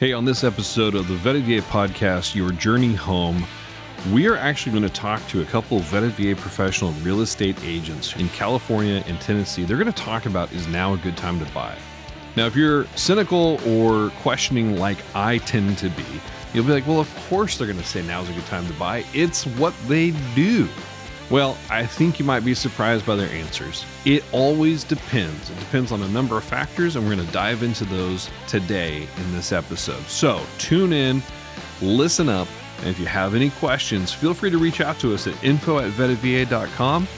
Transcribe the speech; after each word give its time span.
Hey, 0.00 0.12
on 0.12 0.24
this 0.24 0.42
episode 0.42 0.96
of 0.96 1.06
the 1.06 1.14
VA 1.14 1.64
podcast, 1.68 2.34
Your 2.34 2.50
Journey 2.50 2.94
Home, 2.94 3.46
we 4.12 4.26
are 4.26 4.36
actually 4.36 4.72
going 4.72 4.82
to 4.82 4.92
talk 4.92 5.24
to 5.28 5.40
a 5.40 5.44
couple 5.44 5.76
of 5.78 5.84
VA 5.84 6.34
professional 6.34 6.90
real 7.04 7.20
estate 7.20 7.56
agents 7.62 8.16
in 8.16 8.28
California 8.30 9.04
and 9.06 9.20
Tennessee. 9.20 9.62
They're 9.62 9.76
going 9.76 9.86
to 9.86 9.92
talk 9.92 10.26
about 10.26 10.52
is 10.52 10.66
now 10.66 10.94
a 10.94 10.96
good 10.96 11.16
time 11.16 11.38
to 11.38 11.52
buy. 11.52 11.76
Now, 12.34 12.46
if 12.46 12.56
you're 12.56 12.86
cynical 12.96 13.60
or 13.64 14.10
questioning 14.22 14.80
like 14.80 14.98
I 15.14 15.38
tend 15.38 15.78
to 15.78 15.88
be, 15.90 16.04
you'll 16.52 16.64
be 16.64 16.72
like, 16.72 16.88
well, 16.88 16.98
of 16.98 17.14
course 17.28 17.56
they're 17.56 17.68
going 17.68 17.78
to 17.78 17.84
say 17.84 18.02
now's 18.02 18.28
a 18.28 18.32
good 18.32 18.46
time 18.46 18.66
to 18.66 18.72
buy. 18.72 19.04
It's 19.14 19.46
what 19.46 19.74
they 19.86 20.10
do. 20.34 20.68
Well, 21.30 21.56
I 21.70 21.86
think 21.86 22.18
you 22.18 22.24
might 22.24 22.44
be 22.44 22.54
surprised 22.54 23.06
by 23.06 23.16
their 23.16 23.30
answers. 23.30 23.86
It 24.04 24.22
always 24.30 24.84
depends. 24.84 25.48
It 25.48 25.58
depends 25.58 25.90
on 25.90 26.02
a 26.02 26.08
number 26.08 26.36
of 26.36 26.44
factors, 26.44 26.96
and 26.96 27.04
we're 27.06 27.14
going 27.14 27.26
to 27.26 27.32
dive 27.32 27.62
into 27.62 27.86
those 27.86 28.28
today 28.46 29.08
in 29.16 29.32
this 29.32 29.50
episode. 29.50 30.02
So 30.02 30.44
tune 30.58 30.92
in, 30.92 31.22
listen 31.80 32.28
up, 32.28 32.46
and 32.80 32.88
if 32.88 32.98
you 32.98 33.06
have 33.06 33.34
any 33.34 33.48
questions, 33.50 34.12
feel 34.12 34.34
free 34.34 34.50
to 34.50 34.58
reach 34.58 34.82
out 34.82 34.98
to 34.98 35.14
us 35.14 35.26
at 35.26 35.42
info 35.42 35.78
at 35.78 35.90
vettedva.com 35.92 37.08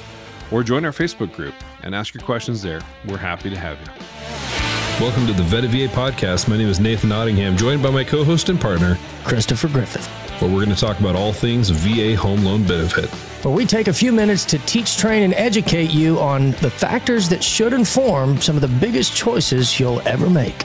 or 0.52 0.62
join 0.62 0.84
our 0.84 0.92
Facebook 0.92 1.32
group 1.32 1.54
and 1.82 1.92
ask 1.92 2.14
your 2.14 2.22
questions 2.22 2.62
there. 2.62 2.80
We're 3.08 3.16
happy 3.16 3.50
to 3.50 3.56
have 3.58 3.76
you. 3.80 5.04
Welcome 5.04 5.26
to 5.26 5.32
the 5.32 5.42
VA 5.42 5.92
podcast. 5.92 6.48
My 6.48 6.56
name 6.56 6.68
is 6.68 6.78
Nathan 6.78 7.08
Nottingham, 7.08 7.56
joined 7.56 7.82
by 7.82 7.90
my 7.90 8.04
co 8.04 8.22
host 8.22 8.48
and 8.50 8.60
partner, 8.60 8.96
Christopher 9.24 9.68
Griffith, 9.68 10.06
where 10.40 10.48
we're 10.48 10.64
going 10.64 10.74
to 10.74 10.80
talk 10.80 11.00
about 11.00 11.16
all 11.16 11.32
things 11.32 11.70
VA 11.70 12.16
home 12.16 12.44
loan 12.44 12.64
benefit 12.66 13.10
where 13.46 13.54
we 13.54 13.64
take 13.64 13.86
a 13.86 13.92
few 13.92 14.10
minutes 14.10 14.44
to 14.44 14.58
teach, 14.66 14.96
train, 14.96 15.22
and 15.22 15.32
educate 15.34 15.92
you 15.92 16.18
on 16.18 16.50
the 16.62 16.68
factors 16.68 17.28
that 17.28 17.44
should 17.44 17.72
inform 17.72 18.40
some 18.40 18.56
of 18.56 18.60
the 18.60 18.80
biggest 18.80 19.14
choices 19.14 19.78
you'll 19.78 20.00
ever 20.00 20.28
make. 20.28 20.64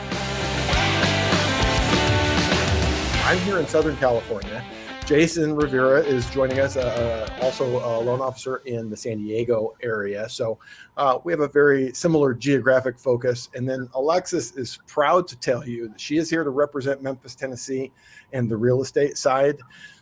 I'm 3.24 3.38
here 3.42 3.60
in 3.60 3.68
Southern 3.68 3.96
California. 3.98 4.64
Jason 5.06 5.56
Rivera 5.56 6.00
is 6.00 6.28
joining 6.32 6.60
us, 6.60 6.76
uh, 6.76 7.28
uh, 7.40 7.44
also 7.44 7.66
a 7.66 8.02
loan 8.02 8.20
officer 8.20 8.58
in 8.66 8.90
the 8.90 8.98
San 8.98 9.20
Diego 9.20 9.76
area. 9.84 10.28
So 10.28 10.58
uh, 10.98 11.20
we 11.24 11.32
have 11.34 11.42
a 11.42 11.50
very 11.50 11.94
similar 11.94 12.34
geographic 12.34 12.98
focus. 12.98 13.50
And 13.54 13.70
then 13.70 13.90
Alexis 13.94 14.56
is 14.56 14.80
proud 14.88 15.28
to 15.28 15.36
tell 15.38 15.68
you 15.68 15.90
that 15.90 16.00
she 16.00 16.18
is 16.18 16.32
here 16.32 16.44
to 16.44 16.50
represent 16.50 17.04
Memphis, 17.04 17.36
Tennessee, 17.36 17.92
and 18.34 18.50
the 18.50 18.58
real 18.58 18.82
estate 18.82 19.20
side. 19.20 19.60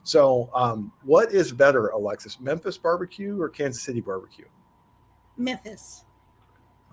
So, 0.10 0.50
um, 0.56 0.92
what 1.04 1.32
is 1.32 1.52
better, 1.52 1.90
Alexis, 1.90 2.40
Memphis 2.40 2.80
barbecue 2.80 3.40
or 3.40 3.48
Kansas 3.48 3.84
City 3.84 4.02
barbecue? 4.02 4.46
Memphis. 5.38 6.04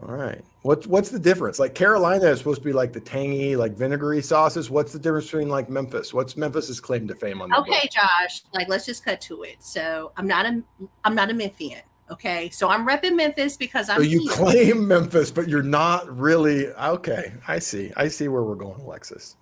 All 0.02 0.14
right. 0.14 0.44
What's 0.60 0.86
what's 0.86 1.08
the 1.08 1.18
difference? 1.18 1.58
Like 1.58 1.74
Carolina 1.74 2.26
is 2.26 2.36
supposed 2.36 2.60
to 2.60 2.64
be 2.66 2.74
like 2.74 2.92
the 2.92 3.00
tangy, 3.00 3.56
like 3.56 3.72
vinegary 3.72 4.20
sauces. 4.20 4.68
What's 4.68 4.92
the 4.92 4.98
difference 4.98 5.24
between 5.28 5.48
like 5.48 5.70
Memphis? 5.70 6.12
What's 6.12 6.36
Memphis's 6.36 6.78
claim 6.78 7.08
to 7.08 7.14
fame 7.14 7.40
on? 7.40 7.54
Okay, 7.54 7.80
book? 7.84 7.90
Josh. 7.90 8.42
Like, 8.52 8.68
let's 8.68 8.84
just 8.84 9.02
cut 9.02 9.22
to 9.22 9.44
it. 9.44 9.62
So, 9.62 10.12
I'm 10.18 10.26
not 10.26 10.44
a 10.44 10.62
I'm 11.06 11.14
not 11.14 11.30
a 11.30 11.32
Memphian. 11.32 11.80
Okay, 12.10 12.50
so 12.50 12.68
I'm 12.68 12.86
repping 12.86 13.16
Memphis 13.16 13.56
because 13.56 13.88
I'm. 13.88 13.96
So 13.96 14.02
you 14.02 14.20
here. 14.20 14.32
claim 14.32 14.86
Memphis, 14.86 15.30
but 15.30 15.48
you're 15.48 15.62
not 15.62 16.14
really. 16.14 16.66
Okay, 16.68 17.32
I 17.48 17.60
see. 17.60 17.94
I 17.96 18.08
see 18.08 18.28
where 18.28 18.42
we're 18.42 18.56
going, 18.56 18.78
Alexis. 18.82 19.36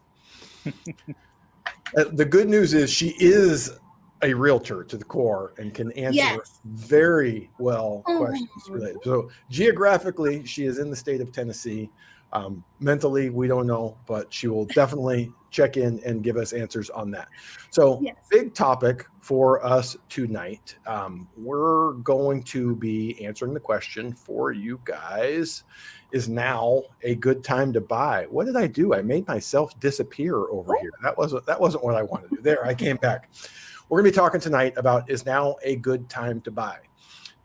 Uh, 1.97 2.05
the 2.13 2.25
good 2.25 2.49
news 2.49 2.75
is 2.75 2.91
she 2.91 3.15
is 3.19 3.79
a 4.23 4.33
realtor 4.33 4.85
to 4.85 4.97
the 4.97 5.05
core 5.05 5.55
and 5.59 5.75
can 5.75 5.93
answer 5.93 6.17
yes. 6.17 6.61
very 6.65 7.51
well 7.59 8.03
mm-hmm. 8.07 8.25
questions 8.25 8.51
related. 8.69 8.97
So 9.05 9.31
geographically, 9.51 10.45
she 10.47 10.65
is 10.65 10.79
in 10.79 10.91
the 10.91 10.97
state 10.97 11.21
of 11.21 11.31
Tennessee. 11.31 11.91
Um, 12.35 12.65
mentally, 12.81 13.31
we 13.31 13.47
don't 13.47 13.67
know, 13.67 13.97
but 14.07 14.33
she 14.33 14.49
will 14.49 14.67
definitely 14.67 15.33
check 15.51 15.77
in 15.77 16.01
and 16.05 16.23
give 16.23 16.37
us 16.37 16.53
answers 16.53 16.91
on 16.91 17.13
that. 17.13 17.29
So, 17.71 18.01
yes. 18.03 18.17
big 18.29 18.55
topic 18.55 19.07
for 19.21 19.65
us 19.65 19.97
tonight. 20.09 20.77
Um, 20.85 21.29
we're 21.37 21.93
going 21.95 22.43
to 22.45 22.75
be 22.75 23.25
answering 23.25 23.55
the 23.55 23.61
question 23.61 24.13
for 24.13 24.51
you 24.51 24.81
guys 24.85 25.63
is 26.11 26.29
now 26.29 26.83
a 27.03 27.15
good 27.15 27.45
time 27.45 27.73
to 27.73 27.81
buy. 27.81 28.27
What 28.31 28.47
did 28.47 28.57
I 28.57 28.67
do? 28.67 28.95
I 28.95 29.03
made 29.03 29.27
myself 29.29 29.79
disappear 29.79 30.37
over 30.37 30.77
here. 30.81 30.93
That 31.03 31.17
wasn't 31.17 31.47
that 31.47 31.61
wasn't 31.61 31.85
what 31.85 31.95
I 31.95 32.03
wanted 32.03 32.31
to 32.31 32.37
do. 32.37 32.43
There, 32.43 32.65
I 32.67 32.75
came 32.75 32.97
back. 32.97 33.31
We're 33.89 34.01
going 34.01 34.13
to 34.13 34.17
be 34.17 34.23
talking 34.23 34.41
tonight 34.41 34.75
about 34.77 35.11
is 35.11 35.25
now 35.27 35.57
a 35.63 35.77
good 35.77 36.09
time 36.09 36.41
to 36.43 36.51
buy. 36.51 36.79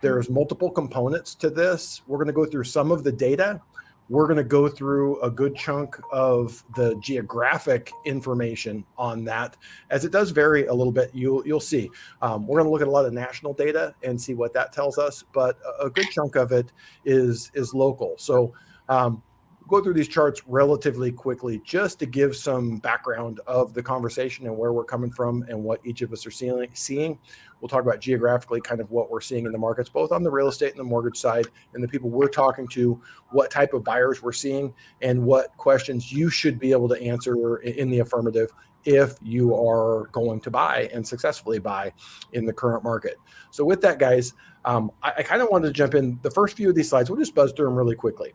There's 0.02 0.30
multiple 0.30 0.72
components 0.72 1.36
to 1.36 1.50
this. 1.50 2.02
We're 2.08 2.18
going 2.18 2.28
to 2.28 2.34
go 2.34 2.46
through 2.46 2.64
some 2.64 2.92
of 2.92 3.04
the 3.04 3.12
data 3.12 3.62
we're 4.10 4.26
going 4.26 4.38
to 4.38 4.44
go 4.44 4.68
through 4.68 5.22
a 5.22 5.30
good 5.30 5.56
chunk 5.56 5.96
of 6.12 6.64
the 6.76 6.96
geographic 7.00 7.92
information 8.06 8.84
on 8.98 9.24
that. 9.26 9.56
As 9.92 10.04
it 10.04 10.12
does 10.12 10.32
vary 10.32 10.66
a 10.66 10.74
little 10.74 10.92
bit 10.92 11.12
you'll 11.14 11.46
you'll 11.46 11.60
see. 11.60 11.90
Um, 12.22 12.48
we're 12.48 12.58
going 12.58 12.68
to 12.68 12.72
look 12.72 12.82
at 12.82 12.88
a 12.88 12.92
lot 12.92 13.06
of 13.06 13.14
national 13.14 13.54
data 13.54 13.94
and 14.04 14.20
see 14.20 14.34
what 14.34 14.54
that 14.54 14.74
tells 14.74 14.98
us 14.98 15.24
but 15.32 15.58
a, 15.80 15.90
good 15.90 16.08
chunk 16.12 16.36
of 16.36 16.52
it 16.52 16.72
is 17.06 17.52
is 17.54 17.74
local. 17.74 18.16
So 18.18 18.54
um, 18.90 19.22
go 19.70 19.82
through 19.82 19.94
these 19.94 20.08
charts 20.08 20.42
relatively 20.48 21.12
quickly 21.12 21.62
just 21.64 22.00
to 22.00 22.06
give 22.06 22.36
some 22.36 22.78
background 22.78 23.40
of 23.48 23.74
the 23.74 23.84
conversation 23.84 24.46
and 24.46 24.58
where 24.58 24.74
we're 24.74 24.84
coming 24.84 25.12
from 25.12 25.46
and 25.48 25.64
what 25.64 25.80
each 25.86 26.02
of 26.02 26.12
us 26.12 26.26
are 26.26 26.32
seeing 26.32 27.18
We'll 27.62 27.70
talk 27.70 27.82
about 27.82 28.00
geographically 28.00 28.62
kind 28.62 28.80
of 28.80 28.90
what 28.90 29.10
we're 29.10 29.22
seeing 29.22 29.46
in 29.46 29.52
the 29.52 29.58
markets, 29.58 29.90
both 29.90 30.12
on 30.12 30.24
the 30.24 30.32
real 30.32 30.48
estate 30.48 30.72
and 30.72 30.80
the 30.80 30.84
mortgage 30.84 31.18
side, 31.18 31.48
and 31.74 31.84
the 31.84 31.88
people 31.88 32.10
we're 32.10 32.30
talking 32.30 32.68
to, 32.70 33.02
what 33.32 33.52
type 33.52 33.74
of 33.74 33.84
buyers 33.84 34.24
we're 34.24 34.32
seeing, 34.32 34.74
and 35.02 35.22
what 35.22 35.56
questions 35.58 36.12
you 36.12 36.30
should 36.30 36.60
be 36.60 36.72
able 36.72 36.88
to 36.90 37.02
answer 37.02 37.58
in 37.58 37.90
the 37.90 38.00
affirmative 38.00 38.54
if 38.86 39.16
you 39.22 39.54
are 39.54 40.08
going 40.14 40.40
to 40.40 40.50
buy 40.50 40.90
and 40.94 41.06
successfully 41.06 41.60
buy 41.60 41.92
in 42.32 42.46
the 42.46 42.54
current 42.54 42.84
market. 42.84 43.18
So, 43.52 43.66
with 43.66 43.82
that, 43.82 44.00
guys, 44.00 44.34
um, 44.64 44.92
I, 45.04 45.14
I 45.18 45.24
kind 45.24 45.42
of 45.42 45.50
wanted 45.50 45.68
to 45.68 45.74
jump 45.74 45.96
in. 45.96 46.18
The 46.22 46.32
first 46.32 46.56
few 46.56 46.70
of 46.70 46.76
these 46.76 46.90
slides, 46.90 47.10
we'll 47.10 47.20
just 47.20 47.36
buzz 47.36 47.52
through 47.52 47.66
them 47.66 47.76
really 47.76 47.96
quickly. 47.96 48.34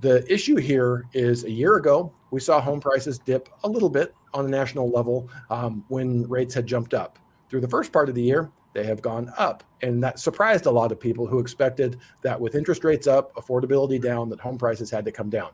The 0.00 0.30
issue 0.32 0.56
here 0.56 1.04
is 1.12 1.44
a 1.44 1.50
year 1.50 1.76
ago, 1.76 2.12
we 2.30 2.40
saw 2.40 2.60
home 2.60 2.80
prices 2.80 3.18
dip 3.18 3.48
a 3.62 3.68
little 3.68 3.88
bit 3.88 4.14
on 4.34 4.44
the 4.44 4.50
national 4.50 4.90
level 4.90 5.30
um, 5.50 5.84
when 5.88 6.28
rates 6.28 6.54
had 6.54 6.66
jumped 6.66 6.94
up. 6.94 7.18
Through 7.48 7.60
the 7.60 7.68
first 7.68 7.92
part 7.92 8.08
of 8.08 8.14
the 8.14 8.22
year, 8.22 8.50
they 8.74 8.84
have 8.84 9.00
gone 9.00 9.32
up. 9.38 9.62
And 9.82 10.02
that 10.02 10.18
surprised 10.18 10.66
a 10.66 10.70
lot 10.70 10.90
of 10.92 10.98
people 10.98 11.26
who 11.26 11.38
expected 11.38 12.00
that 12.22 12.38
with 12.38 12.56
interest 12.56 12.84
rates 12.84 13.06
up, 13.06 13.34
affordability 13.36 14.00
down, 14.00 14.28
that 14.30 14.40
home 14.40 14.58
prices 14.58 14.90
had 14.90 15.04
to 15.04 15.12
come 15.12 15.30
down. 15.30 15.50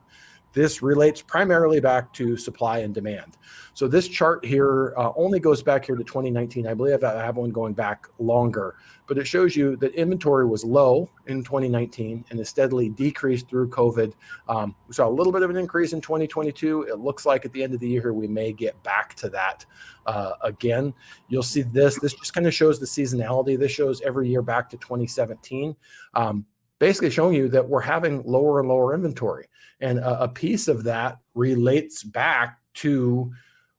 This 0.52 0.82
relates 0.82 1.22
primarily 1.22 1.80
back 1.80 2.12
to 2.14 2.36
supply 2.36 2.78
and 2.78 2.92
demand. 2.92 3.36
So 3.72 3.86
this 3.86 4.08
chart 4.08 4.44
here 4.44 4.94
uh, 4.96 5.12
only 5.16 5.38
goes 5.38 5.62
back 5.62 5.84
here 5.84 5.94
to 5.94 6.02
2019. 6.02 6.66
I 6.66 6.74
believe 6.74 7.02
I 7.04 7.24
have 7.24 7.36
one 7.36 7.50
going 7.50 7.72
back 7.72 8.06
longer, 8.18 8.76
but 9.06 9.16
it 9.16 9.26
shows 9.26 9.54
you 9.54 9.76
that 9.76 9.94
inventory 9.94 10.46
was 10.46 10.64
low 10.64 11.08
in 11.28 11.44
2019 11.44 12.24
and 12.30 12.38
has 12.38 12.48
steadily 12.48 12.88
decreased 12.88 13.48
through 13.48 13.70
COVID. 13.70 14.12
Um, 14.48 14.74
we 14.88 14.94
saw 14.94 15.08
a 15.08 15.10
little 15.10 15.32
bit 15.32 15.42
of 15.42 15.50
an 15.50 15.56
increase 15.56 15.92
in 15.92 16.00
2022. 16.00 16.82
It 16.82 16.98
looks 16.98 17.24
like 17.24 17.44
at 17.44 17.52
the 17.52 17.62
end 17.62 17.74
of 17.74 17.80
the 17.80 17.88
year 17.88 18.00
here 18.00 18.12
we 18.12 18.26
may 18.26 18.52
get 18.52 18.80
back 18.82 19.14
to 19.14 19.28
that 19.30 19.64
uh, 20.06 20.32
again. 20.42 20.92
You'll 21.28 21.42
see 21.42 21.62
this. 21.62 21.98
This 22.00 22.14
just 22.14 22.34
kind 22.34 22.46
of 22.46 22.54
shows 22.54 22.80
the 22.80 22.86
seasonality. 22.86 23.58
This 23.58 23.72
shows 23.72 24.00
every 24.02 24.28
year 24.28 24.42
back 24.42 24.68
to 24.70 24.76
2017. 24.78 25.76
Um, 26.14 26.44
basically 26.80 27.10
showing 27.10 27.34
you 27.34 27.48
that 27.50 27.68
we're 27.68 27.80
having 27.80 28.24
lower 28.24 28.58
and 28.58 28.68
lower 28.68 28.94
inventory. 28.94 29.46
And 29.78 30.00
a, 30.00 30.24
a 30.24 30.28
piece 30.28 30.66
of 30.66 30.82
that 30.84 31.18
relates 31.34 32.02
back 32.02 32.58
to 32.74 33.32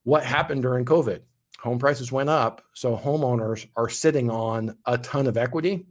what 0.04 0.24
happened 0.24 0.62
during 0.62 0.86
COVID. 0.86 1.20
Home 1.60 1.80
prices 1.80 2.12
went 2.12 2.30
up, 2.30 2.64
so 2.74 2.96
homeowners 2.96 3.68
are 3.76 3.90
sitting 3.90 4.32
on 4.32 4.78
a 4.86 4.98
ton 4.98 5.28
of 5.28 5.38
equity. 5.38 5.86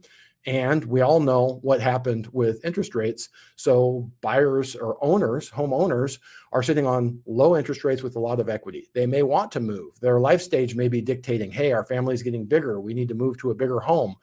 And 0.47 0.83
we 0.85 1.01
all 1.01 1.19
know 1.19 1.59
what 1.61 1.81
happened 1.81 2.27
with 2.31 2.65
interest 2.65 2.95
rates. 2.95 3.29
So 3.57 4.11
buyers 4.21 4.75
or 4.75 4.97
owners, 5.03 5.51
homeowners, 5.51 6.17
are 6.51 6.63
sitting 6.63 6.87
on 6.87 7.21
low 7.27 7.55
interest 7.55 7.83
rates 7.83 8.01
with 8.01 8.15
a 8.15 8.19
lot 8.19 8.39
of 8.39 8.49
equity. 8.49 8.89
They 8.93 9.05
may 9.05 9.21
want 9.21 9.51
to 9.51 9.59
move. 9.59 9.99
Their 9.99 10.19
life 10.19 10.41
stage 10.41 10.75
may 10.75 10.87
be 10.87 10.99
dictating, 10.99 11.51
hey, 11.51 11.71
our 11.73 11.85
family's 11.85 12.23
getting 12.23 12.45
bigger. 12.45 12.81
We 12.81 12.95
need 12.95 13.09
to 13.09 13.13
move 13.13 13.37
to 13.37 13.51
a 13.51 13.55
bigger 13.55 13.79
home. 13.79 14.15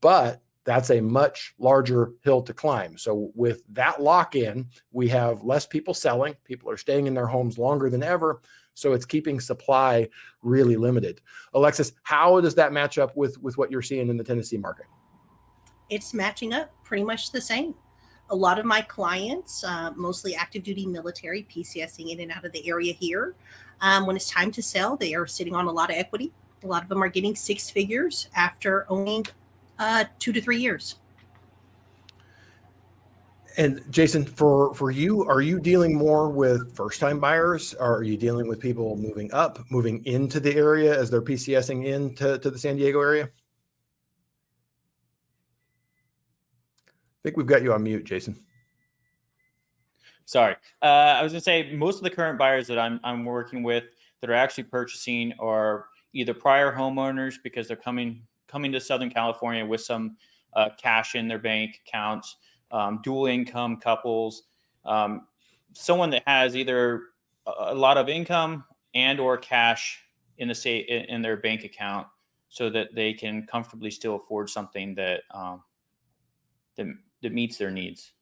But 0.00 0.40
that's 0.68 0.90
a 0.90 1.00
much 1.00 1.54
larger 1.58 2.12
hill 2.22 2.42
to 2.42 2.52
climb. 2.52 2.98
So, 2.98 3.32
with 3.34 3.62
that 3.70 4.02
lock 4.02 4.36
in, 4.36 4.68
we 4.92 5.08
have 5.08 5.42
less 5.42 5.64
people 5.64 5.94
selling. 5.94 6.36
People 6.44 6.70
are 6.70 6.76
staying 6.76 7.06
in 7.06 7.14
their 7.14 7.26
homes 7.26 7.56
longer 7.56 7.88
than 7.88 8.02
ever. 8.02 8.42
So, 8.74 8.92
it's 8.92 9.06
keeping 9.06 9.40
supply 9.40 10.10
really 10.42 10.76
limited. 10.76 11.22
Alexis, 11.54 11.92
how 12.02 12.38
does 12.42 12.54
that 12.56 12.74
match 12.74 12.98
up 12.98 13.16
with, 13.16 13.40
with 13.40 13.56
what 13.56 13.70
you're 13.70 13.80
seeing 13.80 14.10
in 14.10 14.18
the 14.18 14.24
Tennessee 14.24 14.58
market? 14.58 14.84
It's 15.88 16.12
matching 16.12 16.52
up 16.52 16.70
pretty 16.84 17.02
much 17.02 17.32
the 17.32 17.40
same. 17.40 17.74
A 18.28 18.36
lot 18.36 18.58
of 18.58 18.66
my 18.66 18.82
clients, 18.82 19.64
uh, 19.64 19.92
mostly 19.96 20.34
active 20.34 20.64
duty 20.64 20.84
military, 20.84 21.46
PCSing 21.50 22.10
in 22.10 22.20
and 22.20 22.30
out 22.30 22.44
of 22.44 22.52
the 22.52 22.68
area 22.68 22.92
here, 22.92 23.34
um, 23.80 24.04
when 24.04 24.16
it's 24.16 24.28
time 24.28 24.50
to 24.52 24.62
sell, 24.62 24.98
they 24.98 25.14
are 25.14 25.26
sitting 25.26 25.54
on 25.54 25.64
a 25.64 25.72
lot 25.72 25.88
of 25.88 25.96
equity. 25.96 26.30
A 26.62 26.66
lot 26.66 26.82
of 26.82 26.90
them 26.90 27.02
are 27.02 27.08
getting 27.08 27.34
six 27.34 27.70
figures 27.70 28.28
after 28.36 28.84
owning 28.90 29.24
uh, 29.78 30.04
two 30.18 30.32
to 30.32 30.40
three 30.40 30.58
years. 30.58 30.96
And 33.56 33.82
Jason, 33.90 34.24
for 34.24 34.72
for 34.74 34.92
you, 34.92 35.24
are 35.24 35.40
you 35.40 35.58
dealing 35.58 35.96
more 35.96 36.30
with 36.30 36.76
first 36.76 37.00
time 37.00 37.18
buyers? 37.18 37.74
Or 37.74 37.96
Are 37.96 38.02
you 38.04 38.16
dealing 38.16 38.46
with 38.46 38.60
people 38.60 38.96
moving 38.96 39.32
up, 39.32 39.58
moving 39.68 40.04
into 40.06 40.38
the 40.38 40.54
area 40.54 40.96
as 40.96 41.10
they're 41.10 41.20
PCSing 41.20 41.86
into 41.86 42.38
to 42.38 42.50
the 42.50 42.58
San 42.58 42.76
Diego 42.76 43.00
area? 43.00 43.24
I 46.84 47.20
think 47.24 47.36
we've 47.36 47.46
got 47.46 47.62
you 47.62 47.72
on 47.72 47.82
mute, 47.82 48.04
Jason. 48.04 48.38
Sorry, 50.24 50.54
uh, 50.82 50.86
I 50.86 51.22
was 51.22 51.32
going 51.32 51.40
to 51.40 51.44
say 51.44 51.74
most 51.74 51.96
of 51.96 52.04
the 52.04 52.10
current 52.10 52.38
buyers 52.38 52.68
that 52.68 52.78
I'm 52.78 53.00
I'm 53.02 53.24
working 53.24 53.64
with 53.64 53.84
that 54.20 54.30
are 54.30 54.34
actually 54.34 54.64
purchasing 54.64 55.32
are 55.40 55.86
either 56.12 56.32
prior 56.32 56.72
homeowners 56.72 57.36
because 57.42 57.66
they're 57.66 57.76
coming 57.76 58.22
coming 58.48 58.72
to 58.72 58.80
Southern 58.80 59.10
California 59.10 59.64
with 59.64 59.80
some 59.80 60.16
uh, 60.54 60.70
cash 60.80 61.14
in 61.14 61.28
their 61.28 61.38
bank 61.38 61.80
accounts 61.86 62.36
um, 62.70 63.00
dual 63.02 63.26
income 63.26 63.78
couples, 63.78 64.44
um, 64.84 65.26
someone 65.72 66.10
that 66.10 66.22
has 66.26 66.56
either 66.56 67.02
a 67.46 67.74
lot 67.74 67.96
of 67.96 68.08
income 68.08 68.64
and 68.94 69.20
or 69.20 69.36
cash 69.36 70.02
in 70.38 70.48
the 70.48 70.54
state 70.54 70.86
in 70.88 71.22
their 71.22 71.36
bank 71.36 71.64
account 71.64 72.06
so 72.48 72.70
that 72.70 72.94
they 72.94 73.12
can 73.12 73.46
comfortably 73.46 73.90
still 73.90 74.16
afford 74.16 74.48
something 74.48 74.94
that 74.94 75.22
um, 75.32 75.62
that, 76.76 76.86
that 77.22 77.32
meets 77.32 77.58
their 77.58 77.70
needs. 77.70 78.12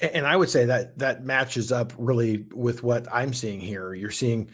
And 0.00 0.26
i 0.26 0.34
would 0.34 0.48
say 0.48 0.64
that 0.64 0.98
that 0.98 1.24
matches 1.24 1.70
up 1.70 1.92
really 1.98 2.46
with 2.54 2.82
what 2.82 3.06
i'm 3.12 3.34
seeing 3.34 3.60
here. 3.60 3.92
You're 3.92 4.10
seeing 4.10 4.50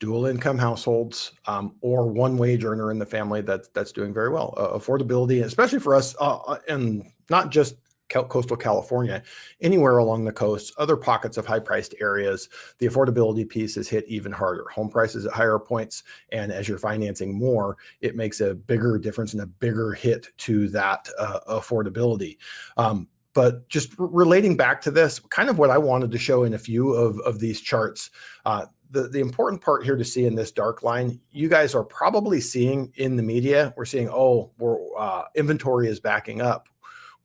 dual 0.00 0.26
income 0.26 0.58
households 0.58 1.32
um, 1.46 1.74
or 1.80 2.06
one 2.06 2.36
wage 2.36 2.64
earner 2.64 2.90
in 2.90 2.98
the 2.98 3.06
family 3.06 3.40
that 3.40 3.72
that's 3.74 3.92
doing 3.92 4.12
very 4.12 4.30
well 4.30 4.54
uh, 4.56 4.78
affordability 4.78 5.44
especially 5.44 5.78
for 5.78 5.94
us 5.94 6.14
uh, 6.20 6.36
uh 6.36 6.58
and 6.68 7.04
not 7.30 7.50
just 7.50 7.76
coastal 8.08 8.56
California, 8.56 9.22
anywhere 9.60 9.98
along 9.98 10.24
the 10.24 10.32
coast, 10.32 10.72
other 10.78 10.96
pockets 10.96 11.36
of 11.36 11.46
high 11.46 11.58
priced 11.58 11.94
areas, 12.00 12.48
the 12.78 12.86
affordability 12.86 13.48
piece 13.48 13.76
is 13.76 13.88
hit 13.88 14.04
even 14.06 14.32
harder. 14.32 14.66
Home 14.70 14.88
prices 14.88 15.26
at 15.26 15.32
higher 15.32 15.58
points. 15.58 16.04
And 16.30 16.52
as 16.52 16.68
you're 16.68 16.78
financing 16.78 17.36
more, 17.36 17.76
it 18.00 18.16
makes 18.16 18.40
a 18.40 18.54
bigger 18.54 18.98
difference 18.98 19.32
and 19.32 19.42
a 19.42 19.46
bigger 19.46 19.92
hit 19.92 20.28
to 20.38 20.68
that 20.68 21.08
uh, 21.18 21.40
affordability. 21.48 22.38
Um, 22.76 23.08
but 23.34 23.68
just 23.68 23.92
relating 23.98 24.56
back 24.56 24.80
to 24.80 24.90
this, 24.90 25.18
kind 25.18 25.50
of 25.50 25.58
what 25.58 25.68
I 25.68 25.76
wanted 25.76 26.10
to 26.10 26.18
show 26.18 26.44
in 26.44 26.54
a 26.54 26.58
few 26.58 26.94
of, 26.94 27.18
of 27.20 27.38
these 27.38 27.60
charts. 27.60 28.10
Uh, 28.46 28.66
the, 28.96 29.08
the 29.08 29.20
important 29.20 29.60
part 29.60 29.84
here 29.84 29.96
to 29.96 30.04
see 30.04 30.24
in 30.24 30.34
this 30.34 30.50
dark 30.50 30.82
line, 30.82 31.20
you 31.30 31.48
guys 31.48 31.74
are 31.74 31.84
probably 31.84 32.40
seeing 32.40 32.92
in 32.96 33.16
the 33.16 33.22
media, 33.22 33.74
we're 33.76 33.84
seeing, 33.84 34.08
oh, 34.08 34.52
we're, 34.58 34.78
uh, 34.98 35.24
inventory 35.34 35.88
is 35.88 36.00
backing 36.00 36.40
up 36.40 36.68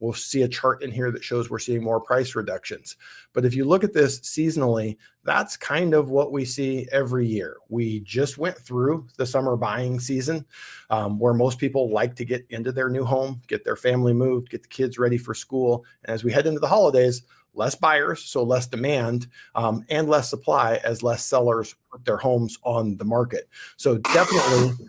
We'll 0.01 0.13
see 0.13 0.41
a 0.41 0.47
chart 0.47 0.81
in 0.81 0.91
here 0.91 1.12
that 1.12 1.23
shows 1.23 1.50
we're 1.51 1.59
seeing 1.59 1.83
more 1.83 2.01
price 2.01 2.33
reductions. 2.33 2.97
But 3.33 3.45
if 3.45 3.53
you 3.53 3.65
look 3.65 3.83
at 3.83 3.94
this 3.94 4.19
seasonally, 4.21 4.97
that's 5.23 5.56
kind 5.56 5.94
of 5.94 6.09
what 6.09 6.31
we 6.31 6.44
see 6.44 6.88
every 6.91 7.27
year. 7.27 7.57
We 7.69 8.00
just 8.00 8.39
went 8.39 8.57
through 8.57 9.07
the 9.18 9.27
summer 9.27 9.56
buying 9.56 10.00
season 10.00 10.44
um, 10.89 11.19
where 11.19 11.35
most 11.35 11.59
people 11.59 11.91
like 11.91 12.15
to 12.15 12.25
get 12.25 12.47
into 12.50 12.71
their 12.71 12.89
new 12.89 13.06
home, 13.06 13.41
get 13.47 13.63
their 13.63 13.75
family 13.75 14.12
moved, 14.12 14.50
get 14.50 14.63
the 14.63 14.69
kids 14.69 14.97
ready 14.97 15.19
for 15.19 15.35
school. 15.35 15.85
And 16.06 16.15
as 16.15 16.23
we 16.23 16.31
head 16.31 16.47
into 16.47 16.59
the 16.59 16.68
holidays, 16.68 17.21
less 17.53 17.75
buyers, 17.75 18.21
so 18.24 18.44
less 18.44 18.68
demand, 18.68 19.27
um, 19.56 19.86
and 19.89 20.09
less 20.09 20.30
supply 20.30 20.80
as 20.83 21.03
less 21.03 21.25
sellers 21.25 21.75
put 21.92 22.06
their 22.06 22.18
homes 22.18 22.57
on 22.63 22.98
the 22.98 23.06
market. 23.06 23.50
So 23.77 23.98
definitely 23.98 24.88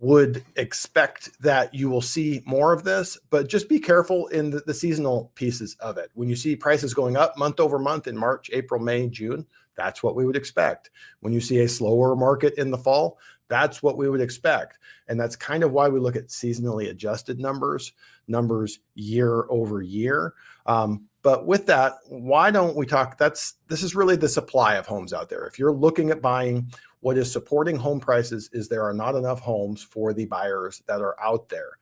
would 0.00 0.44
expect 0.56 1.30
that 1.40 1.72
you 1.72 1.88
will 1.88 2.02
see 2.02 2.42
more 2.44 2.74
of 2.74 2.84
this, 2.84 3.18
but 3.30 3.48
just 3.48 3.68
be 3.70 3.78
careful 3.78 4.26
in 4.28 4.50
the, 4.50 4.60
the, 4.66 4.74
seasonal 4.74 5.32
pieces 5.34 5.76
of 5.80 5.96
it. 5.96 6.10
When 6.12 6.28
you 6.28 6.36
see 6.36 6.56
prices 6.56 6.92
going 6.92 7.16
up 7.16 7.38
month 7.38 7.58
over 7.58 7.78
month 7.78 8.06
in 8.06 8.14
March, 8.14 8.50
April, 8.52 8.82
May, 8.82 9.08
June, 9.08 9.46
that's 9.76 10.02
what 10.02 10.14
we 10.14 10.26
would 10.26 10.36
expect. 10.36 10.90
When 11.20 11.32
you 11.32 11.40
see 11.40 11.60
a 11.60 11.68
slower 11.68 12.16
market 12.16 12.52
in 12.58 12.70
the 12.70 12.76
fall, 12.76 13.18
that's 13.48 13.82
what 13.82 13.96
we 13.96 14.08
would 14.10 14.20
expect. 14.20 14.78
And 15.08 15.18
that's 15.18 15.36
kind 15.36 15.64
of 15.64 15.72
why 15.72 15.88
we 15.88 16.00
look 16.00 16.16
at 16.16 16.28
seasonally 16.28 16.90
adjusted 16.90 17.38
numbers, 17.38 17.92
numbers 18.28 18.80
year 18.94 19.46
over 19.48 19.80
year. 19.80 20.34
Um, 20.66 21.06
but 21.24 21.46
with 21.46 21.64
that, 21.66 21.94
why 22.06 22.50
don't 22.50 22.76
we 22.76 22.84
talk? 22.84 23.16
That's 23.16 23.54
this 23.68 23.82
is 23.82 23.94
really 23.94 24.14
the 24.14 24.28
supply 24.28 24.74
of 24.74 24.86
homes 24.86 25.14
out 25.14 25.30
there. 25.30 25.46
If 25.46 25.58
you're 25.58 25.72
looking 25.72 26.10
at 26.10 26.20
buying, 26.20 26.70
what 27.00 27.16
is 27.16 27.32
supporting 27.32 27.76
home 27.76 27.98
prices 27.98 28.50
is 28.52 28.68
there 28.68 28.84
are 28.84 28.92
not 28.92 29.14
enough 29.14 29.40
homes 29.40 29.82
for 29.82 30.12
the 30.12 30.26
buyers 30.26 30.82
that 30.86 31.00
are 31.00 31.16
out 31.18 31.48
there. 31.48 31.78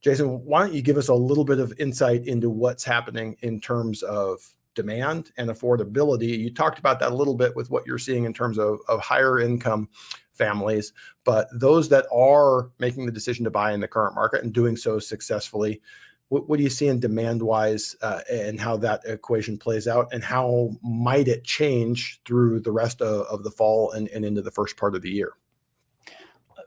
Jason, 0.00 0.42
why 0.42 0.60
don't 0.60 0.72
you 0.72 0.80
give 0.80 0.96
us 0.96 1.08
a 1.08 1.14
little 1.14 1.44
bit 1.44 1.58
of 1.58 1.74
insight 1.78 2.26
into 2.26 2.48
what's 2.48 2.82
happening 2.82 3.36
in 3.42 3.60
terms 3.60 4.02
of 4.02 4.40
demand 4.74 5.32
and 5.36 5.50
affordability? 5.50 6.38
You 6.38 6.50
talked 6.50 6.78
about 6.78 6.98
that 7.00 7.12
a 7.12 7.14
little 7.14 7.34
bit 7.34 7.54
with 7.54 7.70
what 7.70 7.86
you're 7.86 7.98
seeing 7.98 8.24
in 8.24 8.32
terms 8.32 8.58
of, 8.58 8.78
of 8.88 9.00
higher 9.00 9.38
income 9.38 9.90
families, 10.32 10.94
but 11.24 11.46
those 11.52 11.90
that 11.90 12.06
are 12.10 12.70
making 12.78 13.04
the 13.04 13.12
decision 13.12 13.44
to 13.44 13.50
buy 13.50 13.72
in 13.72 13.80
the 13.80 13.88
current 13.88 14.14
market 14.14 14.44
and 14.44 14.54
doing 14.54 14.76
so 14.76 14.98
successfully, 14.98 15.82
what, 16.28 16.48
what 16.48 16.58
do 16.58 16.62
you 16.62 16.70
see 16.70 16.88
in 16.88 17.00
demand 17.00 17.42
wise 17.42 17.96
uh, 18.02 18.20
and 18.30 18.60
how 18.60 18.76
that 18.78 19.02
equation 19.06 19.56
plays 19.58 19.88
out 19.88 20.08
and 20.12 20.22
how 20.22 20.70
might 20.82 21.28
it 21.28 21.44
change 21.44 22.20
through 22.24 22.60
the 22.60 22.72
rest 22.72 23.00
of, 23.00 23.26
of 23.26 23.44
the 23.44 23.50
fall 23.50 23.92
and, 23.92 24.08
and 24.08 24.24
into 24.24 24.42
the 24.42 24.50
first 24.50 24.76
part 24.76 24.94
of 24.94 25.02
the 25.02 25.10
year? 25.10 25.34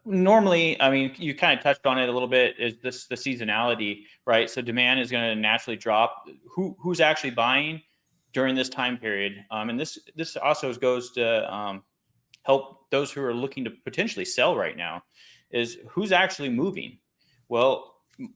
Normally 0.04 0.82
i 0.82 0.90
mean 0.90 1.14
you 1.18 1.36
kind 1.36 1.56
of 1.56 1.64
touched 1.64 1.86
on 1.86 2.00
it 2.00 2.10
a 2.10 2.12
little 2.12 2.28
bit 2.28 2.56
is 2.58 2.78
this 2.82 3.06
the 3.06 3.14
seasonality 3.14 4.06
right? 4.26 4.50
So 4.50 4.62
demand 4.62 5.00
is 5.00 5.12
going 5.12 5.24
to 5.24 5.36
naturally 5.36 5.78
drop. 5.78 6.28
Who 6.56 6.76
who's 6.80 7.00
actually 7.00 7.32
buying 7.32 7.82
during 8.34 8.56
this 8.56 8.70
time 8.70 8.98
period? 8.98 9.44
Um, 9.52 9.70
and 9.70 9.80
this 9.80 10.00
this 10.16 10.36
also 10.38 10.74
goes 10.74 11.12
to 11.14 11.54
um, 11.54 11.84
help 12.44 12.90
those 12.92 13.12
who 13.12 13.22
are 13.24 13.34
looking 13.34 13.64
to 13.66 13.72
potentially 13.84 14.26
sell 14.26 14.56
right 14.56 14.78
now 14.78 15.04
is 15.52 15.78
who's 15.90 16.12
actually 16.12 16.50
moving? 16.50 16.98
Well 17.50 17.91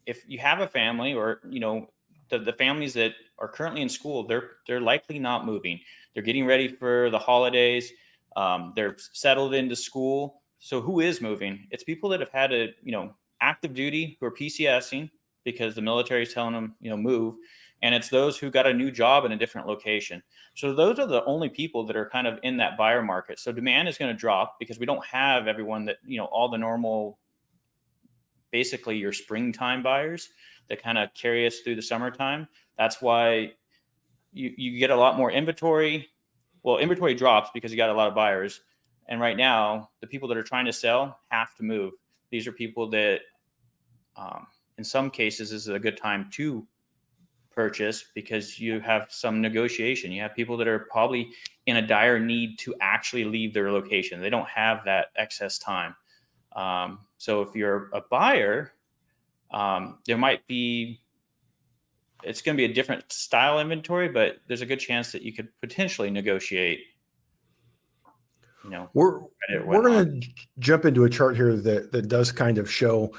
if 0.06 0.24
you 0.28 0.40
have 0.40 0.60
a 0.60 0.68
family 0.68 1.14
or 1.14 1.42
you 1.50 1.60
know 1.60 1.90
the, 2.30 2.40
the 2.40 2.54
families 2.54 2.94
that 2.94 3.14
are 3.40 3.48
currently 3.48 3.82
in 3.82 3.90
school 3.90 4.26
they're 4.26 4.52
they're 4.68 4.82
likely 4.82 5.20
not 5.20 5.46
moving. 5.46 5.80
They're 6.14 6.24
getting 6.24 6.46
ready 6.46 6.68
for 6.68 7.10
the 7.10 7.20
holidays. 7.20 7.92
Um, 8.36 8.74
they're 8.76 8.96
settled 8.98 9.54
into 9.54 9.76
school. 9.76 10.42
So 10.60 10.82
who 10.82 11.00
is 11.00 11.22
moving? 11.22 11.68
It's 11.72 11.84
people 11.84 12.10
that 12.10 12.20
have 12.20 12.30
had 12.30 12.54
a 12.54 12.74
you 12.84 12.92
know 12.92 13.14
active 13.42 13.74
duty 13.74 14.18
who 14.20 14.26
are 14.28 14.32
pcsing 14.32 15.10
because 15.44 15.76
the 15.76 15.82
military 15.82 16.24
is 16.24 16.34
telling 16.34 16.54
them 16.54 16.76
you 16.80 16.90
know 16.90 16.98
move. 16.98 17.36
And 17.82 17.94
it's 17.94 18.10
those 18.10 18.38
who 18.38 18.50
got 18.50 18.66
a 18.66 18.74
new 18.74 18.90
job 18.90 19.26
in 19.26 19.34
a 19.34 19.38
different 19.38 19.68
location. 19.68 20.24
So 20.56 20.74
those 20.74 20.98
are 20.98 21.06
the 21.06 21.24
only 21.26 21.50
people 21.50 21.86
that 21.86 21.96
are 21.96 22.10
kind 22.10 22.26
of 22.26 22.40
in 22.42 22.58
that 22.58 22.78
buyer 22.78 23.04
market. 23.04 23.38
So 23.38 23.52
demand 23.52 23.90
is 23.90 23.98
going 23.98 24.12
to 24.12 24.18
drop 24.18 24.56
because 24.60 24.80
we 24.80 24.86
don't 24.86 25.06
have 25.06 25.48
everyone 25.48 25.86
that 25.86 25.98
you 26.06 26.18
know 26.18 26.26
all 26.26 26.50
the 26.50 26.58
normal 26.58 27.20
basically 28.56 28.96
your 28.96 29.12
springtime 29.12 29.84
buyers 29.84 30.30
that 30.70 30.82
kind 30.82 30.98
of 30.98 31.14
carry 31.14 31.46
us 31.46 31.60
through 31.60 31.76
the 31.76 31.82
summertime. 31.82 32.48
That's 32.78 33.02
why 33.02 33.52
you, 34.32 34.54
you 34.56 34.80
get 34.80 34.92
a 34.92 34.96
lot 34.96 35.18
more 35.18 35.30
inventory. 35.30 36.08
Well, 36.64 36.78
inventory 36.78 37.16
drops 37.16 37.50
because 37.54 37.70
you 37.70 37.76
got 37.76 37.90
a 37.90 37.94
lot 37.94 38.08
of 38.08 38.16
buyers. 38.16 38.62
And 39.10 39.20
right 39.20 39.36
now, 39.36 39.90
the 40.00 40.08
people 40.08 40.30
that 40.30 40.38
are 40.38 40.44
trying 40.52 40.64
to 40.68 40.72
sell 40.72 41.20
have 41.32 41.54
to 41.56 41.64
move. 41.64 41.96
These 42.32 42.48
are 42.48 42.54
people 42.54 42.90
that, 42.92 43.20
um, 44.16 44.48
in 44.78 44.86
some 44.86 45.10
cases, 45.10 45.50
this 45.50 45.64
is 45.64 45.68
a 45.68 45.78
good 45.78 45.98
time 45.98 46.30
to 46.36 46.66
purchase 47.52 48.06
because 48.16 48.58
you 48.58 48.80
have 48.80 49.08
some 49.10 49.42
negotiation. 49.42 50.14
You 50.14 50.22
have 50.22 50.34
people 50.34 50.56
that 50.56 50.68
are 50.70 50.88
probably 50.90 51.30
in 51.66 51.76
a 51.76 51.86
dire 51.86 52.20
need 52.20 52.58
to 52.60 52.74
actually 52.80 53.26
leave 53.26 53.54
their 53.54 53.70
location. 53.70 54.22
They 54.22 54.30
don't 54.30 54.48
have 54.48 54.86
that 54.86 55.08
excess 55.18 55.60
time. 55.60 55.94
Um, 56.56 57.00
so 57.18 57.42
if 57.42 57.56
you're 57.56 57.90
a 57.94 58.02
buyer, 58.02 58.74
um, 59.52 60.00
there 60.06 60.18
might 60.18 60.46
be 60.48 61.02
it's 62.24 62.42
going 62.42 62.56
to 62.56 62.58
be 62.58 62.70
a 62.70 62.74
different 62.74 63.12
style 63.12 63.60
inventory, 63.60 64.10
but 64.10 64.38
there's 64.48 64.62
a 64.62 64.66
good 64.66 64.80
chance 64.80 65.12
that 65.12 65.22
you 65.22 65.32
could 65.32 65.48
potentially 65.62 66.10
negotiate. 66.10 66.80
You 68.64 68.72
know, 68.72 68.90
we're 68.94 69.20
we're 69.64 69.84
going 69.84 70.22
to 70.22 70.28
jump 70.58 70.86
into 70.86 71.04
a 71.04 71.10
chart 71.10 71.36
here 71.36 71.56
that 71.56 71.92
that 71.92 72.08
does 72.08 72.32
kind 72.32 72.58
of 72.58 72.72
show 72.72 73.14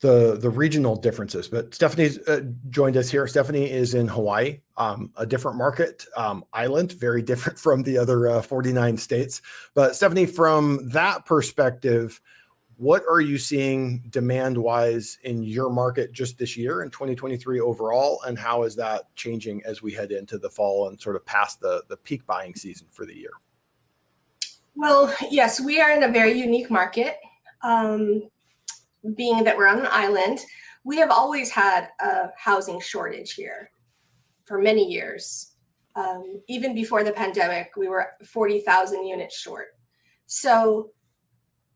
the 0.00 0.38
the 0.40 0.50
regional 0.50 0.96
differences. 0.96 1.48
But 1.48 1.74
Stephanie's 1.74 2.18
uh, 2.28 2.42
joined 2.70 2.96
us 2.96 3.10
here. 3.10 3.26
Stephanie 3.26 3.70
is 3.70 3.94
in 3.94 4.06
Hawaii, 4.08 4.60
um, 4.76 5.10
a 5.16 5.26
different 5.26 5.56
market 5.56 6.06
um, 6.16 6.44
island, 6.52 6.92
very 6.92 7.22
different 7.30 7.58
from 7.58 7.82
the 7.82 7.98
other 7.98 8.28
uh, 8.28 8.42
49 8.42 8.96
states. 8.96 9.42
But 9.74 9.96
Stephanie, 9.96 10.26
from 10.26 10.88
that 10.90 11.26
perspective, 11.26 12.20
what 12.76 13.02
are 13.10 13.20
you 13.20 13.38
seeing 13.38 14.04
demand 14.08 14.56
wise 14.56 15.18
in 15.24 15.42
your 15.42 15.68
market 15.68 16.12
just 16.12 16.38
this 16.38 16.56
year 16.56 16.84
in 16.84 16.90
2023 16.90 17.58
overall? 17.58 18.22
And 18.22 18.38
how 18.38 18.62
is 18.62 18.76
that 18.76 19.12
changing 19.16 19.62
as 19.64 19.82
we 19.82 19.92
head 19.92 20.12
into 20.12 20.38
the 20.38 20.48
fall 20.48 20.86
and 20.86 21.00
sort 21.00 21.16
of 21.16 21.26
past 21.26 21.60
the, 21.60 21.82
the 21.88 21.96
peak 21.96 22.24
buying 22.24 22.54
season 22.54 22.86
for 22.92 23.04
the 23.04 23.16
year? 23.16 23.32
Well, 24.76 25.12
yes, 25.28 25.60
we 25.60 25.80
are 25.80 25.90
in 25.90 26.04
a 26.04 26.08
very 26.08 26.38
unique 26.38 26.70
market. 26.70 27.16
Um, 27.62 28.22
being 29.14 29.44
that 29.44 29.56
we're 29.56 29.68
on 29.68 29.80
an 29.80 29.88
island, 29.90 30.40
we 30.84 30.96
have 30.98 31.10
always 31.10 31.50
had 31.50 31.88
a 32.00 32.28
housing 32.36 32.80
shortage 32.80 33.34
here. 33.34 33.70
for 34.44 34.58
many 34.58 34.90
years. 34.90 35.52
Um, 35.94 36.40
even 36.48 36.74
before 36.74 37.04
the 37.04 37.12
pandemic, 37.12 37.72
we 37.76 37.86
were 37.86 38.12
40,000 38.24 39.04
units 39.06 39.38
short. 39.38 39.68
So 40.24 40.92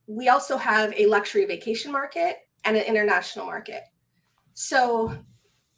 we 0.07 0.29
also 0.29 0.57
have 0.57 0.95
a 0.97 1.05
luxury 1.07 1.45
vacation 1.45 1.93
market 1.93 2.37
and 2.65 2.77
an 2.77 2.85
international 2.85 3.45
market. 3.45 3.83
So 4.55 5.15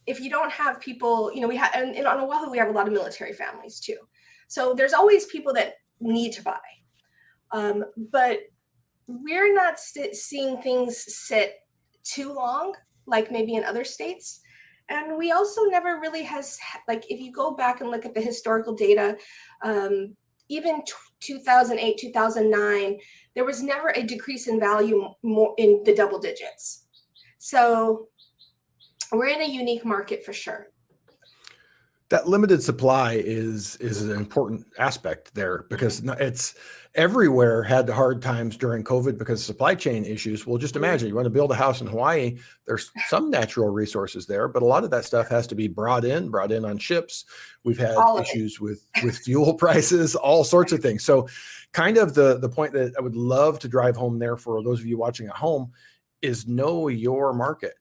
if 0.07 0.21
you 0.21 0.31
don't 0.31 0.53
have 0.53 0.81
people, 0.81 1.33
you 1.35 1.41
know, 1.41 1.49
we 1.49 1.57
have, 1.57 1.73
and, 1.75 1.97
and 1.97 2.07
on 2.07 2.21
Oahu, 2.21 2.51
we 2.51 2.59
have 2.59 2.69
a 2.69 2.73
lot 2.73 2.87
of 2.87 2.93
military 2.93 3.33
families 3.33 3.81
too. 3.81 3.97
So 4.47 4.75
there's 4.75 4.93
always 4.93 5.27
people 5.27 5.53
that 5.55 5.75
need 6.01 6.33
to 6.35 6.43
buy. 6.43 6.61
Um, 7.51 7.85
but 8.13 8.41
we're 9.07 9.53
not 9.53 9.79
seeing 9.79 10.61
things 10.61 11.05
sit 11.15 11.57
too 12.03 12.33
long, 12.33 12.75
like 13.07 13.31
maybe 13.31 13.55
in 13.55 13.65
other 13.65 13.85
states. 13.85 14.41
And 14.89 15.17
we 15.17 15.33
also 15.33 15.65
never 15.65 15.99
really 16.01 16.23
has 16.23 16.59
like 16.89 17.11
if 17.11 17.21
you 17.21 17.33
go 17.33 17.53
back 17.53 17.81
and 17.81 17.91
look 17.91 18.05
at 18.05 18.15
the 18.15 18.21
historical 18.21 18.75
data, 18.75 19.17
um, 19.63 20.15
even 20.49 20.85
t- 20.85 20.93
2008, 21.21 21.99
2009, 21.99 22.99
there 23.35 23.47
was 23.47 23.63
never 23.63 23.89
a 23.91 24.03
decrease 24.03 24.47
in 24.47 24.61
value 24.61 25.09
more 25.23 25.55
in 25.57 25.83
the 25.85 25.95
double 25.95 26.19
digits. 26.19 26.87
So 27.39 28.09
we're 29.13 29.29
in 29.29 29.41
a 29.41 29.49
unique 29.49 29.85
market 29.85 30.25
for 30.25 30.35
sure 30.35 30.69
that 32.15 32.29
limited 32.29 32.63
supply 32.63 33.15
is 33.15 33.75
is 33.79 34.01
an 34.03 34.13
important 34.13 34.65
aspect 34.79 35.35
there 35.35 35.67
because 35.69 36.01
it's 36.21 36.55
everywhere 36.95 37.61
had 37.61 37.89
the 37.89 37.93
hard 37.93 38.23
times 38.23 38.57
during 38.57 38.85
COVID 38.85 39.19
because 39.19 39.45
supply 39.45 39.75
chain 39.75 40.05
issues. 40.05 40.47
Well, 40.47 40.57
just 40.57 40.77
imagine 40.77 41.09
you 41.09 41.17
want 41.17 41.25
to 41.25 41.31
build 41.31 41.51
a 41.51 41.57
house 41.57 41.81
in 41.81 41.89
Hawaii. 41.89 42.39
There's 42.67 42.93
some 43.09 43.31
natural 43.31 43.71
resources 43.71 44.29
there, 44.29 44.47
but 44.47 44.63
a 44.63 44.65
lot 44.65 44.85
of 44.85 44.91
that 44.91 45.05
stuff 45.05 45.29
has 45.29 45.49
to 45.49 45.57
be 45.57 45.67
brought 45.67 46.05
in, 46.05 46.31
brought 46.31 46.53
in 46.53 46.65
on 46.65 46.79
ships. 46.79 47.25
We've 47.65 47.77
had 47.77 47.97
issues 48.21 48.61
with 48.61 48.87
with 49.03 49.19
fuel 49.19 49.53
prices, 49.55 50.15
all 50.15 50.45
sorts 50.45 50.71
of 50.71 50.79
things. 50.79 51.03
So, 51.03 51.27
kind 51.73 51.97
of 51.99 52.15
the 52.15 52.39
the 52.39 52.49
point 52.49 52.75
that 52.75 52.95
I 52.97 53.01
would 53.01 53.17
love 53.17 53.59
to 53.59 53.67
drive 53.67 53.97
home 53.97 54.21
there 54.21 54.37
for 54.37 54.63
those 54.63 54.79
of 54.79 54.87
you 54.87 54.99
watching 54.99 55.27
at 55.27 55.35
home 55.35 55.73
is 56.23 56.47
know 56.47 56.87
your 56.87 57.33
market. 57.33 57.75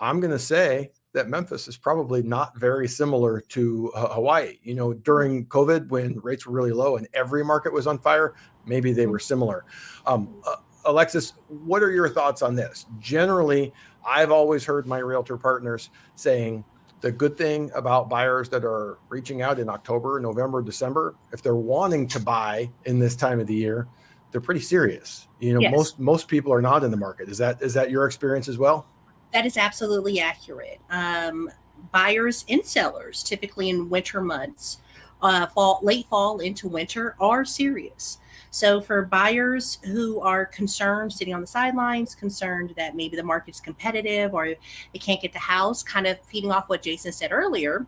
I'm 0.00 0.18
going 0.18 0.32
to 0.32 0.40
say 0.40 0.90
that 1.16 1.28
Memphis 1.30 1.66
is 1.66 1.78
probably 1.78 2.22
not 2.22 2.56
very 2.58 2.86
similar 2.86 3.40
to 3.40 3.90
uh, 3.94 4.08
Hawaii. 4.08 4.58
You 4.62 4.74
know, 4.74 4.92
during 4.92 5.46
COVID, 5.46 5.88
when 5.88 6.20
rates 6.20 6.46
were 6.46 6.52
really 6.52 6.72
low 6.72 6.98
and 6.98 7.08
every 7.14 7.42
market 7.42 7.72
was 7.72 7.86
on 7.86 7.98
fire, 7.98 8.34
maybe 8.66 8.92
they 8.92 9.06
were 9.06 9.18
similar. 9.18 9.64
Um, 10.04 10.42
uh, 10.46 10.56
Alexis, 10.84 11.32
what 11.48 11.82
are 11.82 11.90
your 11.90 12.08
thoughts 12.10 12.42
on 12.42 12.54
this? 12.54 12.84
Generally, 13.00 13.72
I've 14.06 14.30
always 14.30 14.62
heard 14.64 14.86
my 14.86 14.98
realtor 14.98 15.38
partners 15.38 15.88
saying 16.16 16.64
the 17.00 17.10
good 17.10 17.38
thing 17.38 17.70
about 17.74 18.10
buyers 18.10 18.50
that 18.50 18.62
are 18.62 18.98
reaching 19.08 19.40
out 19.40 19.58
in 19.58 19.70
October, 19.70 20.20
November, 20.20 20.60
December, 20.60 21.14
if 21.32 21.42
they're 21.42 21.56
wanting 21.56 22.06
to 22.08 22.20
buy 22.20 22.70
in 22.84 22.98
this 22.98 23.16
time 23.16 23.40
of 23.40 23.46
the 23.46 23.54
year, 23.54 23.88
they're 24.32 24.40
pretty 24.42 24.60
serious. 24.60 25.28
You 25.40 25.54
know, 25.54 25.60
yes. 25.60 25.72
most 25.72 25.98
most 25.98 26.28
people 26.28 26.52
are 26.52 26.62
not 26.62 26.84
in 26.84 26.90
the 26.90 26.96
market. 26.96 27.30
Is 27.30 27.38
that 27.38 27.62
is 27.62 27.72
that 27.72 27.90
your 27.90 28.04
experience 28.04 28.48
as 28.48 28.58
well? 28.58 28.86
That 29.32 29.46
is 29.46 29.56
absolutely 29.56 30.20
accurate. 30.20 30.80
Um, 30.90 31.50
buyers 31.92 32.44
and 32.48 32.64
sellers, 32.64 33.22
typically 33.22 33.68
in 33.68 33.90
winter 33.90 34.20
months, 34.20 34.78
uh, 35.22 35.46
fall, 35.46 35.80
late 35.82 36.06
fall 36.08 36.38
into 36.40 36.68
winter, 36.68 37.16
are 37.20 37.44
serious. 37.44 38.18
So 38.50 38.80
for 38.80 39.02
buyers 39.02 39.78
who 39.84 40.20
are 40.20 40.46
concerned, 40.46 41.12
sitting 41.12 41.34
on 41.34 41.42
the 41.42 41.46
sidelines, 41.46 42.14
concerned 42.14 42.72
that 42.76 42.96
maybe 42.96 43.16
the 43.16 43.22
market's 43.22 43.60
competitive 43.60 44.32
or 44.32 44.46
they 44.46 44.98
can't 44.98 45.20
get 45.20 45.32
the 45.32 45.38
house, 45.38 45.82
kind 45.82 46.06
of 46.06 46.18
feeding 46.22 46.50
off 46.50 46.68
what 46.68 46.82
Jason 46.82 47.12
said 47.12 47.32
earlier, 47.32 47.86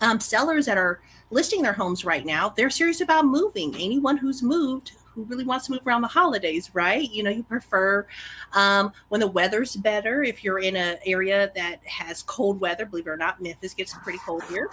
um, 0.00 0.20
sellers 0.20 0.66
that 0.66 0.78
are 0.78 1.00
listing 1.30 1.60
their 1.62 1.72
homes 1.72 2.04
right 2.04 2.24
now, 2.24 2.48
they're 2.48 2.70
serious 2.70 3.00
about 3.00 3.26
moving. 3.26 3.74
Anyone 3.74 4.16
who's 4.16 4.42
moved 4.42 4.92
who 5.18 5.24
really 5.24 5.44
wants 5.44 5.66
to 5.66 5.72
move 5.72 5.84
around 5.84 6.02
the 6.02 6.08
holidays, 6.08 6.70
right? 6.74 7.10
You 7.10 7.24
know, 7.24 7.30
you 7.30 7.42
prefer 7.42 8.06
um, 8.52 8.92
when 9.08 9.20
the 9.20 9.26
weather's 9.26 9.74
better. 9.74 10.22
If 10.22 10.44
you're 10.44 10.60
in 10.60 10.76
an 10.76 10.98
area 11.04 11.50
that 11.56 11.84
has 11.84 12.22
cold 12.22 12.60
weather, 12.60 12.86
believe 12.86 13.08
it 13.08 13.10
or 13.10 13.16
not, 13.16 13.42
Memphis 13.42 13.74
gets 13.74 13.94
pretty 13.94 14.20
cold 14.24 14.44
here. 14.44 14.70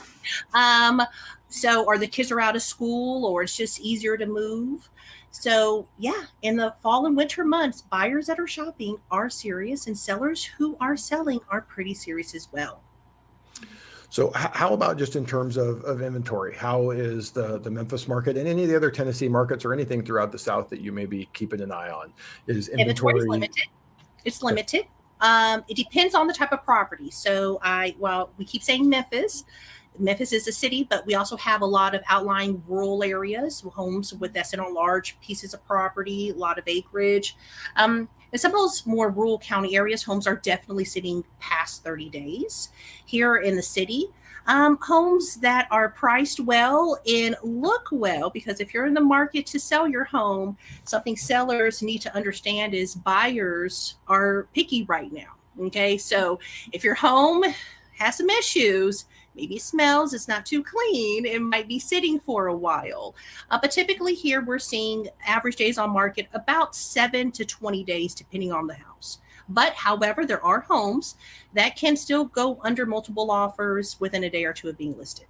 Um, 0.54 1.02
so, 1.48 1.84
or 1.84 1.98
the 1.98 2.06
kids 2.06 2.32
are 2.32 2.40
out 2.40 2.56
of 2.56 2.62
school, 2.62 3.25
or 3.25 3.42
it's 3.42 3.58
just 3.58 3.80
easier 3.80 4.18
to 4.18 4.28
move. 4.28 4.88
So, 5.32 5.88
yeah, 5.98 6.25
in 6.44 6.58
the 6.58 6.75
fall 6.84 7.08
and 7.08 7.18
winter 7.18 7.44
months, 7.44 7.82
buyers 7.82 8.28
that 8.28 8.40
are 8.40 8.48
shopping 8.48 8.98
are 9.10 9.32
serious, 9.32 9.88
and 9.88 9.98
sellers 9.98 10.46
who 10.46 10.78
are 10.80 10.96
selling 10.96 11.40
are 11.50 11.62
pretty 11.62 11.96
serious 11.96 12.36
as 12.36 12.50
well. 12.52 12.85
So 14.10 14.32
how 14.34 14.74
about 14.74 14.98
just 14.98 15.16
in 15.16 15.26
terms 15.26 15.58
of, 15.58 15.84
of 15.84 16.02
inventory? 16.02 16.56
How 16.56 16.92
is 16.92 17.32
the, 17.32 17.60
the 17.60 17.70
Memphis 17.70 18.08
market 18.08 18.38
and 18.38 18.48
any 18.48 18.64
of 18.64 18.70
the 18.70 18.76
other 18.76 18.92
Tennessee 18.92 19.28
markets 19.28 19.66
or 19.66 19.74
anything 19.74 20.04
throughout 20.06 20.32
the 20.32 20.40
South 20.40 20.70
that 20.70 20.82
you 20.82 20.92
may 20.92 21.06
be 21.06 21.28
keeping 21.34 21.62
an 21.62 21.72
eye 21.72 21.90
on? 21.90 22.14
Is 22.48 22.70
inventory, 22.70 23.14
inventory 23.14 23.30
limited? 23.30 23.68
It's 24.24 24.42
limited. 24.42 24.86
Um, 25.22 25.64
it 25.68 25.76
depends 25.76 26.16
on 26.16 26.28
the 26.28 26.34
type 26.34 26.52
of 26.52 26.64
property. 26.64 27.10
So 27.12 27.60
I, 27.62 27.96
well, 28.00 28.32
we 28.38 28.46
keep 28.46 28.64
saying 28.64 28.88
Memphis. 28.88 29.46
Memphis 30.00 30.34
is 30.34 30.48
a 30.48 30.52
city, 30.52 30.86
but 30.90 31.06
we 31.06 31.16
also 31.16 31.38
have 31.38 31.62
a 31.62 31.66
lot 31.66 31.96
of 31.96 32.02
outlying 32.08 32.64
rural 32.68 33.04
areas, 33.04 33.62
homes 33.62 34.14
with 34.14 34.34
that 34.34 34.48
sit 34.48 34.60
on 34.60 34.74
large 34.74 35.20
pieces 35.22 35.54
of 35.54 35.66
property, 35.66 36.30
a 36.30 36.34
lot 36.34 36.58
of 36.58 36.64
acreage. 36.68 37.36
Um, 37.75 38.10
in 38.32 38.40
some 38.40 38.52
of 38.52 38.60
those 38.60 38.86
more 38.86 39.10
rural 39.10 39.40
county 39.40 39.75
areas, 39.75 40.04
homes 40.04 40.28
are 40.28 40.36
definitely 40.36 40.86
sitting 40.86 41.24
past 41.40 41.84
30 41.84 42.10
days. 42.10 42.70
Here 43.06 43.38
in 43.38 43.56
the 43.56 43.64
city, 43.64 44.10
um, 44.48 44.78
homes 44.82 45.38
that 45.38 45.68
are 45.72 45.90
priced 45.90 46.40
well 46.40 47.00
and 47.08 47.36
look 47.44 47.88
well, 47.92 48.30
because 48.30 48.60
if 48.60 48.74
you're 48.74 48.86
in 48.86 48.94
the 48.94 49.02
market 49.02 49.46
to 49.48 49.60
sell 49.60 49.88
your 49.88 50.04
home, 50.04 50.58
something 50.84 51.16
sellers 51.16 51.82
need 51.82 52.00
to 52.00 52.16
understand 52.16 52.74
is 52.74 52.94
buyers 52.94 53.96
are 54.08 54.48
picky 54.54 54.84
right 54.84 55.12
now. 55.12 55.34
Okay, 55.60 55.98
so 55.98 56.40
if 56.74 56.84
your 56.84 56.96
home 56.96 57.44
has 57.98 58.18
some 58.18 58.30
issues, 58.30 59.06
maybe 59.36 59.58
smells, 59.58 60.13
it's 60.13 60.27
not 60.27 60.46
too 60.46 60.63
clean, 60.63 61.25
it 61.25 61.42
might 61.42 61.68
be 61.68 61.80
sitting 61.80 62.20
for 62.20 62.48
a 62.48 62.56
while. 62.56 63.15
Uh, 63.50 63.60
but 63.62 63.72
typically, 63.72 64.13
here 64.13 64.44
we're 64.44 64.60
seeing 64.60 65.08
average 65.25 65.56
days 65.56 65.77
on 65.77 65.89
market 65.92 66.27
about 66.34 66.75
seven 66.75 67.32
to 67.32 67.46
20 67.46 67.84
days, 67.84 68.15
depending 68.15 68.51
on 68.51 68.68
the 68.68 68.74
house. 68.75 69.20
But 69.48 69.74
however, 69.74 70.25
there 70.25 70.44
are 70.44 70.62
homes 70.62 71.15
that 71.54 71.75
can 71.75 71.96
still 71.96 72.25
go 72.25 72.60
under 72.63 72.86
multiple 72.86 73.30
offers 73.30 74.00
within 74.00 74.24
a 74.24 74.30
day 74.30 74.44
or 74.46 74.54
two 74.54 74.70
of 74.70 74.77
being 74.77 74.98
listed. 74.98 75.27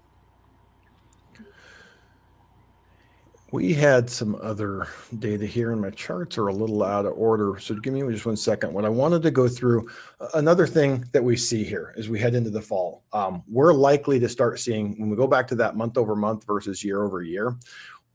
We 3.55 3.73
had 3.73 4.09
some 4.09 4.35
other 4.41 4.85
data 5.17 5.45
here, 5.45 5.71
and 5.71 5.79
my 5.79 5.89
charts 5.91 6.37
are 6.37 6.49
a 6.49 6.53
little 6.53 6.83
out 6.83 7.05
of 7.05 7.13
order. 7.13 7.57
So 7.57 7.73
give 7.75 7.93
me 7.93 8.01
just 8.11 8.25
one 8.25 8.35
second. 8.35 8.73
What 8.73 8.83
I 8.83 8.89
wanted 8.89 9.23
to 9.23 9.31
go 9.31 9.47
through, 9.47 9.87
another 10.33 10.67
thing 10.67 11.05
that 11.13 11.23
we 11.23 11.37
see 11.37 11.63
here 11.63 11.93
as 11.97 12.09
we 12.09 12.19
head 12.19 12.35
into 12.35 12.49
the 12.49 12.61
fall, 12.61 13.05
um, 13.13 13.43
we're 13.47 13.71
likely 13.71 14.19
to 14.19 14.27
start 14.27 14.59
seeing 14.59 14.99
when 14.99 15.09
we 15.09 15.15
go 15.15 15.25
back 15.25 15.47
to 15.47 15.55
that 15.55 15.77
month 15.77 15.97
over 15.97 16.17
month 16.17 16.45
versus 16.45 16.83
year 16.83 17.01
over 17.01 17.21
year 17.21 17.55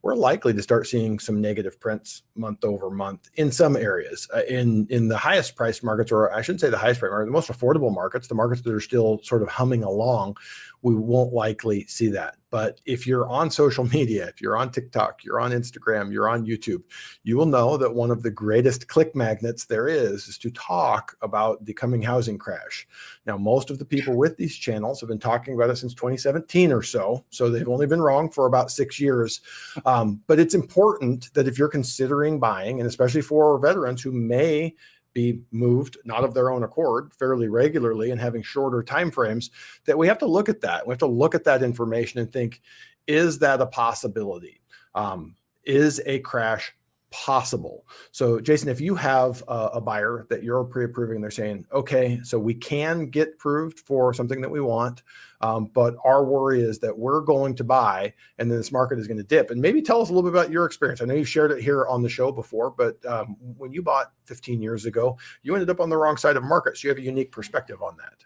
we're 0.03 0.15
likely 0.15 0.53
to 0.55 0.63
start 0.63 0.87
seeing 0.87 1.19
some 1.19 1.41
negative 1.41 1.79
prints 1.79 2.23
month 2.35 2.65
over 2.65 2.91
month 2.91 3.29
in 3.35 3.53
some 3.53 3.77
areas. 3.77 4.29
Uh, 4.35 4.43
in 4.49 4.87
in 4.89 5.09
the 5.09 5.17
highest 5.17 5.57
priced 5.57 5.85
markets, 5.85 6.11
or 6.11 6.33
I 6.33 6.43
shouldn't 6.43 6.61
say 6.61 6.71
the 6.71 6.79
highest 6.79 7.01
priced 7.01 7.11
market, 7.11 7.27
the 7.27 7.33
most 7.33 7.51
affordable 7.51 7.95
markets, 7.95 8.29
the 8.29 8.35
markets 8.35 8.63
that 8.63 8.73
are 8.73 8.81
still 8.81 9.21
sort 9.23 9.43
of 9.43 9.49
humming 9.49 9.85
along, 9.85 10.37
we 10.83 10.95
won't 10.95 11.33
likely 11.33 11.87
see 11.87 12.09
that. 12.09 12.37
But 12.51 12.81
if 12.85 13.07
you're 13.07 13.29
on 13.29 13.51
social 13.51 13.85
media, 13.85 14.27
if 14.27 14.41
you're 14.41 14.57
on 14.57 14.71
TikTok, 14.71 15.25
you're 15.25 15.41
on 15.41 15.53
Instagram, 15.53 16.13
you're 16.13 16.29
on 16.29 16.47
YouTube, 16.47 16.83
you 17.23 17.37
will 17.37 17.47
know 17.47 17.77
that 17.77 17.95
one 17.95 18.11
of 18.11 18.23
the 18.23 18.31
greatest 18.31 18.89
click 18.89 19.15
magnets 19.15 19.65
there 19.65 19.89
is 19.89 20.29
is 20.29 20.39
to 20.39 20.51
talk 20.51 21.17
about 21.23 21.65
the 21.65 21.73
coming 21.73 22.03
housing 22.03 22.39
crash. 22.39 22.87
Now, 23.27 23.37
most 23.37 23.71
of 23.71 23.79
the 23.79 23.85
people 23.85 24.17
with 24.17 24.37
these 24.37 24.57
channels 24.57 25.01
have 25.01 25.09
been 25.09 25.19
talking 25.19 25.55
about 25.55 25.71
it 25.71 25.77
since 25.77 25.95
2017 25.95 26.73
or 26.73 26.83
so. 26.83 27.25
So 27.31 27.51
they've 27.51 27.69
only 27.69 27.87
been 27.87 28.03
wrong 28.03 28.31
for 28.31 28.47
about 28.47 28.71
six 28.71 28.99
years. 28.99 29.41
Um, 29.87 30.21
but 30.27 30.41
it's 30.41 30.55
important 30.55 31.33
that 31.35 31.49
if 31.49 31.59
you're 31.59 31.69
considering 31.69 32.41
buying, 32.41 32.81
and 32.81 32.89
especially 32.89 33.23
for 33.23 33.59
veterans 33.59 34.03
who 34.03 34.13
may 34.13 34.75
be 35.13 35.41
moved 35.51 35.99
not 36.05 36.25
of 36.25 36.35
their 36.35 36.51
own 36.51 36.63
accord 36.63 37.13
fairly 37.15 37.49
regularly 37.49 38.11
and 38.11 38.21
having 38.21 38.43
shorter 38.43 38.83
time 38.83 39.11
frames 39.11 39.51
that 39.85 39.99
we 39.99 40.07
have 40.07 40.19
to 40.19 40.27
look 40.27 40.49
at 40.49 40.61
that. 40.61 40.87
We 40.87 40.93
have 40.93 40.99
to 40.99 41.07
look 41.07 41.35
at 41.35 41.45
that 41.45 41.63
information 41.63 42.21
and 42.21 42.33
think 42.33 42.61
is 43.07 43.39
that 43.41 43.61
a 43.61 43.67
possibility? 43.67 44.61
Um, 44.95 45.37
is 45.65 46.01
a 46.07 46.19
crash 46.21 46.75
possible. 47.11 47.87
So, 48.13 48.41
Jason, 48.41 48.69
if 48.69 48.81
you 48.81 48.95
have 48.95 49.43
a, 49.49 49.71
a 49.75 49.81
buyer 49.81 50.27
that 50.31 50.43
you're 50.43 50.65
pre-approving, 50.65 51.21
they're 51.21 51.31
saying, 51.31 51.67
okay, 51.73 52.21
so 52.23 52.39
we 52.39 52.55
can 52.55 53.07
get 53.07 53.35
approved 53.35 53.81
for 53.81 54.15
something 54.15 54.41
that 54.41 54.49
we 54.49 54.61
want, 54.61 55.03
um, 55.41 55.67
but 55.67 55.97
our 56.05 56.25
worry 56.25 56.63
is 56.63 56.79
that 56.81 56.97
we're 56.97 57.21
going 57.21 57.55
to 57.57 57.65
buy, 57.65 58.13
and 58.39 58.51
then 58.51 58.59
this 58.59 58.73
market 58.73 58.99
is 58.99 59.07
going 59.07 59.19
to 59.19 59.25
dip. 59.25 59.51
And 59.51 59.61
maybe 59.61 59.83
tell 59.83 60.01
us 60.01 60.11
a 60.11 60.13
little 60.13 60.31
bit 60.31 60.39
about 60.39 60.51
your 60.53 60.65
experience. 60.65 61.03
I 61.03 61.05
know 61.05 61.15
you've 61.15 61.29
shared 61.29 61.51
it 61.51 61.63
here 61.63 61.87
on 61.87 62.03
the 62.03 62.09
show 62.09 62.31
before, 62.31 62.71
but 62.71 63.05
um, 63.07 63.37
when 63.57 63.73
you 63.73 63.83
bought 63.83 64.13
15 64.27 64.63
years 64.63 64.87
ago, 64.87 65.19
you 65.43 65.55
ended 65.55 65.71
up 65.71 65.81
on 65.81 65.89
the 65.89 65.97
wrong 65.97 66.17
side 66.17 66.37
of 66.37 66.45
markets. 66.45 66.83
So 66.83 66.89
you 66.89 66.91
have 66.91 66.99
a 66.99 67.03
unique 67.03 67.33
perspective 67.33 67.83
on 67.83 67.97
that. 67.97 68.25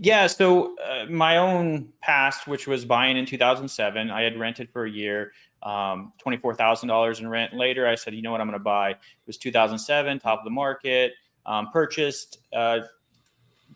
Yeah, 0.00 0.28
so 0.28 0.76
uh, 0.78 1.06
my 1.10 1.38
own 1.38 1.88
past, 2.00 2.46
which 2.46 2.68
was 2.68 2.84
buying 2.84 3.16
in 3.16 3.26
2007, 3.26 4.10
I 4.12 4.22
had 4.22 4.38
rented 4.38 4.70
for 4.70 4.84
a 4.84 4.90
year, 4.90 5.32
um, 5.62 6.12
$24,000 6.24 7.20
in 7.20 7.28
rent. 7.28 7.54
Later, 7.54 7.86
I 7.86 7.94
said, 7.94 8.14
you 8.14 8.22
know 8.22 8.32
what, 8.32 8.40
I'm 8.40 8.46
going 8.46 8.58
to 8.58 8.64
buy. 8.64 8.90
It 8.90 8.98
was 9.26 9.38
2007, 9.38 10.18
top 10.20 10.38
of 10.38 10.44
the 10.44 10.50
market, 10.50 11.12
um, 11.46 11.70
purchased. 11.72 12.38
Uh, 12.52 12.80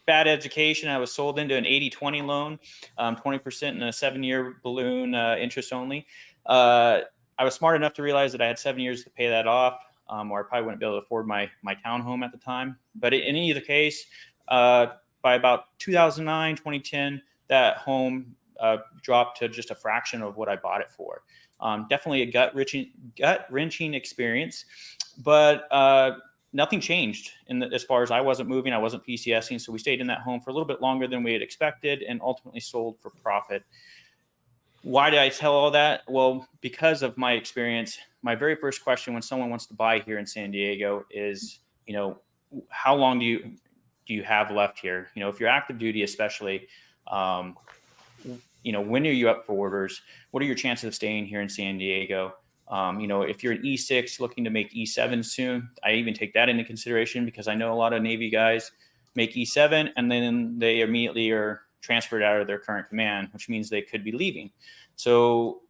bad 0.06 0.26
education. 0.26 0.88
I 0.88 0.98
was 0.98 1.12
sold 1.12 1.38
into 1.38 1.56
an 1.56 1.66
80 1.66 1.90
20 1.90 2.22
loan, 2.22 2.58
um, 2.98 3.16
20% 3.16 3.68
in 3.68 3.82
a 3.82 3.92
seven 3.92 4.22
year 4.22 4.56
balloon, 4.62 5.14
uh, 5.14 5.36
interest 5.38 5.72
only. 5.72 6.06
Uh, 6.46 7.00
I 7.38 7.44
was 7.44 7.54
smart 7.54 7.76
enough 7.76 7.94
to 7.94 8.02
realize 8.02 8.32
that 8.32 8.40
I 8.40 8.46
had 8.46 8.58
seven 8.58 8.80
years 8.80 9.04
to 9.04 9.10
pay 9.10 9.28
that 9.28 9.46
off, 9.46 9.80
um, 10.08 10.30
or 10.30 10.40
I 10.40 10.42
probably 10.42 10.64
wouldn't 10.64 10.80
be 10.80 10.86
able 10.86 11.00
to 11.00 11.04
afford 11.04 11.26
my, 11.26 11.50
my 11.62 11.76
townhome 11.86 12.24
at 12.24 12.32
the 12.32 12.38
time. 12.38 12.76
But 12.94 13.14
in 13.14 13.36
either 13.36 13.60
case, 13.60 14.06
uh, 14.48 14.86
by 15.22 15.34
about 15.34 15.78
2009, 15.78 16.56
2010, 16.56 17.22
that 17.48 17.76
home 17.78 18.34
uh, 18.60 18.78
to 19.04 19.48
just 19.48 19.70
a 19.70 19.74
fraction 19.74 20.22
of 20.22 20.36
what 20.36 20.48
I 20.48 20.56
bought 20.56 20.80
it 20.80 20.90
for. 20.90 21.22
Um, 21.60 21.86
definitely 21.88 22.22
a 22.22 22.26
gut 22.26 22.54
wrenching, 22.54 22.90
gut 23.16 23.46
wrenching 23.50 23.94
experience, 23.94 24.64
but 25.22 25.70
uh, 25.70 26.12
nothing 26.52 26.80
changed 26.80 27.30
in 27.46 27.60
the, 27.60 27.66
as 27.72 27.84
far 27.84 28.02
as 28.02 28.10
I 28.10 28.20
wasn't 28.20 28.48
moving, 28.48 28.72
I 28.72 28.78
wasn't 28.78 29.06
PCSing, 29.06 29.60
so 29.60 29.72
we 29.72 29.78
stayed 29.78 30.00
in 30.00 30.06
that 30.08 30.20
home 30.20 30.40
for 30.40 30.50
a 30.50 30.52
little 30.52 30.66
bit 30.66 30.80
longer 30.80 31.06
than 31.06 31.22
we 31.22 31.32
had 31.32 31.42
expected, 31.42 32.02
and 32.02 32.20
ultimately 32.20 32.60
sold 32.60 32.98
for 33.00 33.10
profit. 33.22 33.62
Why 34.82 35.10
did 35.10 35.20
I 35.20 35.28
tell 35.28 35.52
all 35.52 35.70
that? 35.70 36.02
Well, 36.08 36.48
because 36.60 37.02
of 37.02 37.16
my 37.16 37.32
experience, 37.32 37.98
my 38.22 38.34
very 38.34 38.56
first 38.56 38.82
question 38.82 39.12
when 39.12 39.22
someone 39.22 39.48
wants 39.48 39.66
to 39.66 39.74
buy 39.74 40.00
here 40.00 40.18
in 40.18 40.26
San 40.26 40.50
Diego 40.50 41.04
is, 41.10 41.60
you 41.86 41.94
know, 41.94 42.18
how 42.68 42.94
long 42.94 43.18
do 43.18 43.24
you 43.24 43.52
do 44.06 44.14
you 44.14 44.24
have 44.24 44.50
left 44.50 44.78
here? 44.78 45.08
You 45.14 45.20
know, 45.20 45.28
if 45.28 45.38
you're 45.38 45.48
active 45.48 45.78
duty, 45.78 46.02
especially, 46.02 46.66
um, 47.06 47.56
you 48.62 48.72
know, 48.72 48.80
when 48.80 49.06
are 49.06 49.10
you 49.10 49.28
up 49.28 49.46
for 49.46 49.52
orders? 49.52 50.02
What 50.30 50.42
are 50.42 50.46
your 50.46 50.54
chances 50.54 50.84
of 50.84 50.94
staying 50.94 51.26
here 51.26 51.40
in 51.40 51.48
San 51.48 51.78
Diego? 51.78 52.34
Um, 52.68 53.00
you 53.00 53.06
know, 53.06 53.22
if 53.22 53.42
you're 53.42 53.52
an 53.52 53.62
E6 53.62 54.20
looking 54.20 54.44
to 54.44 54.50
make 54.50 54.72
E7 54.72 55.24
soon, 55.24 55.68
I 55.84 55.92
even 55.92 56.14
take 56.14 56.32
that 56.34 56.48
into 56.48 56.64
consideration 56.64 57.24
because 57.24 57.48
I 57.48 57.54
know 57.54 57.72
a 57.72 57.76
lot 57.76 57.92
of 57.92 58.02
Navy 58.02 58.30
guys 58.30 58.72
make 59.14 59.34
E7 59.34 59.90
and 59.96 60.10
then 60.10 60.58
they 60.58 60.80
immediately 60.80 61.30
are 61.30 61.62
transferred 61.82 62.22
out 62.22 62.40
of 62.40 62.46
their 62.46 62.58
current 62.58 62.88
command, 62.88 63.28
which 63.32 63.48
means 63.48 63.68
they 63.68 63.82
could 63.82 64.04
be 64.04 64.12
leaving. 64.12 64.50
So 64.96 65.62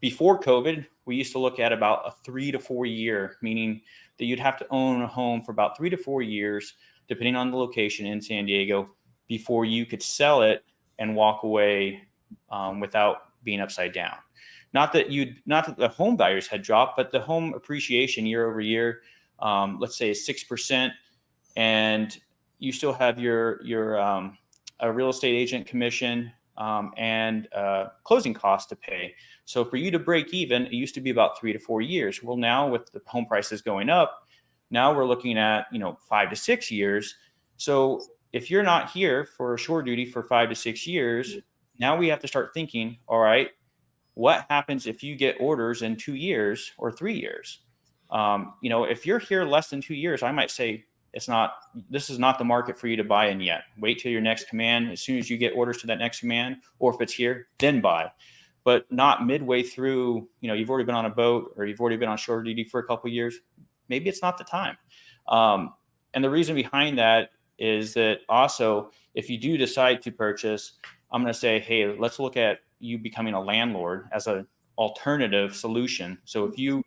before 0.00 0.38
COVID, 0.38 0.86
we 1.06 1.16
used 1.16 1.32
to 1.32 1.38
look 1.38 1.58
at 1.58 1.72
about 1.72 2.06
a 2.06 2.12
three 2.24 2.52
to 2.52 2.58
four 2.58 2.86
year, 2.86 3.36
meaning 3.42 3.80
that 4.18 4.26
you'd 4.26 4.38
have 4.38 4.58
to 4.58 4.66
own 4.70 5.02
a 5.02 5.06
home 5.06 5.42
for 5.42 5.52
about 5.52 5.76
three 5.76 5.90
to 5.90 5.96
four 5.96 6.22
years 6.22 6.74
depending 7.08 7.36
on 7.36 7.50
the 7.50 7.56
location 7.56 8.06
in 8.06 8.20
San 8.20 8.44
Diego, 8.44 8.90
before 9.26 9.64
you 9.64 9.86
could 9.86 10.02
sell 10.02 10.42
it 10.42 10.62
and 10.98 11.16
walk 11.16 11.42
away 11.42 12.02
um, 12.50 12.80
without 12.80 13.16
being 13.44 13.60
upside 13.60 13.92
down. 13.92 14.16
Not 14.74 14.92
that 14.92 15.10
you, 15.10 15.34
not 15.46 15.66
that 15.66 15.76
the 15.76 15.88
home 15.88 16.16
values 16.16 16.46
had 16.46 16.62
dropped, 16.62 16.96
but 16.96 17.10
the 17.10 17.20
home 17.20 17.54
appreciation 17.54 18.26
year 18.26 18.46
over 18.48 18.60
year, 18.60 19.00
um, 19.38 19.78
let's 19.80 19.96
say 19.96 20.12
six 20.12 20.44
percent, 20.44 20.92
and 21.56 22.18
you 22.58 22.72
still 22.72 22.92
have 22.92 23.18
your 23.18 23.62
your 23.64 23.98
um, 24.00 24.36
a 24.80 24.92
real 24.92 25.08
estate 25.08 25.34
agent 25.34 25.66
commission 25.66 26.30
um, 26.58 26.92
and 26.96 27.48
uh, 27.54 27.86
closing 28.04 28.34
costs 28.34 28.68
to 28.68 28.76
pay. 28.76 29.14
So 29.44 29.64
for 29.64 29.76
you 29.76 29.90
to 29.90 29.98
break 29.98 30.34
even, 30.34 30.66
it 30.66 30.72
used 30.74 30.94
to 30.96 31.00
be 31.00 31.10
about 31.10 31.38
three 31.40 31.52
to 31.52 31.58
four 31.58 31.80
years. 31.80 32.22
Well, 32.22 32.36
now 32.36 32.68
with 32.68 32.90
the 32.92 33.00
home 33.06 33.26
prices 33.26 33.62
going 33.62 33.88
up, 33.88 34.28
now 34.70 34.94
we're 34.94 35.06
looking 35.06 35.38
at, 35.38 35.66
you 35.72 35.78
know, 35.78 35.96
five 36.08 36.28
to 36.30 36.36
six 36.36 36.70
years. 36.70 37.14
So 37.56 38.02
if 38.32 38.50
you're 38.50 38.62
not 38.62 38.90
here 38.90 39.24
for 39.24 39.56
shore 39.56 39.82
duty 39.82 40.04
for 40.04 40.22
five 40.22 40.50
to 40.50 40.54
six 40.54 40.86
years, 40.86 41.38
now 41.78 41.96
we 41.96 42.08
have 42.08 42.20
to 42.20 42.28
start 42.28 42.52
thinking, 42.54 42.98
all 43.06 43.20
right, 43.20 43.50
what 44.14 44.46
happens 44.50 44.86
if 44.86 45.02
you 45.02 45.16
get 45.16 45.36
orders 45.40 45.82
in 45.82 45.96
two 45.96 46.14
years 46.14 46.72
or 46.78 46.90
three 46.90 47.18
years? 47.18 47.60
Um, 48.10 48.54
you 48.62 48.70
know, 48.70 48.84
if 48.84 49.06
you're 49.06 49.18
here 49.18 49.44
less 49.44 49.68
than 49.68 49.80
two 49.80 49.94
years, 49.94 50.22
I 50.22 50.32
might 50.32 50.50
say 50.50 50.84
it's 51.12 51.28
not, 51.28 51.52
this 51.90 52.10
is 52.10 52.18
not 52.18 52.38
the 52.38 52.44
market 52.44 52.78
for 52.78 52.88
you 52.88 52.96
to 52.96 53.04
buy 53.04 53.28
in 53.28 53.40
yet. 53.40 53.62
Wait 53.78 53.98
till 53.98 54.10
your 54.10 54.20
next 54.20 54.48
command. 54.48 54.90
As 54.90 55.00
soon 55.02 55.18
as 55.18 55.30
you 55.30 55.36
get 55.36 55.54
orders 55.54 55.78
to 55.78 55.86
that 55.88 55.98
next 55.98 56.20
command, 56.20 56.56
or 56.78 56.92
if 56.92 57.00
it's 57.00 57.12
here, 57.12 57.48
then 57.58 57.80
buy 57.80 58.10
but 58.64 58.84
not 58.90 59.24
midway 59.24 59.62
through 59.62 60.28
you 60.40 60.48
know 60.48 60.52
you've 60.52 60.68
already 60.68 60.84
been 60.84 60.94
on 60.94 61.06
a 61.06 61.10
boat 61.10 61.54
or 61.56 61.64
you've 61.64 61.80
already 61.80 61.96
been 61.96 62.08
on 62.08 62.18
shore 62.18 62.42
duty 62.42 62.64
for 62.64 62.80
a 62.80 62.84
couple 62.84 63.08
years 63.08 63.38
maybe 63.88 64.08
it's 64.08 64.22
not 64.22 64.38
the 64.38 64.44
time. 64.44 64.76
Um, 65.28 65.74
and 66.14 66.22
the 66.22 66.30
reason 66.30 66.54
behind 66.54 66.98
that 66.98 67.30
is 67.58 67.94
that 67.94 68.20
also, 68.28 68.90
if 69.14 69.28
you 69.28 69.38
do 69.38 69.56
decide 69.56 70.02
to 70.02 70.12
purchase, 70.12 70.74
I'm 71.10 71.22
going 71.22 71.32
to 71.32 71.38
say, 71.38 71.58
hey, 71.58 71.94
let's 71.98 72.18
look 72.18 72.36
at 72.36 72.58
you 72.80 72.98
becoming 72.98 73.34
a 73.34 73.40
landlord 73.40 74.08
as 74.12 74.26
an 74.26 74.46
alternative 74.76 75.54
solution. 75.56 76.18
So 76.24 76.44
if 76.44 76.58
you 76.58 76.82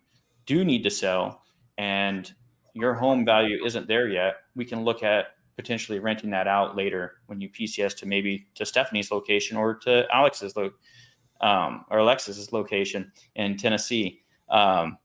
do 0.46 0.64
need 0.64 0.82
to 0.84 0.90
sell 0.90 1.42
and 1.78 2.32
your 2.74 2.94
home 2.94 3.24
value 3.24 3.64
isn't 3.64 3.88
there 3.88 4.08
yet, 4.08 4.36
we 4.54 4.64
can 4.64 4.84
look 4.84 5.02
at 5.02 5.26
potentially 5.56 5.98
renting 5.98 6.30
that 6.30 6.48
out 6.48 6.76
later 6.76 7.14
when 7.26 7.40
you 7.40 7.50
PCS 7.50 7.96
to 7.98 8.06
maybe 8.06 8.46
to 8.54 8.64
Stephanie's 8.64 9.10
location 9.10 9.56
or 9.56 9.74
to 9.74 10.06
Alex's 10.10 10.56
lo- 10.56 10.72
um, 11.40 11.84
or 11.90 11.98
Alexis's 11.98 12.52
location 12.52 13.12
in 13.34 13.56
Tennessee. 13.56 14.22
Um, 14.48 14.98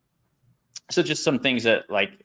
so 0.90 1.04
just 1.04 1.24
some 1.24 1.40
things 1.40 1.64
that 1.64 1.90
like 1.90 2.24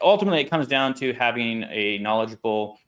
ultimately 0.00 0.40
it 0.40 0.50
comes 0.50 0.66
down 0.66 0.94
to 0.94 1.12
having 1.14 1.64
a 1.70 1.98
knowledgeable 1.98 2.78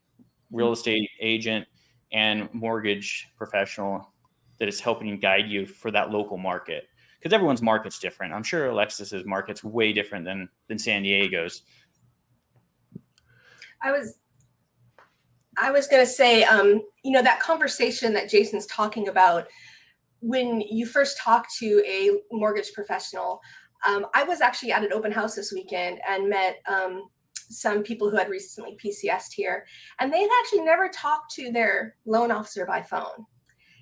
real 0.51 0.71
estate 0.71 1.09
agent 1.19 1.67
and 2.11 2.49
mortgage 2.53 3.27
professional 3.37 4.07
that 4.59 4.67
is 4.67 4.79
helping 4.79 5.19
guide 5.19 5.47
you 5.47 5.65
for 5.65 5.91
that 5.91 6.09
local 6.11 6.37
market. 6.37 6.87
Because 7.19 7.33
everyone's 7.33 7.61
market's 7.61 7.99
different. 7.99 8.33
I'm 8.33 8.43
sure 8.43 8.67
alexis's 8.67 9.25
market's 9.25 9.63
way 9.63 9.93
different 9.93 10.25
than 10.25 10.49
than 10.67 10.79
san 10.79 11.03
diego's. 11.03 11.63
I 13.81 13.91
was 13.91 14.19
i 15.59 15.71
was 15.71 15.87
going 15.87 16.03
to 16.03 16.11
say 16.11 16.43
um 16.43 16.81
you 17.03 17.11
know 17.11 17.21
that 17.21 17.39
conversation 17.39 18.13
that 18.13 18.29
jason's 18.29 18.65
talking 18.67 19.07
about 19.07 19.47
when 20.19 20.61
you 20.61 20.85
first 20.85 21.17
talk 21.17 21.47
to 21.59 21.83
a 21.87 22.11
mortgage 22.31 22.73
professional 22.73 23.39
um, 23.85 24.07
I 24.13 24.23
was 24.23 24.41
actually 24.41 24.71
at 24.71 24.83
an 24.83 24.93
open 24.93 25.11
house 25.11 25.35
this 25.35 25.51
weekend 25.51 25.99
and 26.07 26.29
met 26.29 26.57
um, 26.67 27.09
some 27.49 27.83
people 27.83 28.09
who 28.09 28.17
had 28.17 28.29
recently 28.29 28.77
PCSed 28.83 29.33
here, 29.33 29.65
and 29.99 30.11
they 30.11 30.21
had 30.21 30.29
actually 30.41 30.61
never 30.61 30.89
talked 30.89 31.33
to 31.35 31.51
their 31.51 31.95
loan 32.05 32.31
officer 32.31 32.65
by 32.65 32.81
phone. 32.81 33.25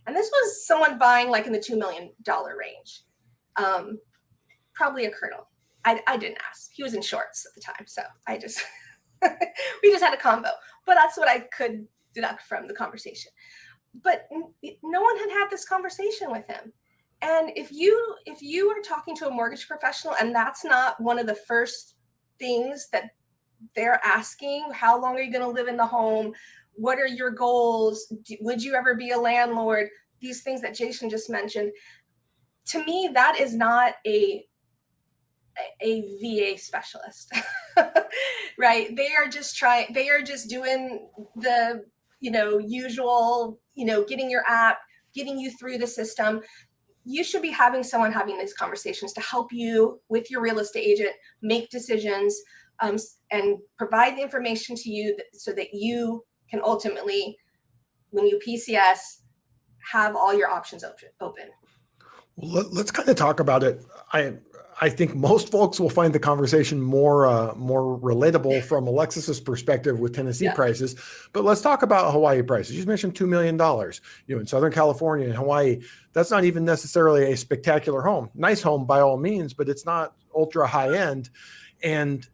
And 0.07 0.15
this 0.15 0.29
was 0.31 0.67
someone 0.67 0.97
buying 0.97 1.29
like 1.29 1.47
in 1.47 1.53
the 1.53 1.59
$2 1.59 1.77
million 1.77 2.11
range, 2.27 3.01
um, 3.55 3.97
probably 4.73 5.05
a 5.05 5.11
colonel. 5.11 5.49
I, 5.83 6.01
I 6.07 6.17
didn't 6.17 6.37
ask. 6.47 6.69
He 6.71 6.83
was 6.83 6.93
in 6.93 7.01
shorts 7.01 7.45
at 7.45 7.55
the 7.55 7.61
time. 7.61 7.85
So 7.87 8.03
I 8.27 8.37
just, 8.37 8.61
we 9.21 9.91
just 9.91 10.03
had 10.03 10.13
a 10.13 10.17
combo. 10.17 10.49
But 10.85 10.95
that's 10.95 11.17
what 11.17 11.27
I 11.27 11.39
could 11.55 11.87
deduct 12.13 12.43
from 12.43 12.67
the 12.67 12.73
conversation. 12.73 13.31
But 14.03 14.27
no 14.83 15.01
one 15.01 15.17
had 15.17 15.29
had 15.31 15.49
this 15.49 15.65
conversation 15.65 16.31
with 16.31 16.45
him 16.47 16.71
and 17.21 17.51
if 17.55 17.71
you 17.71 18.15
if 18.25 18.41
you 18.41 18.69
are 18.69 18.81
talking 18.81 19.15
to 19.15 19.27
a 19.27 19.31
mortgage 19.31 19.67
professional 19.67 20.15
and 20.19 20.33
that's 20.33 20.63
not 20.63 20.99
one 21.01 21.17
of 21.17 21.27
the 21.27 21.35
first 21.35 21.95
things 22.39 22.87
that 22.91 23.11
they're 23.75 23.99
asking 24.03 24.69
how 24.73 24.99
long 25.01 25.15
are 25.15 25.21
you 25.21 25.31
going 25.31 25.43
to 25.43 25.49
live 25.49 25.67
in 25.67 25.77
the 25.77 25.85
home? 25.85 26.33
What 26.73 26.99
are 26.99 27.07
your 27.07 27.31
goals? 27.31 28.11
Would 28.41 28.63
you 28.63 28.75
ever 28.75 28.95
be 28.95 29.11
a 29.11 29.17
landlord? 29.17 29.87
These 30.21 30.43
things 30.43 30.61
that 30.61 30.75
jason 30.75 31.09
just 31.09 31.29
mentioned. 31.29 31.71
To 32.67 32.83
me 32.83 33.09
that 33.13 33.39
is 33.39 33.55
not 33.55 33.93
a 34.07 34.45
a 35.81 36.01
va 36.21 36.57
specialist 36.59 37.31
right? 38.57 38.95
They 38.95 39.13
are 39.13 39.27
just 39.27 39.55
trying 39.55 39.93
they 39.93 40.09
are 40.09 40.21
just 40.21 40.49
doing 40.49 41.07
the 41.35 41.85
you 42.19 42.31
know 42.31 42.57
usual 42.57 43.59
you 43.73 43.85
know 43.85 44.03
getting 44.03 44.29
your 44.29 44.43
app 44.47 44.79
getting 45.13 45.37
you 45.37 45.51
through 45.51 45.77
the 45.77 45.87
system. 45.87 46.41
You 47.05 47.23
should 47.23 47.41
be 47.41 47.51
having 47.51 47.83
someone 47.83 48.11
having 48.11 48.37
these 48.37 48.53
conversations 48.53 49.13
to 49.13 49.21
help 49.21 49.53
you 49.53 50.01
with 50.09 50.31
your 50.31 50.41
real 50.41 50.59
estate 50.59 50.87
agent 50.87 51.11
make 51.41 51.69
decisions 51.69 52.35
um, 52.81 52.97
and 53.31 53.57
provide 53.77 54.17
the 54.17 54.21
information 54.21 54.75
to 54.75 54.89
you 54.89 55.17
so 55.33 55.51
that 55.53 55.73
you 55.73 56.23
can 56.49 56.61
ultimately 56.63 57.37
when 58.11 58.25
you 58.27 58.39
pcs 58.45 59.21
have 59.91 60.15
all 60.15 60.33
your 60.33 60.49
options 60.49 60.83
open 61.21 61.45
well, 62.37 62.67
let, 62.71 62.85
us 62.85 62.91
kind 62.91 63.07
of 63.07 63.15
talk 63.15 63.39
about 63.39 63.63
it 63.63 63.83
i 64.13 64.33
I 64.81 64.89
think 64.89 65.15
most 65.15 65.51
folks 65.51 65.79
will 65.79 65.89
find 65.89 66.13
the 66.13 66.19
conversation 66.19 66.81
more 66.81 67.27
uh, 67.27 67.55
more 67.55 67.97
relatable 67.99 68.61
from 68.63 68.87
Alexis's 68.87 69.39
perspective 69.39 69.99
with 69.99 70.13
Tennessee 70.13 70.45
yeah. 70.45 70.53
prices. 70.53 70.95
But 71.31 71.45
let's 71.45 71.61
talk 71.61 71.81
about 71.81 72.11
Hawaii 72.11 72.41
prices. 72.41 72.75
You 72.75 72.85
mentioned 72.85 73.15
two 73.15 73.27
million 73.27 73.55
dollars. 73.55 74.01
You 74.27 74.35
know, 74.35 74.41
in 74.41 74.47
Southern 74.47 74.73
California 74.73 75.27
and 75.27 75.35
Hawaii, 75.35 75.81
that's 76.13 76.29
not 76.29 76.43
even 76.43 76.65
necessarily 76.65 77.31
a 77.31 77.37
spectacular 77.37 78.01
home. 78.01 78.29
Nice 78.35 78.61
home 78.61 78.85
by 78.85 78.99
all 78.99 79.17
means, 79.17 79.53
but 79.53 79.69
it's 79.69 79.85
not 79.85 80.15
ultra 80.35 80.67
high 80.67 80.93
end. 80.93 81.29
And 81.81 82.27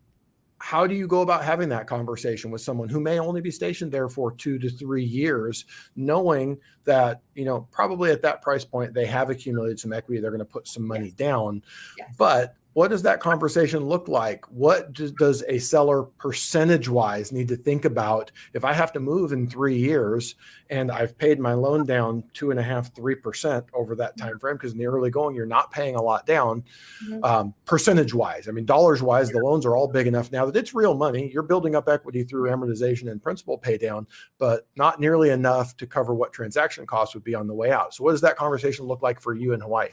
how 0.62 0.86
do 0.86 0.93
you 0.93 1.08
go 1.08 1.21
about 1.21 1.43
having 1.43 1.69
that 1.69 1.88
conversation 1.88 2.52
with 2.52 2.62
someone 2.62 2.88
who 2.88 3.00
may 3.00 3.19
only 3.19 3.41
be 3.41 3.50
stationed 3.50 3.91
there 3.91 4.08
for 4.08 4.32
two 4.32 4.60
to 4.60 4.69
three 4.69 5.04
years 5.04 5.65
knowing 5.95 6.58
that 6.84 7.21
you 7.34 7.45
know 7.45 7.67
probably 7.71 8.12
at 8.12 8.21
that 8.21 8.41
price 8.41 8.63
point 8.63 8.93
they 8.93 9.06
have 9.06 9.30
accumulated 9.30 9.80
some 9.80 9.91
equity 9.91 10.21
they're 10.21 10.30
going 10.32 10.39
to 10.39 10.45
put 10.45 10.67
some 10.67 10.86
money 10.86 11.06
yes. 11.06 11.13
down 11.13 11.62
yes. 11.97 12.08
but 12.17 12.56
what 12.74 12.90
does 12.90 13.02
that 13.02 13.20
conversation 13.20 13.86
look 13.86 14.08
like? 14.08 14.46
What 14.46 14.94
does 14.94 15.44
a 15.48 15.60
seller 15.60 16.04
percentage 16.04 16.88
wise 16.88 17.32
need 17.32 17.50
to 17.50 17.58
think 17.58 17.84
about 17.84 18.32
if 18.54 18.64
I 18.64 18.72
have 18.72 18.94
to 18.94 19.00
move 19.00 19.34
in 19.34 19.48
three 19.48 19.78
years 19.78 20.36
and 20.70 20.90
I've 20.90 21.18
paid 21.18 21.38
my 21.40 21.54
loan 21.54 21.86
down 21.86 22.24
two 22.34 22.50
and 22.50 22.60
a 22.60 22.64
half, 22.64 22.96
three 22.96 23.16
percent 23.16 23.66
over 23.74 23.94
that 23.96 24.18
time 24.18 24.40
frame? 24.40 24.56
Because 24.56 24.72
in 24.72 24.78
the 24.78 24.86
early 24.86 25.10
going, 25.10 25.36
you're 25.36 25.46
not 25.46 25.72
paying 25.72 25.96
a 25.96 26.02
lot 26.02 26.26
down 26.26 26.64
mm-hmm. 27.04 27.24
um, 27.24 27.54
percentage 27.66 28.14
wise. 28.14 28.48
I 28.48 28.52
mean, 28.52 28.66
dollars 28.66 29.04
wise, 29.04 29.30
the 29.32 29.40
loans 29.40 29.66
are 29.66 29.76
all 29.76 29.88
big 29.88 30.08
enough 30.08 30.32
now 30.32 30.46
that 30.46 30.56
it's 30.56 30.74
real 30.74 30.94
money. 30.94 31.30
You're 31.34 31.44
building 31.44 31.76
up 31.76 31.90
equity 31.90 32.24
through 32.24 32.50
amortization 32.50 33.12
and 33.12 33.22
principal 33.22 33.58
pay 33.58 33.78
down, 33.78 34.08
but 34.38 34.68
not 34.78 35.00
nearly 35.00 35.30
enough 35.30 35.76
to 35.78 35.88
cover 35.88 36.14
what 36.14 36.32
transaction 36.32 36.86
costs 36.86 37.16
would 37.16 37.24
be 37.24 37.36
on 37.36 37.48
the 37.48 37.54
way 37.54 37.72
out. 37.72 37.94
So, 37.94 38.06
what 38.06 38.12
does 38.12 38.22
that 38.22 38.38
conversation 38.38 38.86
look 38.86 39.02
like 39.02 39.20
for 39.20 39.36
you 39.36 39.52
in 39.52 39.60
Hawaii? 39.60 39.90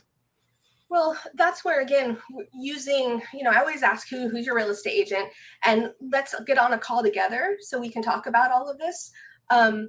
Well, 0.90 1.16
that's 1.35 1.64
where 1.64 1.83
again, 1.83 2.16
using, 2.55 3.20
you 3.35 3.42
know, 3.42 3.51
I 3.51 3.59
always 3.59 3.83
ask 3.83 4.09
who 4.09 4.29
who's 4.29 4.46
your 4.46 4.57
real 4.57 4.70
estate 4.70 4.92
agent, 4.92 5.29
and 5.64 5.92
let's 6.11 6.35
get 6.46 6.59
on 6.59 6.72
a 6.72 6.79
call 6.79 7.03
together 7.03 7.59
so 7.61 7.79
we 7.79 7.90
can 7.90 8.03
talk 8.03 8.27
about 8.27 8.51
all 8.51 8.68
of 8.70 8.79
this. 8.79 9.11
Um, 9.51 9.88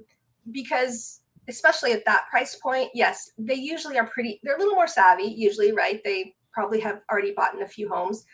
because 0.52 1.20
especially 1.48 1.92
at 1.92 2.04
that 2.04 2.26
price 2.30 2.56
point, 2.56 2.90
yes, 2.94 3.30
they 3.38 3.54
usually 3.54 3.98
are 3.98 4.06
pretty. 4.06 4.40
They're 4.42 4.56
a 4.56 4.58
little 4.58 4.74
more 4.74 4.86
savvy, 4.86 5.24
usually, 5.24 5.72
right? 5.72 6.00
They 6.04 6.34
probably 6.52 6.80
have 6.80 7.02
already 7.10 7.32
bought 7.32 7.54
in 7.54 7.62
a 7.62 7.68
few 7.68 7.88
homes, 7.88 8.24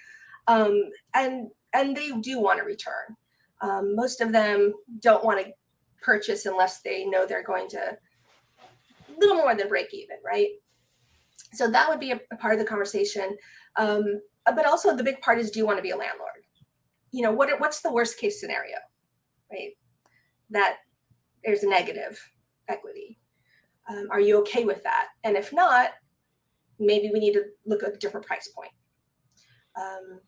um, 0.49 0.91
and 1.15 1.49
and 1.73 1.97
they 1.97 2.11
do 2.21 2.41
want 2.41 2.59
to 2.59 2.65
return. 2.65 3.17
Um, 3.61 3.95
most 3.95 4.21
of 4.21 4.33
them 4.33 4.75
don't 5.01 5.25
want 5.25 5.45
to 5.45 5.53
purchase 6.03 6.47
unless 6.47 6.83
they 6.83 7.05
know 7.05 7.27
they're 7.27 7.43
going 7.43 7.69
to 7.69 7.79
a 7.79 9.19
little 9.19 9.37
more 9.37 9.55
than 9.55 9.69
break 9.69 9.93
even, 9.95 10.17
right? 10.25 10.49
So 11.57 11.71
that 11.71 11.89
would 11.89 12.01
be 12.01 12.13
a, 12.13 12.21
a 12.33 12.37
part 12.37 12.55
of 12.55 12.61
the 12.61 12.67
conversation. 12.67 13.37
Um, 13.77 14.21
but 14.45 14.67
also 14.67 14.97
the 14.97 15.05
big 15.05 15.21
part 15.21 15.39
is 15.39 15.51
do 15.51 15.59
you 15.59 15.67
want 15.67 15.79
to 15.79 15.83
be 15.83 15.91
a 15.91 15.97
landlord? 15.97 16.31
You 17.13 17.23
know, 17.23 17.33
what 17.33 17.59
what's 17.61 17.81
the 17.81 17.93
worst 17.93 18.19
case 18.19 18.41
scenario? 18.41 18.77
Right? 19.51 19.71
That 20.51 20.77
there's 21.45 21.63
a 21.63 21.69
negative 21.69 22.21
equity. 22.69 23.19
Um, 23.89 24.09
are 24.11 24.21
you 24.21 24.39
okay 24.41 24.65
with 24.65 24.83
that? 24.83 25.09
And 25.25 25.37
if 25.37 25.53
not, 25.53 25.91
maybe 26.79 27.11
we 27.13 27.21
need 27.21 27.33
to 27.35 27.45
look 27.65 27.83
at 27.83 27.95
a 27.95 27.99
different 27.99 28.27
price 28.27 28.49
point. 28.49 28.73
Um, 29.77 30.21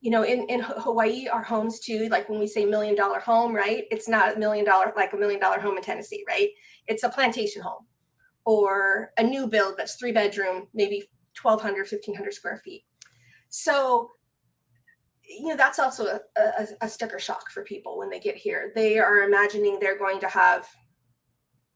you 0.00 0.10
know, 0.10 0.22
in, 0.22 0.46
in 0.48 0.60
Hawaii, 0.60 1.28
our 1.28 1.42
homes 1.42 1.80
too, 1.80 2.08
like 2.08 2.28
when 2.28 2.38
we 2.38 2.46
say 2.46 2.64
million 2.64 2.94
dollar 2.94 3.18
home, 3.18 3.54
right? 3.54 3.84
It's 3.90 4.08
not 4.08 4.36
a 4.36 4.38
million 4.38 4.64
dollar, 4.64 4.92
like 4.96 5.12
a 5.12 5.16
million 5.16 5.40
dollar 5.40 5.60
home 5.60 5.76
in 5.76 5.82
Tennessee, 5.82 6.24
right? 6.26 6.48
It's 6.86 7.02
a 7.02 7.08
plantation 7.08 7.60
home 7.60 7.86
or 8.44 9.12
a 9.18 9.22
new 9.22 9.46
build 9.46 9.76
that's 9.76 9.96
three 9.96 10.12
bedroom, 10.12 10.66
maybe 10.74 11.04
1200, 11.40 11.80
1500 11.90 12.34
square 12.34 12.60
feet. 12.64 12.84
So, 13.48 14.10
you 15.22 15.48
know, 15.48 15.56
that's 15.56 15.78
also 15.78 16.06
a, 16.36 16.40
a, 16.40 16.66
a 16.82 16.88
sticker 16.88 17.18
shock 17.18 17.50
for 17.50 17.62
people 17.62 17.98
when 17.98 18.10
they 18.10 18.20
get 18.20 18.36
here. 18.36 18.72
They 18.74 18.98
are 18.98 19.22
imagining 19.22 19.78
they're 19.78 19.98
going 19.98 20.20
to 20.20 20.28
have, 20.28 20.66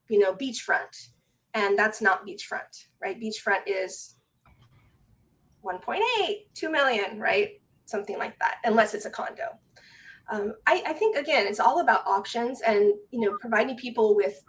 you 0.08 0.18
know, 0.18 0.34
beachfront, 0.34 1.08
and 1.54 1.78
that's 1.78 2.00
not 2.00 2.26
beachfront, 2.26 2.86
right? 3.00 3.20
Beachfront 3.20 3.62
is 3.66 4.16
1.8, 5.64 6.00
2 6.54 6.70
million, 6.70 7.18
right? 7.18 7.60
Something 7.86 8.18
like 8.18 8.38
that, 8.40 8.56
unless 8.64 8.94
it's 8.94 9.06
a 9.06 9.10
condo. 9.10 9.58
Um, 10.30 10.54
I, 10.66 10.82
I, 10.86 10.92
think 10.94 11.16
again, 11.16 11.46
it's 11.46 11.60
all 11.60 11.80
about 11.80 12.06
options 12.06 12.62
and 12.62 12.94
you 13.10 13.20
know 13.20 13.36
providing 13.40 13.76
people 13.76 14.16
with 14.16 14.42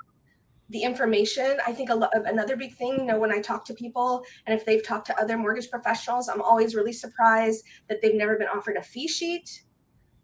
the 0.69 0.81
information 0.81 1.57
i 1.67 1.71
think 1.71 1.89
another 1.89 2.55
big 2.55 2.75
thing 2.75 2.93
you 2.97 3.05
know 3.05 3.19
when 3.19 3.31
i 3.31 3.39
talk 3.39 3.63
to 3.63 3.73
people 3.73 4.23
and 4.47 4.57
if 4.57 4.65
they've 4.65 4.85
talked 4.85 5.05
to 5.05 5.19
other 5.19 5.37
mortgage 5.37 5.69
professionals 5.69 6.27
i'm 6.27 6.41
always 6.41 6.75
really 6.75 6.93
surprised 6.93 7.63
that 7.87 8.01
they've 8.01 8.15
never 8.15 8.37
been 8.37 8.47
offered 8.47 8.75
a 8.75 8.81
fee 8.81 9.07
sheet 9.07 9.61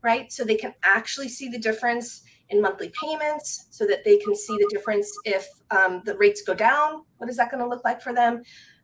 right? 0.01 0.31
So 0.31 0.43
they 0.43 0.55
can 0.55 0.73
actually 0.83 1.29
see 1.29 1.49
the 1.49 1.59
difference 1.59 2.23
in 2.49 2.61
monthly 2.61 2.91
payments 3.01 3.67
so 3.69 3.85
that 3.87 4.03
they 4.03 4.17
can 4.17 4.35
see 4.35 4.57
the 4.57 4.67
difference 4.71 5.11
if 5.25 5.47
um, 5.69 6.01
the 6.05 6.17
rates 6.17 6.41
go 6.41 6.53
down 6.53 7.03
what 7.17 7.29
is 7.29 7.37
that 7.37 7.49
going 7.49 7.63
to 7.63 7.69
look 7.69 7.83
like 7.85 8.01
for 8.01 8.13
them? 8.13 8.41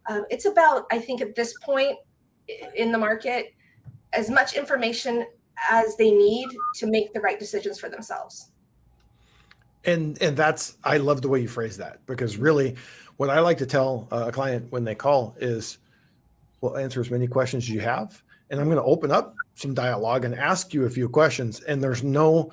Um, 0.10 0.24
it's 0.30 0.46
about 0.46 0.86
i 0.90 1.00
think 1.00 1.20
at 1.20 1.36
this 1.36 1.54
point 1.66 1.98
in 2.76 2.94
the 2.94 2.98
market 2.98 3.48
as 4.14 4.30
much 4.30 4.54
information 4.54 5.26
as 5.70 5.98
they 5.98 6.12
need 6.12 6.48
to 6.76 6.88
make 6.88 7.12
the 7.14 7.20
right 7.20 7.38
decisions 7.38 7.78
for 7.78 7.90
themselves 7.90 8.52
and 9.86 10.22
and 10.22 10.36
that's 10.36 10.78
i 10.84 10.98
love 10.98 11.22
the 11.22 11.28
way 11.28 11.40
you 11.40 11.48
phrase 11.48 11.78
that 11.78 12.00
because 12.06 12.38
really 12.38 12.76
what 13.18 13.30
i 13.30 13.40
like 13.40 13.58
to 13.58 13.66
tell 13.66 14.08
a 14.12 14.32
client 14.32 14.66
when 14.72 14.84
they 14.84 14.96
call 14.96 15.36
is 15.40 15.78
we'll 16.62 16.78
answer 16.78 17.00
as 17.00 17.12
many 17.12 17.28
questions 17.28 17.64
as 17.64 17.70
you 17.70 17.80
have 17.80 18.22
and 18.50 18.60
i'm 18.60 18.68
going 18.68 18.78
to 18.78 18.84
open 18.84 19.12
up 19.12 19.36
some 19.58 19.74
dialogue 19.74 20.24
and 20.24 20.36
ask 20.36 20.74
you 20.74 20.86
a 20.86 20.90
few 20.90 21.10
questions. 21.10 21.62
And 21.62 21.84
there's 21.84 22.04
no 22.04 22.52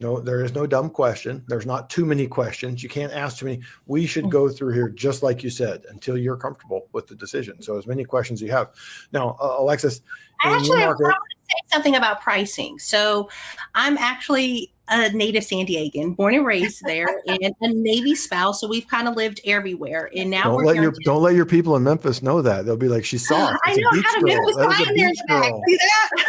no 0.00 0.20
there 0.20 0.44
is 0.44 0.54
no 0.54 0.66
dumb 0.66 0.90
question. 0.90 1.44
There's 1.48 1.66
not 1.66 1.90
too 1.90 2.06
many 2.06 2.26
questions. 2.26 2.82
You 2.82 2.88
can't 2.88 3.12
ask 3.12 3.38
too 3.38 3.46
many. 3.46 3.60
We 3.86 4.06
should 4.06 4.30
go 4.30 4.48
through 4.48 4.72
here 4.72 4.88
just 4.88 5.22
like 5.22 5.42
you 5.42 5.50
said 5.50 5.84
until 5.90 6.16
you're 6.16 6.36
comfortable 6.36 6.88
with 6.92 7.06
the 7.06 7.14
decision. 7.14 7.60
So 7.60 7.76
as 7.76 7.86
many 7.86 8.04
questions 8.04 8.40
you 8.40 8.50
have. 8.50 8.70
Now 9.12 9.36
uh, 9.40 9.56
alexis 9.58 10.00
actually 10.42 10.78
market, 10.78 11.04
i 11.04 11.08
want 11.08 11.16
to 11.30 11.37
say 11.48 11.72
something 11.72 11.96
about 11.96 12.20
pricing 12.20 12.78
so 12.78 13.28
i'm 13.74 13.96
actually 13.98 14.72
a 14.90 15.10
native 15.10 15.44
San 15.44 15.66
Diegan, 15.66 16.16
born 16.16 16.34
and 16.34 16.46
raised 16.46 16.82
there, 16.84 17.20
and 17.26 17.54
a 17.60 17.68
Navy 17.68 18.14
spouse. 18.14 18.60
So 18.60 18.68
we've 18.68 18.86
kind 18.88 19.08
of 19.08 19.16
lived 19.16 19.40
everywhere. 19.44 20.10
And 20.16 20.30
now 20.30 20.44
don't 20.44 20.64
let 20.64 20.76
your 20.76 20.92
don't 21.04 21.22
let 21.22 21.34
your 21.34 21.46
people 21.46 21.76
in 21.76 21.82
Memphis 21.82 22.22
know 22.22 22.42
that 22.42 22.64
they'll 22.64 22.76
be 22.76 22.88
like, 22.88 23.04
she's 23.04 23.30
uh, 23.30 23.34
soft. 23.34 23.60
I 23.64 23.74
know. 23.74 23.90
Had 24.02 24.22
a 24.22 24.24
Memphis 24.24 24.56
guy 24.56 24.88
in 24.88 24.96
there. 24.96 25.14
See 25.14 25.24
that? 25.28 25.60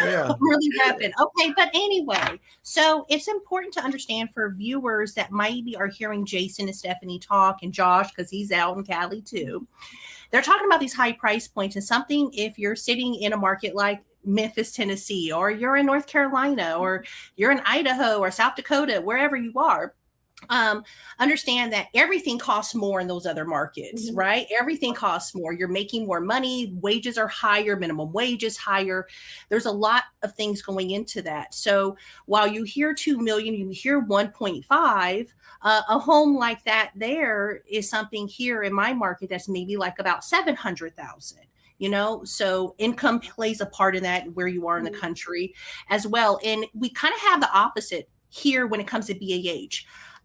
Yeah. 0.00 0.32
really 0.40 0.70
rapid. 0.84 1.12
Okay, 1.20 1.52
but 1.56 1.70
anyway, 1.74 2.40
so 2.62 3.06
it's 3.08 3.28
important 3.28 3.74
to 3.74 3.80
understand 3.80 4.30
for 4.32 4.50
viewers 4.50 5.14
that 5.14 5.32
maybe 5.32 5.76
are 5.76 5.86
hearing 5.86 6.24
Jason 6.24 6.68
and 6.68 6.76
Stephanie 6.76 7.18
talk, 7.18 7.62
and 7.62 7.72
Josh 7.72 8.10
because 8.10 8.30
he's 8.30 8.52
out 8.52 8.76
in 8.76 8.84
Cali 8.84 9.22
too. 9.22 9.66
They're 10.30 10.42
talking 10.42 10.66
about 10.66 10.80
these 10.80 10.94
high 10.94 11.12
price 11.12 11.48
points 11.48 11.76
and 11.76 11.84
something. 11.84 12.30
If 12.32 12.58
you're 12.58 12.76
sitting 12.76 13.14
in 13.16 13.32
a 13.32 13.36
market 13.36 13.74
like 13.74 14.00
Memphis, 14.24 14.72
Tennessee, 14.72 15.32
or 15.32 15.50
you're 15.50 15.76
in 15.76 15.86
North 15.86 16.06
Carolina, 16.06 16.76
or 16.78 17.04
you're 17.36 17.52
in 17.52 17.62
Idaho 17.64 18.18
or 18.18 18.30
South 18.30 18.56
Dakota, 18.56 19.00
wherever 19.00 19.36
you 19.36 19.52
are, 19.56 19.94
um, 20.48 20.82
understand 21.18 21.72
that 21.72 21.88
everything 21.94 22.38
costs 22.38 22.74
more 22.74 23.00
in 23.00 23.06
those 23.06 23.26
other 23.26 23.44
markets, 23.44 24.08
mm-hmm. 24.08 24.18
right? 24.18 24.46
Everything 24.58 24.94
costs 24.94 25.34
more. 25.34 25.52
You're 25.52 25.68
making 25.68 26.06
more 26.06 26.20
money, 26.20 26.72
wages 26.80 27.18
are 27.18 27.28
higher, 27.28 27.76
minimum 27.76 28.12
wage 28.12 28.44
is 28.44 28.56
higher. 28.56 29.06
There's 29.48 29.66
a 29.66 29.70
lot 29.70 30.04
of 30.22 30.32
things 30.34 30.62
going 30.62 30.92
into 30.92 31.22
that. 31.22 31.54
So 31.54 31.96
while 32.26 32.46
you 32.46 32.64
hear 32.64 32.94
2 32.94 33.18
million, 33.18 33.54
you 33.54 33.68
hear 33.68 34.00
1.5, 34.02 35.28
uh, 35.62 35.82
a 35.88 35.98
home 35.98 36.36
like 36.36 36.64
that 36.64 36.92
there 36.96 37.62
is 37.70 37.90
something 37.90 38.26
here 38.26 38.62
in 38.62 38.72
my 38.72 38.94
market 38.94 39.28
that's 39.28 39.48
maybe 39.48 39.76
like 39.76 39.98
about 39.98 40.24
700,000 40.24 41.38
you 41.80 41.88
know 41.88 42.22
so 42.24 42.74
income 42.78 43.18
plays 43.18 43.60
a 43.60 43.66
part 43.66 43.96
in 43.96 44.02
that 44.04 44.24
where 44.34 44.46
you 44.46 44.68
are 44.68 44.78
in 44.78 44.84
the 44.84 44.90
mm-hmm. 44.90 45.00
country 45.00 45.54
as 45.88 46.06
well 46.06 46.38
and 46.44 46.64
we 46.74 46.88
kind 46.90 47.12
of 47.14 47.20
have 47.20 47.40
the 47.40 47.52
opposite 47.52 48.08
here 48.28 48.68
when 48.68 48.80
it 48.80 48.86
comes 48.86 49.06
to 49.06 49.14
bah 49.14 49.68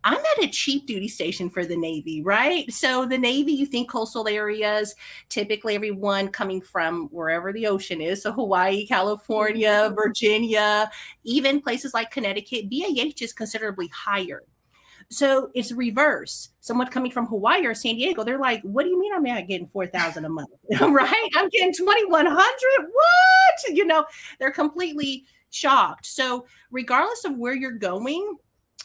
I'm 0.07 0.19
at 0.19 0.43
a 0.43 0.47
cheap 0.47 0.85
duty 0.85 1.07
station 1.07 1.49
for 1.49 1.65
the 1.65 1.75
Navy, 1.75 2.21
right? 2.21 2.71
So 2.71 3.07
the 3.07 3.17
Navy, 3.17 3.53
you 3.53 3.65
think 3.65 3.89
coastal 3.89 4.27
areas, 4.27 4.93
typically 5.29 5.73
everyone 5.73 6.27
coming 6.27 6.61
from 6.61 7.07
wherever 7.07 7.51
the 7.51 7.65
ocean 7.65 8.01
is. 8.01 8.21
So 8.21 8.31
Hawaii, 8.31 8.85
California, 8.85 9.67
mm-hmm. 9.67 9.95
Virginia, 9.95 10.91
even 11.23 11.59
places 11.59 11.95
like 11.95 12.11
Connecticut, 12.11 12.69
BAH 12.69 13.15
is 13.19 13.33
considerably 13.33 13.87
higher. 13.87 14.43
So 15.09 15.51
it's 15.53 15.71
reverse. 15.71 16.49
Someone 16.61 16.87
coming 16.87 17.11
from 17.11 17.27
Hawaii 17.27 17.65
or 17.65 17.75
San 17.75 17.95
Diego, 17.95 18.23
they're 18.23 18.39
like, 18.39 18.61
"What 18.63 18.83
do 18.83 18.89
you 18.89 18.99
mean 18.99 19.13
I'm 19.13 19.23
not 19.23 19.47
getting 19.47 19.67
four 19.67 19.87
thousand 19.87 20.25
a 20.25 20.29
month? 20.29 20.49
right? 20.81 21.29
I'm 21.35 21.49
getting 21.49 21.73
twenty 21.73 22.05
one 22.05 22.25
hundred. 22.25 22.89
What? 22.91 23.75
You 23.75 23.85
know, 23.85 24.05
they're 24.39 24.51
completely 24.51 25.25
shocked. 25.51 26.05
So 26.05 26.45
regardless 26.71 27.23
of 27.25 27.37
where 27.37 27.55
you're 27.55 27.71
going, 27.71 28.37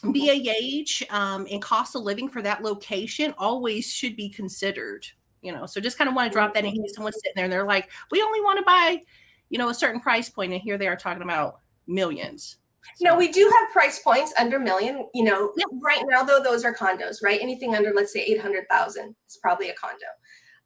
BAH 0.03 1.03
um, 1.09 1.47
and 1.51 1.61
cost 1.61 1.95
of 1.95 2.03
living 2.03 2.29
for 2.29 2.41
that 2.41 2.63
location 2.63 3.33
always 3.37 3.91
should 3.91 4.15
be 4.15 4.29
considered. 4.29 5.05
You 5.41 5.51
know, 5.51 5.65
so 5.65 5.81
just 5.81 5.97
kind 5.97 6.07
of 6.07 6.15
want 6.15 6.31
to 6.31 6.33
drop 6.33 6.53
that 6.53 6.65
in 6.65 6.71
case 6.71 6.93
someone's 6.95 7.15
sitting 7.15 7.33
there 7.35 7.45
and 7.45 7.53
they're 7.53 7.65
like, 7.65 7.89
"We 8.11 8.21
only 8.21 8.41
want 8.41 8.59
to 8.59 8.65
buy." 8.65 9.01
You 9.49 9.57
know, 9.57 9.67
a 9.67 9.73
certain 9.73 9.99
price 9.99 10.29
point, 10.29 10.53
and 10.53 10.61
here 10.61 10.77
they 10.77 10.87
are 10.87 10.95
talking 10.95 11.23
about 11.23 11.59
millions. 11.87 12.57
No, 12.99 13.15
we 13.15 13.31
do 13.31 13.51
have 13.59 13.71
price 13.71 13.99
points 13.99 14.33
under 14.39 14.59
million. 14.59 15.07
You 15.13 15.23
know, 15.23 15.53
yeah. 15.55 15.65
right 15.81 16.03
now 16.07 16.23
though, 16.23 16.41
those 16.41 16.63
are 16.65 16.73
condos, 16.73 17.17
right? 17.23 17.39
Anything 17.41 17.75
under, 17.75 17.93
let's 17.93 18.13
say, 18.13 18.21
eight 18.21 18.41
hundred 18.41 18.65
thousand 18.69 19.15
is 19.27 19.37
probably 19.41 19.69
a 19.69 19.73
condo. 19.73 20.05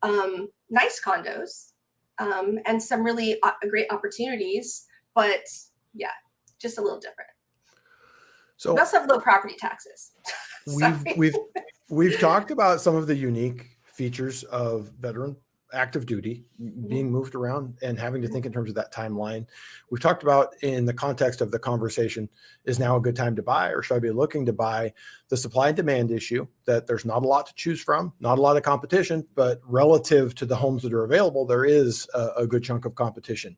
Um, 0.01 0.49
nice 0.69 1.01
condos, 1.03 1.71
um, 2.17 2.59
and 2.65 2.81
some 2.81 3.03
really 3.03 3.37
uh, 3.43 3.51
great 3.69 3.87
opportunities. 3.91 4.85
But 5.13 5.45
yeah, 5.93 6.11
just 6.59 6.77
a 6.77 6.81
little 6.81 6.99
different. 6.99 7.29
So 8.57 8.73
we 8.73 8.79
also 8.79 8.99
have 8.99 9.09
low 9.09 9.19
property 9.19 9.55
taxes. 9.57 10.11
we've 10.67 11.17
we've 11.17 11.35
we've 11.89 12.19
talked 12.19 12.51
about 12.51 12.81
some 12.81 12.95
of 12.95 13.07
the 13.07 13.15
unique 13.15 13.77
features 13.83 14.43
of 14.45 14.91
veteran 14.99 15.35
active 15.75 16.05
duty 16.05 16.45
Mm-hmm. 16.61 16.87
being 16.87 17.11
moved 17.11 17.35
around 17.35 17.77
and 17.81 17.99
having 17.99 18.21
to 18.21 18.29
think 18.29 18.45
in 18.45 18.53
terms 18.53 18.69
of 18.69 18.75
that 18.75 18.93
timeline. 18.93 19.45
We've 19.89 20.01
talked 20.01 20.23
about 20.23 20.55
in 20.61 20.85
the 20.85 20.93
context 20.93 21.41
of 21.41 21.51
the 21.51 21.59
conversation 21.59 22.29
is 22.63 22.79
now 22.79 22.95
a 22.95 23.01
good 23.01 23.15
time 23.15 23.35
to 23.35 23.43
buy 23.43 23.71
or 23.71 23.81
should 23.81 23.95
I 23.95 23.99
be 23.99 24.09
looking 24.09 24.45
to 24.45 24.53
buy 24.53 24.93
the 25.27 25.35
supply 25.35 25.67
and 25.67 25.75
demand 25.75 26.11
issue 26.11 26.47
that 26.63 26.87
there's 26.87 27.03
not 27.03 27.25
a 27.25 27.27
lot 27.27 27.47
to 27.47 27.53
choose 27.55 27.81
from, 27.81 28.13
not 28.21 28.37
a 28.37 28.41
lot 28.41 28.55
of 28.55 28.63
competition, 28.63 29.27
but 29.35 29.59
relative 29.65 30.33
to 30.35 30.45
the 30.45 30.55
homes 30.55 30.81
that 30.83 30.93
are 30.93 31.03
available, 31.03 31.45
there 31.45 31.65
is 31.65 32.07
a, 32.13 32.29
a 32.37 32.47
good 32.47 32.63
chunk 32.63 32.85
of 32.85 32.95
competition. 32.95 33.57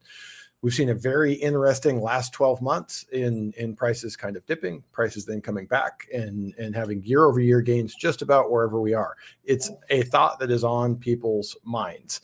We've 0.61 0.73
seen 0.73 0.89
a 0.89 0.95
very 0.95 1.33
interesting 1.33 2.01
last 2.01 2.33
12 2.33 2.61
months 2.61 3.05
in 3.11 3.53
in 3.57 3.75
prices 3.75 4.15
kind 4.15 4.35
of 4.35 4.45
dipping, 4.47 4.83
prices 4.91 5.25
then 5.25 5.39
coming 5.39 5.67
back 5.67 6.07
and 6.13 6.53
and 6.57 6.75
having 6.75 7.03
year 7.03 7.25
over 7.25 7.39
year 7.39 7.61
gains 7.61 7.93
just 7.93 8.21
about 8.21 8.51
wherever 8.51 8.81
we 8.81 8.93
are. 8.93 9.15
It's 9.43 9.69
a 9.89 10.01
thought 10.03 10.39
that 10.39 10.49
is 10.49 10.63
on 10.63 10.95
people's 10.95 11.55
minds. 11.63 12.21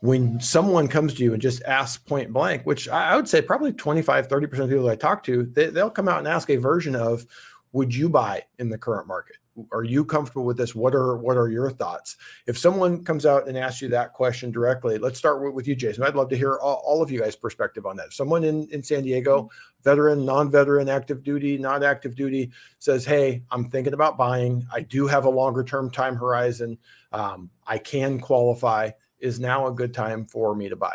When 0.00 0.38
someone 0.40 0.86
comes 0.86 1.14
to 1.14 1.24
you 1.24 1.32
and 1.32 1.42
just 1.42 1.62
asks 1.64 2.00
point 2.00 2.32
blank, 2.32 2.64
which 2.64 2.88
I 2.88 3.16
would 3.16 3.28
say 3.28 3.42
probably 3.42 3.72
25, 3.72 4.28
30% 4.28 4.44
of 4.44 4.68
people 4.68 4.84
that 4.84 4.92
I 4.92 4.94
talk 4.94 5.24
to, 5.24 5.42
they, 5.44 5.70
they'll 5.70 5.90
come 5.90 6.06
out 6.06 6.20
and 6.20 6.28
ask 6.28 6.50
a 6.50 6.56
version 6.56 6.94
of, 6.94 7.26
would 7.72 7.92
you 7.92 8.08
buy 8.08 8.44
in 8.60 8.68
the 8.68 8.78
current 8.78 9.08
market? 9.08 9.38
Are 9.72 9.84
you 9.84 10.04
comfortable 10.04 10.44
with 10.44 10.56
this? 10.56 10.74
What 10.74 10.94
are 10.94 11.16
what 11.16 11.36
are 11.36 11.48
your 11.48 11.70
thoughts? 11.70 12.16
If 12.46 12.58
someone 12.58 13.04
comes 13.04 13.26
out 13.26 13.48
and 13.48 13.56
asks 13.56 13.82
you 13.82 13.88
that 13.88 14.12
question 14.12 14.50
directly, 14.50 14.98
let's 14.98 15.18
start 15.18 15.42
with, 15.42 15.54
with 15.54 15.68
you, 15.68 15.74
Jason. 15.74 16.04
I'd 16.04 16.14
love 16.14 16.28
to 16.30 16.36
hear 16.36 16.56
all, 16.58 16.82
all 16.84 17.02
of 17.02 17.10
you 17.10 17.20
guys' 17.20 17.36
perspective 17.36 17.86
on 17.86 17.96
that. 17.96 18.12
Someone 18.12 18.44
in, 18.44 18.68
in 18.68 18.82
San 18.82 19.02
Diego, 19.02 19.50
veteran, 19.82 20.24
non-veteran, 20.24 20.88
active 20.88 21.22
duty, 21.22 21.58
not 21.58 21.82
active 21.82 22.14
duty, 22.14 22.50
says, 22.78 23.04
Hey, 23.04 23.42
I'm 23.50 23.68
thinking 23.70 23.94
about 23.94 24.16
buying. 24.16 24.66
I 24.72 24.80
do 24.82 25.06
have 25.06 25.24
a 25.24 25.30
longer 25.30 25.64
term 25.64 25.90
time 25.90 26.16
horizon. 26.16 26.78
Um, 27.12 27.50
I 27.66 27.78
can 27.78 28.20
qualify. 28.20 28.90
Is 29.18 29.40
now 29.40 29.66
a 29.66 29.72
good 29.72 29.92
time 29.92 30.26
for 30.26 30.54
me 30.54 30.68
to 30.68 30.76
buy? 30.76 30.94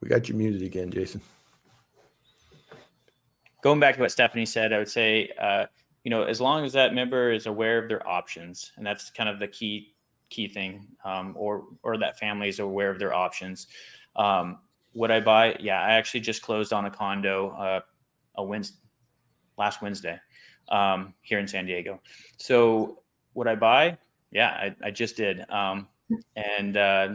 We 0.00 0.08
got 0.08 0.28
you 0.28 0.34
muted 0.34 0.62
again, 0.62 0.90
Jason. 0.90 1.20
Going 3.62 3.80
back 3.80 3.94
to 3.94 4.00
what 4.00 4.10
Stephanie 4.10 4.46
said, 4.46 4.72
I 4.72 4.78
would 4.78 4.88
say, 4.88 5.30
uh, 5.40 5.66
you 6.04 6.10
know, 6.10 6.24
as 6.24 6.40
long 6.40 6.64
as 6.64 6.72
that 6.72 6.94
member 6.94 7.32
is 7.32 7.46
aware 7.46 7.78
of 7.78 7.88
their 7.88 8.06
options, 8.06 8.72
and 8.76 8.84
that's 8.84 9.10
kind 9.10 9.28
of 9.28 9.38
the 9.38 9.48
key 9.48 9.94
key 10.30 10.48
thing, 10.48 10.86
um, 11.04 11.34
or 11.38 11.64
or 11.82 11.96
that 11.98 12.18
family 12.18 12.48
is 12.48 12.58
aware 12.58 12.90
of 12.90 12.98
their 12.98 13.14
options. 13.14 13.68
Um, 14.16 14.58
would 14.94 15.10
I 15.10 15.20
buy? 15.20 15.56
Yeah, 15.60 15.80
I 15.80 15.92
actually 15.92 16.20
just 16.20 16.42
closed 16.42 16.72
on 16.72 16.86
a 16.86 16.90
condo 16.90 17.50
uh, 17.50 17.80
a 18.34 18.44
Wednesday, 18.44 18.78
last 19.56 19.80
Wednesday 19.80 20.18
um, 20.68 21.14
here 21.22 21.38
in 21.38 21.46
San 21.46 21.66
Diego. 21.66 22.00
So 22.36 23.02
would 23.34 23.46
I 23.46 23.54
buy? 23.54 23.96
Yeah, 24.32 24.48
I, 24.48 24.74
I 24.86 24.90
just 24.90 25.16
did, 25.16 25.48
um, 25.50 25.86
and 26.36 26.76
uh, 26.76 27.08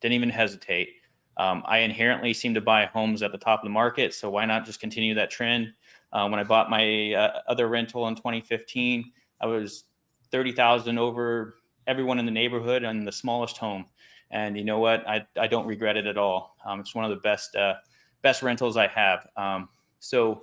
didn't 0.00 0.14
even 0.14 0.30
hesitate. 0.30 0.88
Um, 1.36 1.62
I 1.66 1.78
inherently 1.78 2.34
seem 2.34 2.54
to 2.54 2.60
buy 2.60 2.86
homes 2.86 3.22
at 3.22 3.32
the 3.32 3.38
top 3.38 3.60
of 3.60 3.64
the 3.64 3.70
market, 3.70 4.14
so 4.14 4.30
why 4.30 4.44
not 4.44 4.66
just 4.66 4.80
continue 4.80 5.14
that 5.14 5.30
trend? 5.30 5.72
Uh, 6.12 6.28
when 6.28 6.38
I 6.38 6.44
bought 6.44 6.68
my 6.68 7.14
uh, 7.14 7.40
other 7.48 7.68
rental 7.68 8.06
in 8.08 8.14
2015, 8.14 9.12
I 9.40 9.46
was 9.46 9.84
30,000 10.30 10.98
over 10.98 11.54
everyone 11.86 12.18
in 12.18 12.26
the 12.26 12.32
neighborhood 12.32 12.84
and 12.84 13.06
the 13.06 13.12
smallest 13.12 13.56
home. 13.56 13.86
And 14.30 14.56
you 14.56 14.64
know 14.64 14.78
what? 14.78 15.06
I, 15.08 15.26
I 15.38 15.46
don't 15.46 15.66
regret 15.66 15.96
it 15.96 16.06
at 16.06 16.16
all. 16.16 16.56
Um, 16.64 16.80
it's 16.80 16.94
one 16.94 17.04
of 17.04 17.10
the 17.10 17.16
best 17.16 17.54
uh, 17.54 17.74
best 18.22 18.42
rentals 18.42 18.76
I 18.76 18.86
have. 18.86 19.26
Um, 19.36 19.68
so, 19.98 20.42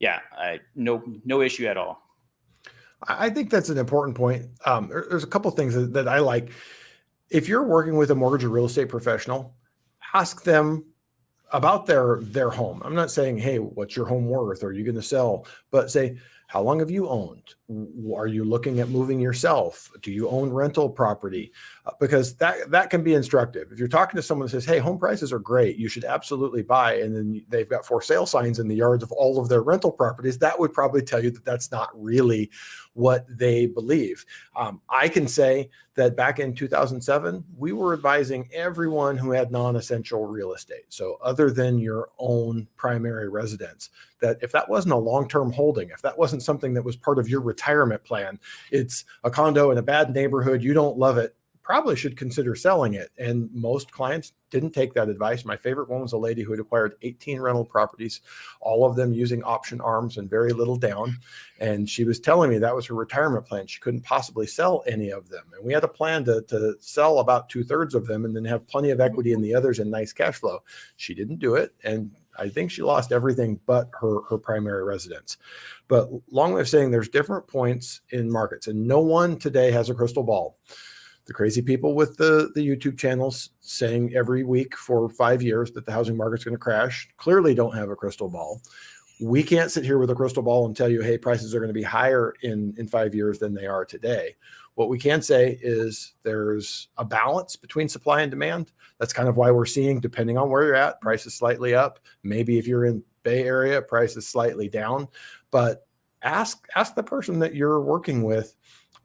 yeah, 0.00 0.20
I, 0.32 0.60
no 0.74 1.02
no 1.24 1.42
issue 1.42 1.66
at 1.66 1.76
all. 1.76 2.02
I 3.06 3.30
think 3.30 3.50
that's 3.50 3.68
an 3.68 3.78
important 3.78 4.16
point. 4.16 4.46
Um, 4.66 4.88
there's 4.88 5.24
a 5.24 5.28
couple 5.28 5.50
things 5.50 5.74
that, 5.74 5.92
that 5.92 6.08
I 6.08 6.18
like. 6.18 6.50
If 7.30 7.48
you're 7.48 7.64
working 7.64 7.96
with 7.96 8.10
a 8.10 8.14
mortgage 8.14 8.44
or 8.44 8.48
real 8.48 8.64
estate 8.64 8.88
professional, 8.88 9.54
ask 10.14 10.42
them 10.42 10.84
about 11.52 11.86
their 11.86 12.18
their 12.22 12.50
home. 12.50 12.82
I'm 12.84 12.94
not 12.94 13.10
saying, 13.10 13.38
"Hey, 13.38 13.58
what's 13.58 13.96
your 13.96 14.06
home 14.06 14.26
worth? 14.26 14.62
Are 14.62 14.72
you 14.72 14.84
going 14.84 14.94
to 14.94 15.02
sell?" 15.02 15.46
But 15.70 15.90
say, 15.90 16.16
"How 16.46 16.62
long 16.62 16.78
have 16.80 16.90
you 16.90 17.08
owned? 17.08 17.54
Are 18.16 18.26
you 18.26 18.44
looking 18.44 18.80
at 18.80 18.88
moving 18.88 19.20
yourself? 19.20 19.90
Do 20.02 20.10
you 20.10 20.28
own 20.28 20.50
rental 20.50 20.88
property?" 20.88 21.52
Uh, 21.86 21.92
because 22.00 22.36
that 22.36 22.70
that 22.70 22.90
can 22.90 23.02
be 23.02 23.14
instructive. 23.14 23.72
If 23.72 23.78
you're 23.78 23.88
talking 23.88 24.16
to 24.16 24.22
someone 24.22 24.46
that 24.46 24.52
says, 24.52 24.64
"Hey, 24.64 24.78
home 24.78 24.98
prices 24.98 25.32
are 25.32 25.38
great. 25.38 25.76
You 25.76 25.88
should 25.88 26.04
absolutely 26.04 26.62
buy," 26.62 26.94
and 26.96 27.14
then 27.14 27.44
they've 27.48 27.68
got 27.68 27.86
for 27.86 28.02
sale 28.02 28.26
signs 28.26 28.58
in 28.58 28.68
the 28.68 28.76
yards 28.76 29.02
of 29.02 29.12
all 29.12 29.40
of 29.40 29.48
their 29.48 29.62
rental 29.62 29.92
properties, 29.92 30.38
that 30.38 30.58
would 30.58 30.72
probably 30.72 31.02
tell 31.02 31.22
you 31.22 31.30
that 31.30 31.44
that's 31.44 31.70
not 31.70 31.90
really 31.94 32.50
what 32.98 33.24
they 33.28 33.66
believe. 33.66 34.26
Um, 34.56 34.80
I 34.90 35.08
can 35.08 35.28
say 35.28 35.70
that 35.94 36.16
back 36.16 36.40
in 36.40 36.52
2007, 36.52 37.44
we 37.56 37.72
were 37.72 37.94
advising 37.94 38.48
everyone 38.52 39.16
who 39.16 39.30
had 39.30 39.52
non 39.52 39.76
essential 39.76 40.26
real 40.26 40.52
estate. 40.52 40.86
So, 40.88 41.16
other 41.22 41.50
than 41.50 41.78
your 41.78 42.10
own 42.18 42.66
primary 42.76 43.28
residence, 43.28 43.90
that 44.20 44.38
if 44.42 44.50
that 44.50 44.68
wasn't 44.68 44.94
a 44.94 44.98
long 44.98 45.28
term 45.28 45.52
holding, 45.52 45.90
if 45.90 46.02
that 46.02 46.18
wasn't 46.18 46.42
something 46.42 46.74
that 46.74 46.84
was 46.84 46.96
part 46.96 47.20
of 47.20 47.28
your 47.28 47.40
retirement 47.40 48.02
plan, 48.02 48.40
it's 48.72 49.04
a 49.22 49.30
condo 49.30 49.70
in 49.70 49.78
a 49.78 49.82
bad 49.82 50.12
neighborhood, 50.12 50.62
you 50.62 50.74
don't 50.74 50.98
love 50.98 51.18
it, 51.18 51.36
probably 51.68 51.94
should 51.94 52.16
consider 52.16 52.54
selling 52.54 52.94
it. 52.94 53.10
And 53.18 53.50
most 53.52 53.92
clients 53.92 54.32
didn't 54.48 54.70
take 54.70 54.94
that 54.94 55.10
advice. 55.10 55.44
My 55.44 55.58
favorite 55.58 55.90
one 55.90 56.00
was 56.00 56.14
a 56.14 56.18
lady 56.18 56.40
who 56.42 56.50
had 56.52 56.60
acquired 56.60 56.94
18 57.02 57.38
rental 57.38 57.66
properties, 57.66 58.22
all 58.62 58.86
of 58.86 58.96
them 58.96 59.12
using 59.12 59.42
option 59.42 59.78
arms 59.82 60.16
and 60.16 60.30
very 60.30 60.54
little 60.54 60.76
down. 60.76 61.18
And 61.60 61.86
she 61.86 62.04
was 62.04 62.20
telling 62.20 62.48
me 62.48 62.56
that 62.56 62.74
was 62.74 62.86
her 62.86 62.94
retirement 62.94 63.44
plan. 63.44 63.66
She 63.66 63.80
couldn't 63.80 64.00
possibly 64.00 64.46
sell 64.46 64.82
any 64.86 65.10
of 65.10 65.28
them. 65.28 65.44
And 65.54 65.62
we 65.62 65.74
had 65.74 65.84
a 65.84 65.88
plan 65.88 66.24
to, 66.24 66.40
to 66.48 66.76
sell 66.80 67.18
about 67.18 67.50
two 67.50 67.62
thirds 67.62 67.94
of 67.94 68.06
them 68.06 68.24
and 68.24 68.34
then 68.34 68.46
have 68.46 68.66
plenty 68.66 68.88
of 68.88 69.02
equity 69.02 69.32
in 69.32 69.42
the 69.42 69.54
others 69.54 69.78
and 69.78 69.90
nice 69.90 70.14
cash 70.14 70.36
flow. 70.36 70.60
She 70.96 71.12
didn't 71.12 71.38
do 71.38 71.56
it. 71.56 71.74
And 71.84 72.12
I 72.38 72.48
think 72.48 72.70
she 72.70 72.80
lost 72.80 73.12
everything 73.12 73.60
but 73.66 73.90
her, 74.00 74.22
her 74.30 74.38
primary 74.38 74.84
residence. 74.84 75.36
But 75.86 76.08
long 76.30 76.54
way 76.54 76.62
of 76.62 76.68
saying 76.70 76.90
there's 76.92 77.10
different 77.10 77.46
points 77.46 78.00
in 78.08 78.32
markets, 78.32 78.68
and 78.68 78.88
no 78.88 79.00
one 79.00 79.38
today 79.38 79.70
has 79.72 79.90
a 79.90 79.94
crystal 79.94 80.22
ball 80.22 80.56
the 81.28 81.34
crazy 81.34 81.60
people 81.60 81.94
with 81.94 82.16
the 82.16 82.50
the 82.54 82.66
YouTube 82.66 82.98
channels 82.98 83.50
saying 83.60 84.14
every 84.16 84.42
week 84.42 84.74
for 84.74 85.10
five 85.10 85.42
years 85.42 85.70
that 85.72 85.84
the 85.84 85.92
housing 85.92 86.16
market's 86.16 86.42
going 86.42 86.54
to 86.54 86.58
crash 86.58 87.06
clearly 87.18 87.54
don't 87.54 87.76
have 87.76 87.90
a 87.90 87.94
crystal 87.94 88.30
ball. 88.30 88.60
We 89.20 89.42
can't 89.42 89.70
sit 89.70 89.84
here 89.84 89.98
with 89.98 90.10
a 90.10 90.14
crystal 90.14 90.42
ball 90.42 90.64
and 90.64 90.74
tell 90.74 90.88
you, 90.88 91.02
hey, 91.02 91.18
prices 91.18 91.54
are 91.54 91.58
going 91.58 91.68
to 91.68 91.74
be 91.74 91.82
higher 91.82 92.34
in 92.42 92.74
in 92.78 92.88
five 92.88 93.14
years 93.14 93.38
than 93.38 93.52
they 93.52 93.66
are 93.66 93.84
today. 93.84 94.36
What 94.74 94.88
we 94.88 94.98
can 94.98 95.20
say 95.20 95.58
is 95.60 96.14
there's 96.22 96.88
a 96.96 97.04
balance 97.04 97.56
between 97.56 97.90
supply 97.90 98.22
and 98.22 98.30
demand. 98.30 98.72
That's 98.98 99.12
kind 99.12 99.28
of 99.28 99.36
why 99.36 99.50
we're 99.50 99.66
seeing, 99.66 100.00
depending 100.00 100.38
on 100.38 100.48
where 100.48 100.64
you're 100.64 100.74
at, 100.74 101.00
prices 101.02 101.34
slightly 101.34 101.74
up. 101.74 101.98
Maybe 102.22 102.58
if 102.58 102.66
you're 102.66 102.86
in 102.86 103.02
Bay 103.22 103.44
Area, 103.44 103.82
prices 103.82 104.26
slightly 104.26 104.68
down. 104.68 105.08
But 105.50 105.86
ask 106.22 106.66
ask 106.74 106.94
the 106.94 107.02
person 107.02 107.38
that 107.40 107.54
you're 107.54 107.82
working 107.82 108.22
with 108.22 108.56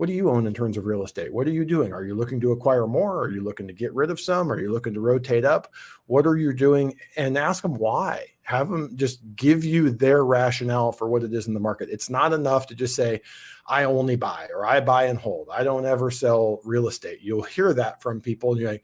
what 0.04 0.10
do 0.10 0.14
you 0.16 0.30
own 0.30 0.46
in 0.46 0.54
terms 0.54 0.76
of 0.76 0.86
real 0.86 1.06
estate? 1.06 1.34
What 1.34 1.48
are 1.48 1.52
you 1.52 1.64
doing? 1.64 1.94
Are 1.94 2.04
you 2.04 2.14
looking 2.14 2.42
to 2.42 2.52
acquire 2.52 2.88
more? 2.88 3.24
Are 3.24 3.32
you 3.32 3.42
looking 3.42 3.68
to 3.68 3.74
get 3.74 3.94
rid 3.94 4.12
of 4.12 4.20
some? 4.20 4.52
Are 4.52 4.60
you 4.60 4.70
looking 4.70 4.94
to 4.96 5.00
rotate 5.00 5.46
up? 5.46 5.72
What 6.08 6.28
are 6.28 6.36
you 6.36 6.52
doing? 6.52 6.96
And 7.16 7.38
ask 7.38 7.62
them 7.62 7.76
why. 7.76 8.26
Have 8.42 8.68
them 8.68 8.98
just 8.98 9.22
give 9.38 9.64
you 9.64 9.92
their 9.92 10.26
rationale 10.26 10.92
for 10.92 11.08
what 11.08 11.24
it 11.24 11.34
is 11.34 11.48
in 11.48 11.54
the 11.54 11.62
market. 11.62 11.88
It's 11.90 12.10
not 12.10 12.34
enough 12.34 12.68
to 12.68 12.76
just 12.76 12.98
say, 12.98 13.22
I 13.66 13.86
only 13.86 14.18
buy 14.18 14.50
or 14.54 14.66
I 14.66 14.82
buy 14.82 15.06
and 15.06 15.18
hold. 15.18 15.48
I 15.50 15.64
don't 15.64 15.86
ever 15.86 16.12
sell 16.12 16.60
real 16.66 16.90
estate. 16.90 17.20
You'll 17.22 17.44
hear 17.44 17.74
that 17.74 18.02
from 18.02 18.20
people. 18.20 18.52
And 18.52 18.60
you're 18.60 18.74
like, 18.74 18.84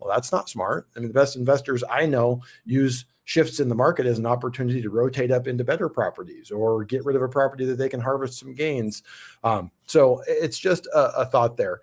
well, 0.00 0.12
that's 0.12 0.32
not 0.32 0.48
smart. 0.48 0.88
I 0.96 0.98
mean, 0.98 1.06
the 1.06 1.14
best 1.14 1.36
investors 1.36 1.84
I 1.88 2.06
know 2.06 2.42
use 2.64 3.04
shifts 3.26 3.58
in 3.58 3.68
the 3.68 3.74
market 3.74 4.06
as 4.06 4.18
an 4.18 4.24
opportunity 4.24 4.80
to 4.80 4.88
rotate 4.88 5.32
up 5.32 5.48
into 5.48 5.64
better 5.64 5.88
properties 5.88 6.52
or 6.52 6.84
get 6.84 7.04
rid 7.04 7.16
of 7.16 7.22
a 7.22 7.28
property 7.28 7.66
that 7.66 7.74
they 7.74 7.88
can 7.88 8.00
harvest 8.00 8.38
some 8.38 8.54
gains. 8.54 9.02
Um, 9.42 9.70
so 9.84 10.22
it's 10.28 10.58
just 10.58 10.86
a, 10.86 11.18
a, 11.18 11.26
thought 11.26 11.56
there. 11.56 11.80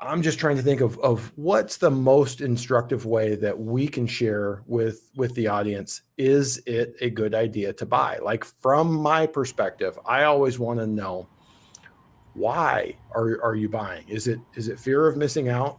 I'm 0.00 0.20
just 0.20 0.40
trying 0.40 0.56
to 0.56 0.62
think 0.64 0.80
of, 0.80 0.98
of 0.98 1.32
what's 1.36 1.76
the 1.76 1.90
most 1.90 2.40
instructive 2.40 3.06
way 3.06 3.36
that 3.36 3.56
we 3.56 3.86
can 3.86 4.06
share 4.06 4.62
with 4.66 5.10
with 5.16 5.34
the 5.34 5.46
audience. 5.46 6.02
Is 6.16 6.60
it 6.66 6.94
a 7.00 7.08
good 7.08 7.34
idea 7.34 7.72
to 7.74 7.86
buy? 7.86 8.18
Like 8.18 8.44
from 8.44 8.92
my 8.92 9.26
perspective, 9.26 9.98
I 10.06 10.24
always 10.24 10.58
want 10.58 10.80
to 10.80 10.86
know 10.86 11.28
why 12.34 12.96
are, 13.12 13.40
are 13.42 13.54
you 13.54 13.68
buying? 13.68 14.08
Is 14.08 14.26
it 14.26 14.40
is 14.54 14.68
it 14.68 14.78
fear 14.78 15.06
of 15.06 15.16
missing 15.16 15.48
out? 15.48 15.78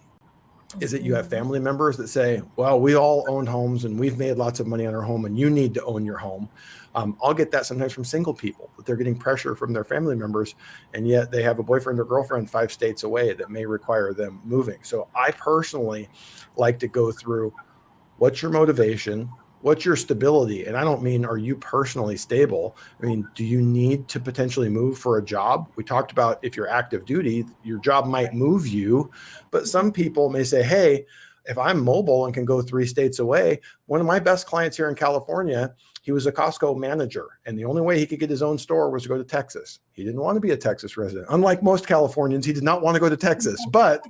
Is 0.79 0.93
it 0.93 1.01
you 1.01 1.15
have 1.15 1.27
family 1.27 1.59
members 1.59 1.97
that 1.97 2.09
say, 2.09 2.41
well, 2.55 2.79
we 2.79 2.95
all 2.95 3.25
own 3.27 3.45
homes 3.45 3.85
and 3.85 3.99
we've 3.99 4.17
made 4.17 4.37
lots 4.37 4.59
of 4.59 4.67
money 4.67 4.85
on 4.85 4.93
our 4.93 5.01
home 5.01 5.25
and 5.25 5.37
you 5.37 5.49
need 5.49 5.73
to 5.73 5.83
own 5.83 6.05
your 6.05 6.17
home. 6.17 6.47
Um, 6.93 7.17
I'll 7.23 7.33
get 7.33 7.51
that 7.51 7.65
sometimes 7.65 7.91
from 7.91 8.03
single 8.03 8.33
people 8.33 8.69
that 8.77 8.85
they're 8.85 8.95
getting 8.95 9.17
pressure 9.17 9.55
from 9.55 9.73
their 9.73 9.83
family 9.83 10.15
members 10.15 10.55
and 10.93 11.07
yet 11.07 11.31
they 11.31 11.41
have 11.41 11.59
a 11.59 11.63
boyfriend 11.63 11.99
or 11.99 12.05
girlfriend 12.05 12.49
five 12.49 12.71
states 12.71 13.03
away 13.03 13.33
that 13.33 13.49
may 13.49 13.65
require 13.65 14.13
them 14.13 14.41
moving. 14.43 14.79
So 14.83 15.07
I 15.15 15.31
personally 15.31 16.07
like 16.55 16.77
to 16.79 16.87
go 16.87 17.11
through 17.11 17.53
what's 18.17 18.41
your 18.41 18.51
motivation 18.51 19.29
what's 19.61 19.85
your 19.85 19.95
stability? 19.95 20.65
And 20.65 20.77
i 20.77 20.83
don't 20.83 21.03
mean 21.03 21.25
are 21.25 21.37
you 21.37 21.55
personally 21.55 22.17
stable? 22.17 22.77
I 23.01 23.05
mean 23.05 23.27
do 23.35 23.43
you 23.43 23.61
need 23.61 24.07
to 24.09 24.19
potentially 24.19 24.69
move 24.69 24.97
for 24.97 25.17
a 25.17 25.23
job? 25.23 25.69
We 25.75 25.83
talked 25.83 26.11
about 26.11 26.39
if 26.41 26.55
you're 26.55 26.69
active 26.69 27.05
duty 27.05 27.45
your 27.63 27.79
job 27.79 28.05
might 28.05 28.33
move 28.33 28.67
you 28.67 29.11
but 29.51 29.67
some 29.67 29.91
people 29.91 30.29
may 30.29 30.43
say 30.43 30.63
hey 30.63 31.05
if 31.45 31.57
i'm 31.57 31.83
mobile 31.83 32.25
and 32.25 32.33
can 32.33 32.45
go 32.45 32.61
three 32.61 32.85
states 32.85 33.19
away 33.19 33.59
one 33.87 33.99
of 33.99 34.05
my 34.05 34.19
best 34.19 34.45
clients 34.45 34.77
here 34.77 34.89
in 34.89 34.95
california 34.95 35.73
he 36.09 36.11
was 36.11 36.25
a 36.25 36.31
Costco 36.31 36.75
manager, 36.75 37.27
and 37.45 37.55
the 37.55 37.65
only 37.65 37.83
way 37.83 37.99
he 37.99 38.07
could 38.07 38.19
get 38.19 38.31
his 38.31 38.41
own 38.41 38.57
store 38.57 38.89
was 38.89 39.03
to 39.03 39.09
go 39.09 39.15
to 39.15 39.23
Texas. 39.23 39.77
He 39.91 40.03
didn't 40.03 40.21
want 40.21 40.37
to 40.37 40.39
be 40.39 40.49
a 40.49 40.57
Texas 40.57 40.97
resident. 40.97 41.27
Unlike 41.29 41.61
most 41.61 41.85
Californians, 41.85 42.47
he 42.47 42.51
did 42.51 42.63
not 42.63 42.81
want 42.81 42.95
to 42.95 42.99
go 42.99 43.09
to 43.09 43.15
Texas. 43.15 43.63
But 43.71 44.03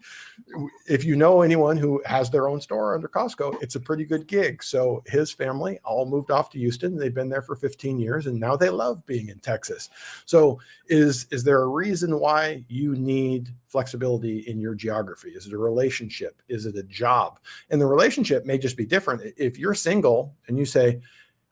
if 0.88 1.04
you 1.04 1.18
know 1.18 1.42
anyone 1.42 1.76
who 1.76 2.02
has 2.06 2.30
their 2.30 2.48
own 2.48 2.62
store 2.62 2.96
under 2.96 3.10
Costco, 3.10 3.62
it's 3.62 3.76
a 3.76 3.80
pretty 3.80 4.06
good 4.06 4.26
gig. 4.26 4.64
So 4.64 5.04
his 5.06 5.32
family 5.32 5.78
all 5.84 6.06
moved 6.06 6.32
off 6.32 6.50
to 6.52 6.58
Houston. 6.58 6.96
They've 6.96 7.14
been 7.14 7.28
there 7.28 7.42
for 7.42 7.58
15 7.58 8.00
years, 8.00 8.26
and 8.26 8.40
now 8.40 8.56
they 8.56 8.70
love 8.70 9.06
being 9.06 9.28
in 9.28 9.40
Texas. 9.40 9.90
So 10.26 10.60
is 10.88 11.28
is 11.32 11.44
there 11.44 11.62
a 11.62 11.68
reason 11.68 12.18
why 12.18 12.64
you 12.70 12.96
need 12.96 13.50
flexibility 13.68 14.40
in 14.48 14.60
your 14.60 14.74
geography? 14.74 15.32
Is 15.32 15.46
it 15.46 15.54
a 15.54 15.58
relationship? 15.58 16.42
Is 16.48 16.66
it 16.66 16.78
a 16.78 16.84
job? 16.84 17.40
And 17.70 17.82
the 17.82 17.86
relationship 17.86 18.46
may 18.46 18.58
just 18.58 18.78
be 18.78 18.86
different. 18.86 19.34
If 19.38 19.60
you're 19.60 19.76
single 19.76 20.34
and 20.48 20.58
you 20.58 20.66
say, 20.66 21.02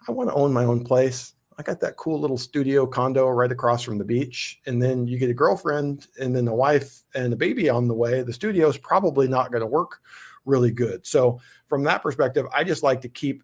I 0.07 0.11
want 0.11 0.29
to 0.29 0.35
own 0.35 0.53
my 0.53 0.63
own 0.63 0.83
place. 0.83 1.33
I 1.59 1.63
got 1.63 1.79
that 1.79 1.97
cool 1.97 2.19
little 2.19 2.37
studio 2.37 2.85
condo 2.85 3.27
right 3.29 3.51
across 3.51 3.81
from 3.81 3.97
the 3.97 4.05
beach. 4.05 4.59
And 4.67 4.81
then 4.81 5.07
you 5.07 5.17
get 5.17 5.29
a 5.29 5.33
girlfriend 5.33 6.07
and 6.19 6.35
then 6.35 6.47
a 6.47 6.53
wife 6.53 7.03
and 7.15 7.33
a 7.33 7.35
baby 7.35 7.67
on 7.67 7.87
the 7.87 7.95
way. 7.95 8.21
The 8.21 8.33
studio 8.33 8.67
is 8.69 8.77
probably 8.77 9.27
not 9.27 9.51
going 9.51 9.61
to 9.61 9.67
work 9.67 10.01
really 10.45 10.71
good. 10.71 11.05
So, 11.05 11.39
from 11.67 11.83
that 11.83 12.03
perspective, 12.03 12.45
I 12.53 12.63
just 12.63 12.83
like 12.83 13.01
to 13.01 13.09
keep 13.09 13.43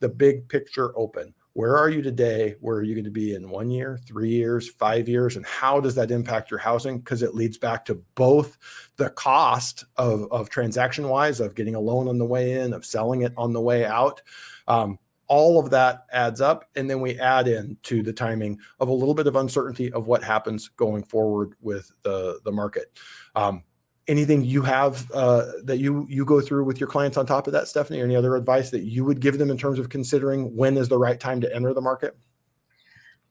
the 0.00 0.08
big 0.08 0.48
picture 0.48 0.96
open. 0.98 1.34
Where 1.52 1.76
are 1.76 1.90
you 1.90 2.00
today? 2.00 2.54
Where 2.60 2.76
are 2.76 2.82
you 2.82 2.94
going 2.94 3.04
to 3.04 3.10
be 3.10 3.34
in 3.34 3.50
one 3.50 3.70
year, 3.70 3.98
three 4.06 4.30
years, 4.30 4.68
five 4.68 5.08
years? 5.08 5.36
And 5.36 5.44
how 5.44 5.80
does 5.80 5.94
that 5.96 6.10
impact 6.10 6.50
your 6.50 6.60
housing? 6.60 6.98
Because 6.98 7.22
it 7.22 7.34
leads 7.34 7.58
back 7.58 7.84
to 7.86 8.02
both 8.14 8.56
the 8.96 9.10
cost 9.10 9.84
of, 9.96 10.30
of 10.30 10.48
transaction 10.48 11.08
wise, 11.08 11.40
of 11.40 11.54
getting 11.54 11.74
a 11.74 11.80
loan 11.80 12.08
on 12.08 12.18
the 12.18 12.24
way 12.24 12.52
in, 12.52 12.72
of 12.72 12.86
selling 12.86 13.22
it 13.22 13.32
on 13.36 13.52
the 13.52 13.60
way 13.60 13.84
out. 13.84 14.22
Um, 14.68 14.98
all 15.30 15.60
of 15.60 15.70
that 15.70 16.06
adds 16.10 16.40
up 16.40 16.68
and 16.74 16.90
then 16.90 17.00
we 17.00 17.16
add 17.20 17.46
in 17.46 17.76
to 17.84 18.02
the 18.02 18.12
timing 18.12 18.58
of 18.80 18.88
a 18.88 18.92
little 18.92 19.14
bit 19.14 19.28
of 19.28 19.36
uncertainty 19.36 19.92
of 19.92 20.08
what 20.08 20.24
happens 20.24 20.66
going 20.66 21.04
forward 21.04 21.54
with 21.60 21.92
the 22.02 22.40
the 22.44 22.50
market. 22.50 22.98
Um, 23.36 23.62
anything 24.08 24.44
you 24.44 24.60
have 24.60 25.08
uh, 25.12 25.46
that 25.62 25.78
you 25.78 26.04
you 26.10 26.24
go 26.24 26.40
through 26.40 26.64
with 26.64 26.80
your 26.80 26.88
clients 26.88 27.16
on 27.16 27.26
top 27.26 27.46
of 27.46 27.52
that 27.52 27.68
stephanie 27.68 28.00
or 28.00 28.04
any 28.04 28.16
other 28.16 28.34
advice 28.34 28.70
that 28.70 28.82
you 28.82 29.04
would 29.04 29.20
give 29.20 29.38
them 29.38 29.52
in 29.52 29.56
terms 29.56 29.78
of 29.78 29.88
considering 29.88 30.54
when 30.56 30.76
is 30.76 30.88
the 30.88 30.98
right 30.98 31.20
time 31.20 31.40
to 31.40 31.54
enter 31.54 31.72
the 31.72 31.80
market? 31.80 32.16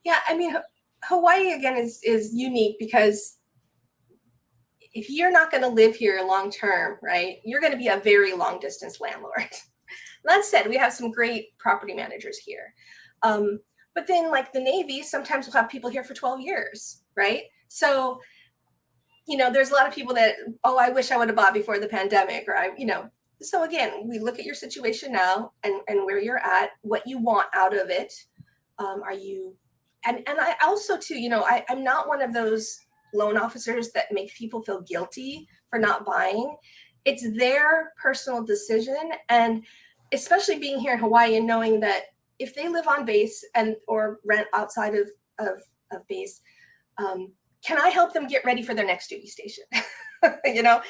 Yeah 0.05 0.19
i 0.29 0.37
mean 0.37 0.55
hawaii 1.03 1.51
again 1.51 1.77
is 1.77 2.01
is 2.03 2.33
unique 2.33 2.77
because 2.79 3.37
if 4.93 5.09
you're 5.09 5.31
not 5.31 5.51
going 5.51 5.63
to 5.63 5.69
live 5.69 5.95
here 5.95 6.21
long 6.25 6.49
term 6.49 6.97
right 7.01 7.39
you're 7.43 7.61
going 7.61 7.73
to 7.73 7.77
be 7.77 7.87
a 7.87 7.97
very 7.97 8.33
long 8.33 8.59
distance 8.59 8.99
landlord 9.01 9.49
that 10.25 10.45
said, 10.45 10.67
we 10.67 10.77
have 10.77 10.93
some 10.93 11.11
great 11.11 11.57
property 11.57 11.93
managers 11.93 12.37
here. 12.37 12.73
Um, 13.23 13.59
but 13.95 14.07
then, 14.07 14.31
like 14.31 14.53
the 14.53 14.59
Navy, 14.59 15.01
sometimes 15.01 15.47
we'll 15.47 15.61
have 15.61 15.69
people 15.69 15.89
here 15.89 16.03
for 16.03 16.13
12 16.13 16.41
years, 16.41 17.01
right? 17.15 17.43
So, 17.67 18.19
you 19.27 19.37
know, 19.37 19.51
there's 19.51 19.71
a 19.71 19.73
lot 19.73 19.87
of 19.87 19.93
people 19.93 20.13
that, 20.15 20.35
oh, 20.63 20.77
I 20.77 20.89
wish 20.89 21.11
I 21.11 21.17
would 21.17 21.27
have 21.27 21.35
bought 21.35 21.53
before 21.53 21.79
the 21.79 21.87
pandemic, 21.87 22.45
or 22.47 22.55
I, 22.55 22.71
you 22.77 22.85
know. 22.85 23.09
So 23.41 23.63
again, 23.63 24.07
we 24.07 24.19
look 24.19 24.37
at 24.37 24.45
your 24.45 24.55
situation 24.55 25.13
now 25.13 25.53
and 25.63 25.81
and 25.87 26.03
where 26.05 26.19
you're 26.19 26.39
at, 26.39 26.71
what 26.81 27.07
you 27.07 27.19
want 27.19 27.47
out 27.53 27.73
of 27.73 27.89
it. 27.89 28.11
Um, 28.79 29.01
are 29.03 29.13
you, 29.13 29.55
and 30.05 30.17
and 30.27 30.39
I 30.39 30.55
also 30.63 30.97
too, 30.97 31.17
you 31.17 31.29
know, 31.29 31.43
I, 31.43 31.63
I'm 31.69 31.83
not 31.83 32.07
one 32.07 32.21
of 32.21 32.33
those 32.33 32.79
loan 33.13 33.37
officers 33.37 33.91
that 33.91 34.11
make 34.11 34.33
people 34.35 34.61
feel 34.61 34.81
guilty 34.81 35.47
for 35.69 35.79
not 35.79 36.05
buying. 36.05 36.55
It's 37.05 37.25
their 37.37 37.93
personal 38.01 38.43
decision, 38.43 39.11
and 39.29 39.63
especially 40.11 40.59
being 40.59 40.79
here 40.79 40.93
in 40.93 40.99
Hawaii 40.99 41.35
and 41.37 41.47
knowing 41.47 41.79
that 41.81 42.03
if 42.39 42.55
they 42.55 42.67
live 42.67 42.87
on 42.87 43.05
base 43.05 43.43
and 43.55 43.75
or 43.87 44.19
rent 44.25 44.47
outside 44.53 44.95
of 44.95 45.09
of, 45.39 45.61
of 45.91 46.07
base, 46.07 46.41
um, 46.97 47.31
can 47.65 47.79
I 47.79 47.89
help 47.89 48.13
them 48.13 48.27
get 48.27 48.45
ready 48.45 48.61
for 48.61 48.73
their 48.73 48.85
next 48.85 49.09
duty 49.09 49.27
station? 49.27 49.63
you 50.45 50.63
know, 50.63 50.81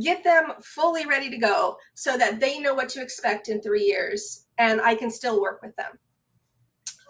get 0.00 0.22
them 0.22 0.52
fully 0.62 1.06
ready 1.06 1.30
to 1.30 1.38
go 1.38 1.76
so 1.94 2.16
that 2.16 2.40
they 2.40 2.58
know 2.58 2.74
what 2.74 2.88
to 2.90 3.02
expect 3.02 3.48
in 3.48 3.60
three 3.60 3.84
years, 3.84 4.46
and 4.58 4.80
I 4.80 4.94
can 4.94 5.10
still 5.10 5.40
work 5.40 5.62
with 5.62 5.74
them. 5.76 5.98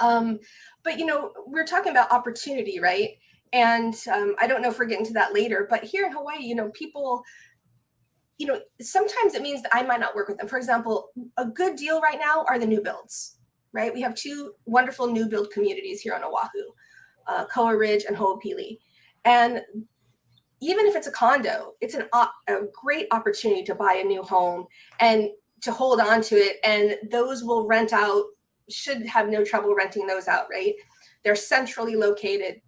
Um, 0.01 0.39
but 0.85 0.99
you 0.99 1.07
know, 1.07 1.33
we're 1.47 1.67
talking 1.67 1.93
about 1.93 2.13
opportunity, 2.13 2.81
right? 2.81 3.11
And 3.53 3.95
um, 4.13 4.35
I 4.39 4.47
don't 4.47 4.63
know 4.63 4.69
if 4.69 4.79
we're 4.79 4.87
getting 4.87 5.07
to 5.07 5.13
that 5.15 5.35
later, 5.35 5.67
but 5.69 5.83
here 5.83 6.07
in 6.07 6.13
Hawaii, 6.13 6.43
you 6.45 6.55
know, 6.55 6.71
people 6.71 7.23
you 8.39 8.47
know, 8.47 8.61
sometimes 8.81 9.35
it 9.35 9.43
means 9.43 9.63
that 9.63 9.75
I 9.75 9.83
might 9.83 10.01
not 10.01 10.15
work 10.15 10.29
with 10.29 10.39
them. 10.39 10.47
For 10.47 10.57
example, 10.57 11.11
a 11.37 11.45
good 11.45 11.77
deal 11.77 12.01
right 12.01 12.19
now 12.21 12.45
are 12.49 12.59
the 12.59 12.67
new 12.67 12.81
builds, 12.81 13.39
right? 13.73 13.93
We 13.93 14.01
have 14.03 14.15
two 14.15 14.53
wonderful 14.65 15.09
new 15.09 15.27
build 15.29 15.51
communities 15.51 16.01
here 16.01 16.15
on 16.15 16.23
Oahu, 16.23 16.73
uh, 17.27 17.47
Koa 17.47 17.77
Ridge 17.77 18.05
and 18.07 18.17
Ho'opili. 18.17 18.79
And 19.25 19.63
even 20.61 20.87
if 20.87 20.95
it's 20.95 21.09
a 21.09 21.13
condo, 21.13 21.75
it's 21.81 21.95
an, 21.95 22.09
a 22.13 22.57
great 22.73 23.09
opportunity 23.11 23.65
to 23.65 23.75
buy 23.75 23.95
a 23.95 24.05
new 24.05 24.23
home 24.23 24.67
and 25.01 25.29
to 25.63 25.73
hold 25.73 26.01
on 26.01 26.23
to 26.23 26.37
it. 26.37 26.59
And 26.65 26.97
those 27.11 27.43
will 27.43 27.67
rent 27.67 27.93
out, 27.93 28.25
should 28.71 29.05
have 29.07 29.29
no 29.29 29.45
trouble 29.45 29.75
renting 29.75 30.07
those 30.07 30.29
out, 30.29 30.47
right? 30.51 30.75
They're 31.25 31.35
centrally 31.35 31.97
located. 31.97 32.61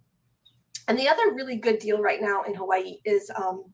And 0.87 0.99
the 0.99 1.07
other 1.07 1.33
really 1.33 1.55
good 1.55 1.79
deal 1.79 2.01
right 2.01 2.21
now 2.21 2.43
in 2.43 2.55
Hawaii 2.55 2.97
is 3.05 3.31
um, 3.35 3.65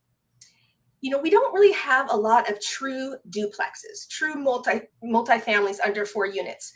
you 1.02 1.12
know, 1.12 1.20
we 1.20 1.30
don't 1.30 1.54
really 1.54 1.74
have 1.74 2.12
a 2.12 2.16
lot 2.16 2.50
of 2.50 2.60
true 2.62 3.16
duplexes, 3.30 4.08
true 4.10 4.36
multi 4.36 4.82
multi-families 5.04 5.80
under 5.80 6.06
four 6.06 6.26
units. 6.26 6.74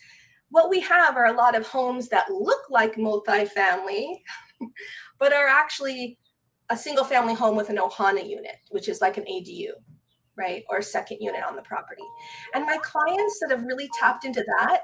What 0.50 0.70
we 0.70 0.80
have 0.82 1.16
are 1.16 1.28
a 1.28 1.34
lot 1.34 1.56
of 1.56 1.66
homes 1.66 2.10
that 2.10 2.30
look 2.30 2.70
like 2.70 2.96
multifamily, 2.96 4.18
but 5.20 5.34
are 5.34 5.48
actually 5.48 6.20
a 6.70 6.78
single 6.78 7.04
family 7.04 7.34
home 7.34 7.56
with 7.56 7.70
an 7.70 7.78
ohana 7.78 8.28
unit, 8.28 8.58
which 8.70 8.88
is 8.88 9.02
like 9.02 9.18
an 9.18 9.26
ADU, 9.26 9.72
right? 10.38 10.64
Or 10.70 10.78
a 10.78 10.84
second 10.84 11.18
unit 11.22 11.44
on 11.44 11.56
the 11.56 11.62
property. 11.64 12.04
And 12.54 12.66
my 12.66 12.78
clients 12.78 13.40
that 13.42 13.52
have 13.52 13.64
really 13.64 13.90
tapped 14.00 14.24
into 14.24 14.44
that, 14.60 14.84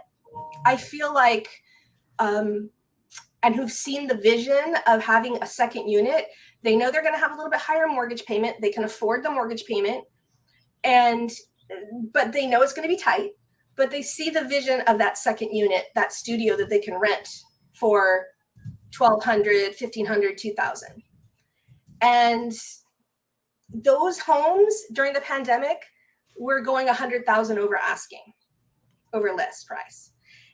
I 0.66 0.78
feel 0.78 1.14
like 1.14 1.50
um, 2.20 2.70
and 3.44 3.56
who've 3.56 3.72
seen 3.72 4.08
the 4.08 4.18
vision 4.18 4.76
of 4.88 5.04
having 5.04 5.38
a 5.42 5.46
second 5.46 5.88
unit, 5.88 6.26
they 6.68 6.76
know 6.76 6.92
they're 6.92 7.02
going 7.02 7.14
to 7.14 7.20
have 7.20 7.32
a 7.32 7.36
little 7.36 7.50
bit 7.50 7.62
higher 7.62 7.88
mortgage 7.88 8.26
payment. 8.26 8.58
They 8.62 8.72
can 8.72 8.84
afford 8.84 9.24
the 9.24 9.32
mortgage 9.32 9.66
payment. 9.66 10.04
And, 10.84 11.32
but 12.14 12.34
they 12.34 12.46
know 12.46 12.62
it's 12.62 12.74
going 12.74 12.88
to 12.88 12.94
be 12.94 13.02
tight. 13.02 13.32
But 13.78 13.90
they 13.90 14.02
see 14.02 14.30
the 14.30 14.44
vision 14.44 14.82
of 14.82 14.98
that 14.98 15.18
second 15.18 15.52
unit, 15.54 15.86
that 15.96 16.12
studio 16.12 16.58
that 16.58 16.70
they 16.70 16.80
can 16.80 17.00
rent 17.00 17.30
for 17.74 18.26
1200 18.98 19.76
1500 19.80 20.38
2000 20.38 21.04
and 22.02 22.54
those 23.70 24.20
homes 24.20 24.76
during 24.94 25.14
the 25.14 25.22
pandemic 25.22 25.78
were 26.40 26.62
going 26.62 26.88
100000 26.88 27.60
over 27.60 27.76
asking 27.76 28.24
over 29.14 29.34
list 29.34 29.68
price 29.68 30.12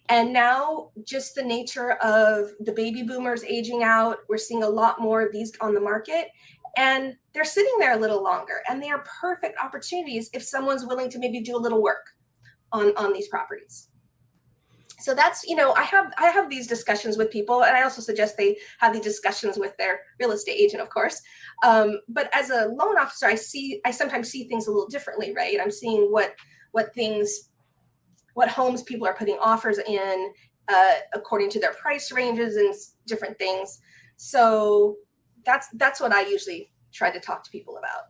and 0.09 0.33
now, 0.33 0.89
just 1.05 1.35
the 1.35 1.43
nature 1.43 1.93
of 1.93 2.51
the 2.59 2.73
baby 2.73 3.03
boomers 3.03 3.43
aging 3.43 3.83
out, 3.83 4.17
we're 4.27 4.37
seeing 4.37 4.63
a 4.63 4.69
lot 4.69 4.99
more 4.99 5.21
of 5.21 5.31
these 5.31 5.53
on 5.61 5.73
the 5.73 5.79
market. 5.79 6.27
And 6.75 7.15
they're 7.33 7.45
sitting 7.45 7.73
there 7.79 7.93
a 7.93 7.99
little 7.99 8.21
longer. 8.21 8.61
And 8.67 8.81
they 8.81 8.89
are 8.89 9.03
perfect 9.21 9.57
opportunities 9.63 10.29
if 10.33 10.43
someone's 10.43 10.85
willing 10.85 11.09
to 11.11 11.19
maybe 11.19 11.39
do 11.39 11.55
a 11.55 11.57
little 11.57 11.81
work 11.81 12.05
on, 12.71 12.95
on 12.97 13.13
these 13.13 13.27
properties. 13.29 13.89
So 14.99 15.13
that's, 15.13 15.43
you 15.45 15.55
know, 15.55 15.73
I 15.73 15.83
have 15.83 16.13
I 16.17 16.27
have 16.27 16.49
these 16.49 16.65
discussions 16.65 17.17
with 17.17 17.29
people, 17.29 17.65
and 17.65 17.75
I 17.75 17.83
also 17.83 18.01
suggest 18.01 18.37
they 18.37 18.57
have 18.79 18.93
these 18.93 19.03
discussions 19.03 19.57
with 19.57 19.75
their 19.75 19.99
real 20.17 20.31
estate 20.31 20.53
agent, 20.53 20.81
of 20.81 20.89
course. 20.89 21.21
Um, 21.61 21.99
but 22.07 22.29
as 22.33 22.51
a 22.51 22.67
loan 22.67 22.97
officer, 22.97 23.25
I 23.25 23.35
see 23.35 23.81
I 23.83 23.91
sometimes 23.91 24.29
see 24.29 24.47
things 24.47 24.67
a 24.67 24.71
little 24.71 24.87
differently, 24.87 25.33
right? 25.35 25.57
I'm 25.61 25.71
seeing 25.71 26.09
what 26.09 26.35
what 26.71 26.93
things 26.93 27.49
what 28.33 28.49
homes 28.49 28.83
people 28.83 29.07
are 29.07 29.13
putting 29.13 29.37
offers 29.39 29.79
in 29.79 30.33
uh, 30.69 30.93
according 31.13 31.49
to 31.51 31.59
their 31.59 31.73
price 31.73 32.11
ranges 32.11 32.55
and 32.55 32.73
different 33.05 33.37
things. 33.37 33.79
So 34.17 34.97
that's 35.45 35.67
that's 35.73 35.99
what 35.99 36.11
I 36.11 36.21
usually 36.21 36.71
try 36.91 37.09
to 37.11 37.19
talk 37.19 37.43
to 37.43 37.51
people 37.51 37.77
about. 37.77 38.03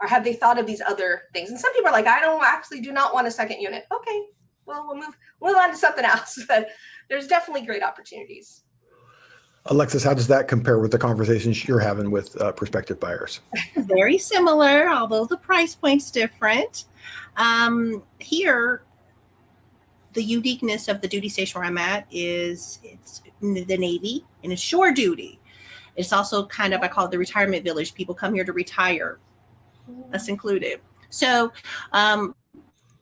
Or 0.00 0.08
have 0.08 0.24
they 0.24 0.32
thought 0.32 0.58
of 0.58 0.66
these 0.66 0.80
other 0.80 1.22
things? 1.32 1.50
And 1.50 1.58
some 1.58 1.72
people 1.74 1.88
are 1.88 1.92
like, 1.92 2.06
I 2.06 2.20
don't 2.20 2.42
actually 2.42 2.80
do 2.80 2.92
not 2.92 3.12
want 3.12 3.26
a 3.26 3.30
second 3.30 3.60
unit. 3.60 3.84
Okay, 3.92 4.22
well 4.64 4.86
we'll 4.86 4.96
move 4.96 5.16
move 5.42 5.56
on 5.56 5.70
to 5.70 5.76
something 5.76 6.04
else. 6.04 6.38
But 6.48 6.68
there's 7.08 7.26
definitely 7.26 7.66
great 7.66 7.82
opportunities. 7.82 8.62
Alexis, 9.66 10.02
how 10.02 10.14
does 10.14 10.28
that 10.28 10.48
compare 10.48 10.78
with 10.78 10.92
the 10.92 10.98
conversations 10.98 11.66
you're 11.68 11.78
having 11.78 12.10
with 12.10 12.40
uh, 12.40 12.52
prospective 12.52 12.98
buyers? 12.98 13.40
Very 13.76 14.16
similar, 14.16 14.88
although 14.88 15.26
the 15.26 15.36
price 15.36 15.74
point's 15.74 16.10
different. 16.10 16.86
Um, 17.36 18.02
here, 18.18 18.82
the 20.14 20.22
uniqueness 20.22 20.88
of 20.88 21.00
the 21.00 21.08
duty 21.08 21.28
station 21.28 21.60
where 21.60 21.68
I'm 21.68 21.78
at 21.78 22.06
is 22.10 22.80
it's 22.82 23.22
the 23.40 23.76
Navy 23.76 24.24
and 24.42 24.52
it's 24.52 24.62
shore 24.62 24.92
duty. 24.92 25.40
It's 25.96 26.12
also 26.12 26.46
kind 26.46 26.74
of 26.74 26.80
I 26.82 26.88
call 26.88 27.06
it 27.06 27.10
the 27.10 27.18
retirement 27.18 27.64
village. 27.64 27.94
People 27.94 28.14
come 28.14 28.34
here 28.34 28.44
to 28.44 28.52
retire. 28.52 29.18
That's 30.10 30.28
included. 30.28 30.80
So, 31.10 31.52
um, 31.92 32.34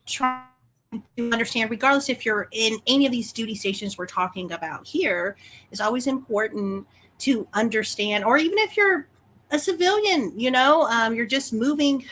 try 0.06 0.44
to 0.92 1.32
understand, 1.32 1.70
regardless 1.70 2.08
if 2.08 2.24
you're 2.24 2.48
in 2.52 2.78
any 2.86 3.06
of 3.06 3.12
these 3.12 3.32
duty 3.32 3.54
stations 3.54 3.98
we're 3.98 4.06
talking 4.06 4.52
about 4.52 4.86
here, 4.86 5.36
is 5.70 5.80
always 5.80 6.06
important 6.06 6.86
to 7.18 7.48
understand, 7.54 8.24
or 8.24 8.38
even 8.38 8.58
if 8.58 8.76
you're 8.76 9.08
a 9.50 9.58
civilian, 9.58 10.32
you 10.38 10.50
know, 10.50 10.82
um, 10.84 11.14
you're 11.14 11.26
just 11.26 11.52
moving 11.52 12.04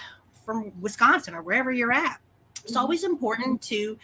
from 0.45 0.73
Wisconsin 0.81 1.35
or 1.35 1.43
wherever 1.43 1.73
you're 1.73 1.93
at. 1.93 2.21
It's 2.65 2.73
mm-hmm. 2.73 2.81
always 2.81 3.05
important 3.05 3.63
to 3.63 3.97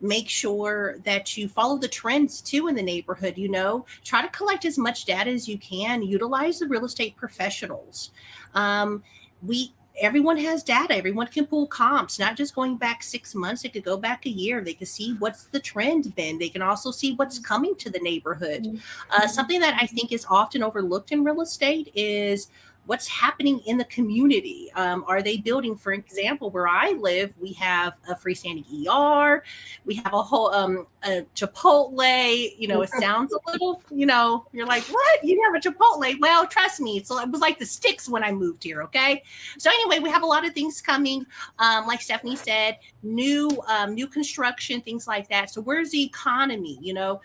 make 0.00 0.28
sure 0.28 0.96
that 1.04 1.36
you 1.36 1.48
follow 1.48 1.78
the 1.78 1.88
trends 1.88 2.40
too 2.40 2.68
in 2.68 2.74
the 2.74 2.82
neighborhood. 2.82 3.36
You 3.36 3.48
know, 3.48 3.84
try 4.02 4.22
to 4.22 4.28
collect 4.28 4.64
as 4.64 4.78
much 4.78 5.04
data 5.04 5.30
as 5.30 5.48
you 5.48 5.58
can, 5.58 6.02
utilize 6.02 6.58
the 6.58 6.68
real 6.68 6.84
estate 6.84 7.16
professionals. 7.16 8.10
Um, 8.54 9.02
we 9.42 9.72
everyone 10.00 10.36
has 10.36 10.64
data 10.64 10.94
everyone 10.96 11.26
can 11.28 11.46
pull 11.46 11.66
comps 11.68 12.18
not 12.18 12.36
just 12.36 12.54
going 12.54 12.76
back 12.76 13.02
six 13.02 13.34
months 13.34 13.62
they 13.62 13.68
could 13.68 13.84
go 13.84 13.96
back 13.96 14.26
a 14.26 14.30
year 14.30 14.60
they 14.60 14.74
can 14.74 14.86
see 14.86 15.14
what's 15.20 15.44
the 15.44 15.60
trend 15.60 16.12
been 16.16 16.36
they 16.38 16.48
can 16.48 16.62
also 16.62 16.90
see 16.90 17.14
what's 17.14 17.38
coming 17.38 17.76
to 17.76 17.90
the 17.90 18.00
neighborhood 18.00 18.64
mm-hmm. 18.64 18.76
uh, 19.12 19.26
something 19.26 19.60
that 19.60 19.76
i 19.80 19.86
think 19.86 20.10
is 20.10 20.26
often 20.28 20.62
overlooked 20.62 21.12
in 21.12 21.22
real 21.22 21.40
estate 21.40 21.92
is 21.94 22.48
what's 22.86 23.08
happening 23.08 23.60
in 23.60 23.78
the 23.78 23.84
community. 23.86 24.70
Um, 24.74 25.04
are 25.06 25.22
they 25.22 25.38
building, 25.38 25.76
for 25.76 25.92
example, 25.92 26.50
where 26.50 26.68
I 26.68 26.92
live, 26.92 27.34
we 27.40 27.52
have 27.54 27.94
a 28.08 28.14
freestanding 28.14 28.64
ER, 28.86 29.42
we 29.84 29.94
have 29.94 30.12
a 30.12 30.22
whole 30.22 30.52
um, 30.54 30.86
a 31.04 31.24
Chipotle. 31.34 32.54
You 32.58 32.68
know, 32.68 32.82
it 32.82 32.90
sounds 32.90 33.32
a 33.32 33.50
little, 33.50 33.82
you 33.90 34.06
know, 34.06 34.46
you're 34.52 34.66
like, 34.66 34.84
what? 34.84 35.24
You 35.24 35.42
have 35.44 35.54
a 35.54 35.68
Chipotle? 35.68 36.20
Well, 36.20 36.46
trust 36.46 36.80
me, 36.80 37.02
so 37.02 37.18
it 37.20 37.30
was 37.30 37.40
like 37.40 37.58
the 37.58 37.66
sticks 37.66 38.08
when 38.08 38.22
I 38.22 38.32
moved 38.32 38.64
here. 38.64 38.82
Okay, 38.82 39.22
so 39.58 39.70
anyway, 39.70 40.00
we 40.00 40.10
have 40.10 40.22
a 40.22 40.26
lot 40.26 40.46
of 40.46 40.52
things 40.52 40.80
coming. 40.80 41.26
Um, 41.58 41.86
like 41.86 42.02
Stephanie 42.02 42.36
said, 42.36 42.78
new 43.02 43.50
um, 43.68 43.94
new 43.94 44.06
construction, 44.06 44.80
things 44.80 45.06
like 45.06 45.28
that. 45.28 45.50
So 45.50 45.60
where's 45.60 45.90
the 45.90 46.02
economy? 46.02 46.78
You 46.80 46.94
know 46.94 47.20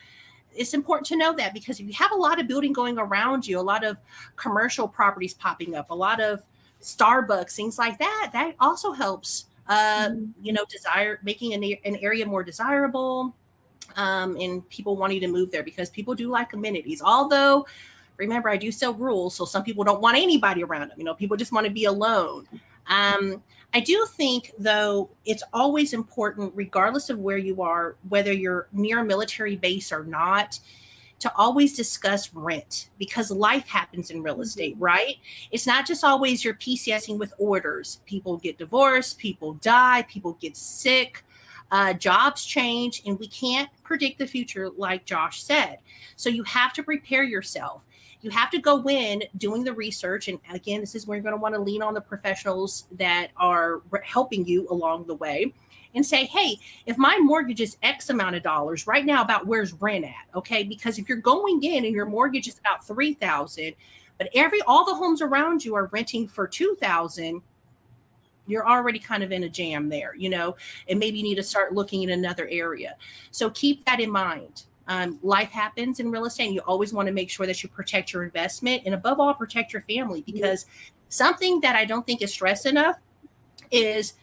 it's 0.59 0.73
important 0.73 1.07
to 1.07 1.15
know 1.15 1.33
that 1.33 1.53
because 1.53 1.79
if 1.79 1.87
you 1.87 1.93
have 1.93 2.11
a 2.11 2.15
lot 2.15 2.39
of 2.39 2.47
building 2.47 2.73
going 2.73 2.99
around 2.99 3.47
you, 3.47 3.57
a 3.57 3.61
lot 3.61 3.85
of 3.85 3.97
commercial 4.35 4.89
properties 4.89 5.33
popping 5.33 5.73
up, 5.73 5.89
a 5.89 5.95
lot 5.95 6.19
of 6.19 6.43
Starbucks, 6.81 7.55
things 7.55 7.79
like 7.79 7.97
that, 7.97 8.31
that 8.33 8.55
also 8.59 8.91
helps. 8.91 9.45
Uh, 9.67 10.09
mm-hmm. 10.09 10.25
You 10.41 10.51
know, 10.51 10.65
desire 10.69 11.19
making 11.23 11.53
an, 11.53 11.63
an 11.85 11.95
area 11.97 12.25
more 12.25 12.43
desirable, 12.43 13.35
um, 13.95 14.35
and 14.37 14.67
people 14.69 14.97
wanting 14.97 15.21
to 15.21 15.27
move 15.27 15.51
there 15.51 15.63
because 15.63 15.89
people 15.89 16.13
do 16.13 16.27
like 16.27 16.53
amenities. 16.53 17.01
Although, 17.03 17.65
remember, 18.17 18.49
I 18.49 18.57
do 18.57 18.71
sell 18.71 18.93
rules, 18.93 19.35
so 19.35 19.45
some 19.45 19.63
people 19.63 19.83
don't 19.83 20.01
want 20.01 20.17
anybody 20.17 20.63
around 20.63 20.89
them. 20.89 20.97
You 20.97 21.05
know, 21.05 21.13
people 21.13 21.37
just 21.37 21.51
want 21.51 21.67
to 21.67 21.71
be 21.71 21.85
alone. 21.85 22.47
Um, 22.87 23.43
I 23.73 23.81
do 23.81 24.07
think, 24.11 24.51
though, 24.57 25.09
it's 25.25 25.43
always 25.53 25.93
important, 25.93 26.53
regardless 26.55 27.09
of 27.09 27.19
where 27.19 27.37
you 27.37 27.61
are, 27.61 27.95
whether 28.07 28.33
you're 28.33 28.67
near 28.71 28.99
a 28.99 29.05
military 29.05 29.55
base 29.55 29.91
or 29.91 30.03
not, 30.03 30.59
to 31.19 31.31
always 31.35 31.75
discuss 31.75 32.33
rent 32.33 32.89
because 32.97 33.29
life 33.29 33.67
happens 33.67 34.09
in 34.09 34.23
real 34.23 34.35
mm-hmm. 34.35 34.43
estate, 34.43 34.75
right? 34.79 35.17
It's 35.51 35.67
not 35.67 35.85
just 35.85 36.03
always 36.03 36.43
your 36.43 36.55
PCSing 36.55 37.19
with 37.19 37.33
orders. 37.37 38.01
People 38.05 38.37
get 38.37 38.57
divorced, 38.57 39.17
people 39.17 39.53
die, 39.55 40.05
people 40.09 40.37
get 40.39 40.57
sick, 40.57 41.23
uh, 41.71 41.93
jobs 41.93 42.45
change, 42.45 43.03
and 43.05 43.19
we 43.19 43.27
can't 43.27 43.69
predict 43.83 44.17
the 44.17 44.25
future, 44.25 44.69
like 44.69 45.05
Josh 45.05 45.43
said. 45.43 45.77
So 46.15 46.29
you 46.29 46.43
have 46.43 46.73
to 46.73 46.83
prepare 46.83 47.23
yourself 47.23 47.85
you 48.21 48.29
have 48.29 48.49
to 48.51 48.59
go 48.59 48.87
in 48.87 49.23
doing 49.37 49.63
the 49.63 49.73
research. 49.73 50.27
And 50.27 50.39
again, 50.51 50.81
this 50.81 50.95
is 50.95 51.07
where 51.07 51.17
you're 51.17 51.23
going 51.23 51.35
to 51.35 51.41
want 51.41 51.55
to 51.55 51.61
lean 51.61 51.81
on 51.81 51.93
the 51.93 52.01
professionals 52.01 52.87
that 52.91 53.29
are 53.37 53.81
helping 54.03 54.45
you 54.45 54.67
along 54.69 55.05
the 55.07 55.15
way 55.15 55.53
and 55.95 56.05
say, 56.05 56.25
hey, 56.25 56.57
if 56.85 56.97
my 56.97 57.17
mortgage 57.19 57.61
is 57.61 57.77
X 57.81 58.09
amount 58.09 58.35
of 58.35 58.43
dollars 58.43 58.85
right 58.85 59.05
now, 59.05 59.21
about 59.21 59.47
where's 59.47 59.73
rent 59.73 60.05
at? 60.05 60.35
Okay. 60.35 60.63
Because 60.63 60.99
if 60.99 61.07
you're 61.07 61.17
going 61.17 61.63
in 61.63 61.85
and 61.85 61.95
your 61.95 62.05
mortgage 62.05 62.47
is 62.47 62.59
about 62.59 62.85
3000 62.85 63.73
but 64.19 64.29
every 64.35 64.61
all 64.63 64.85
the 64.85 64.93
homes 64.93 65.21
around 65.21 65.63
you 65.63 65.73
are 65.75 65.85
renting 65.93 66.27
for 66.27 66.45
2000 66.45 67.41
you're 68.45 68.67
already 68.67 68.99
kind 68.99 69.23
of 69.23 69.31
in 69.31 69.43
a 69.43 69.49
jam 69.49 69.89
there, 69.89 70.15
you 70.15 70.29
know, 70.29 70.55
and 70.87 70.99
maybe 70.99 71.19
you 71.19 71.23
need 71.23 71.35
to 71.35 71.43
start 71.43 71.73
looking 71.73 72.01
in 72.01 72.09
another 72.09 72.47
area. 72.49 72.95
So 73.31 73.51
keep 73.51 73.85
that 73.85 73.99
in 73.99 74.09
mind. 74.09 74.63
Um, 74.89 75.19
life 75.21 75.51
happens 75.51 75.99
in 75.99 76.11
real 76.11 76.25
estate, 76.25 76.47
and 76.47 76.55
you 76.55 76.61
always 76.61 76.91
want 76.91 77.07
to 77.07 77.13
make 77.13 77.29
sure 77.29 77.45
that 77.45 77.63
you 77.63 77.69
protect 77.69 78.11
your 78.11 78.23
investment 78.23 78.83
and, 78.85 78.93
above 78.93 79.19
all, 79.19 79.33
protect 79.33 79.71
your 79.71 79.83
family. 79.83 80.21
Because 80.25 80.65
something 81.07 81.61
that 81.61 81.75
I 81.75 81.85
don't 81.85 82.05
think 82.05 82.21
is 82.21 82.33
stressed 82.33 82.65
enough 82.65 82.97
is 83.71 84.15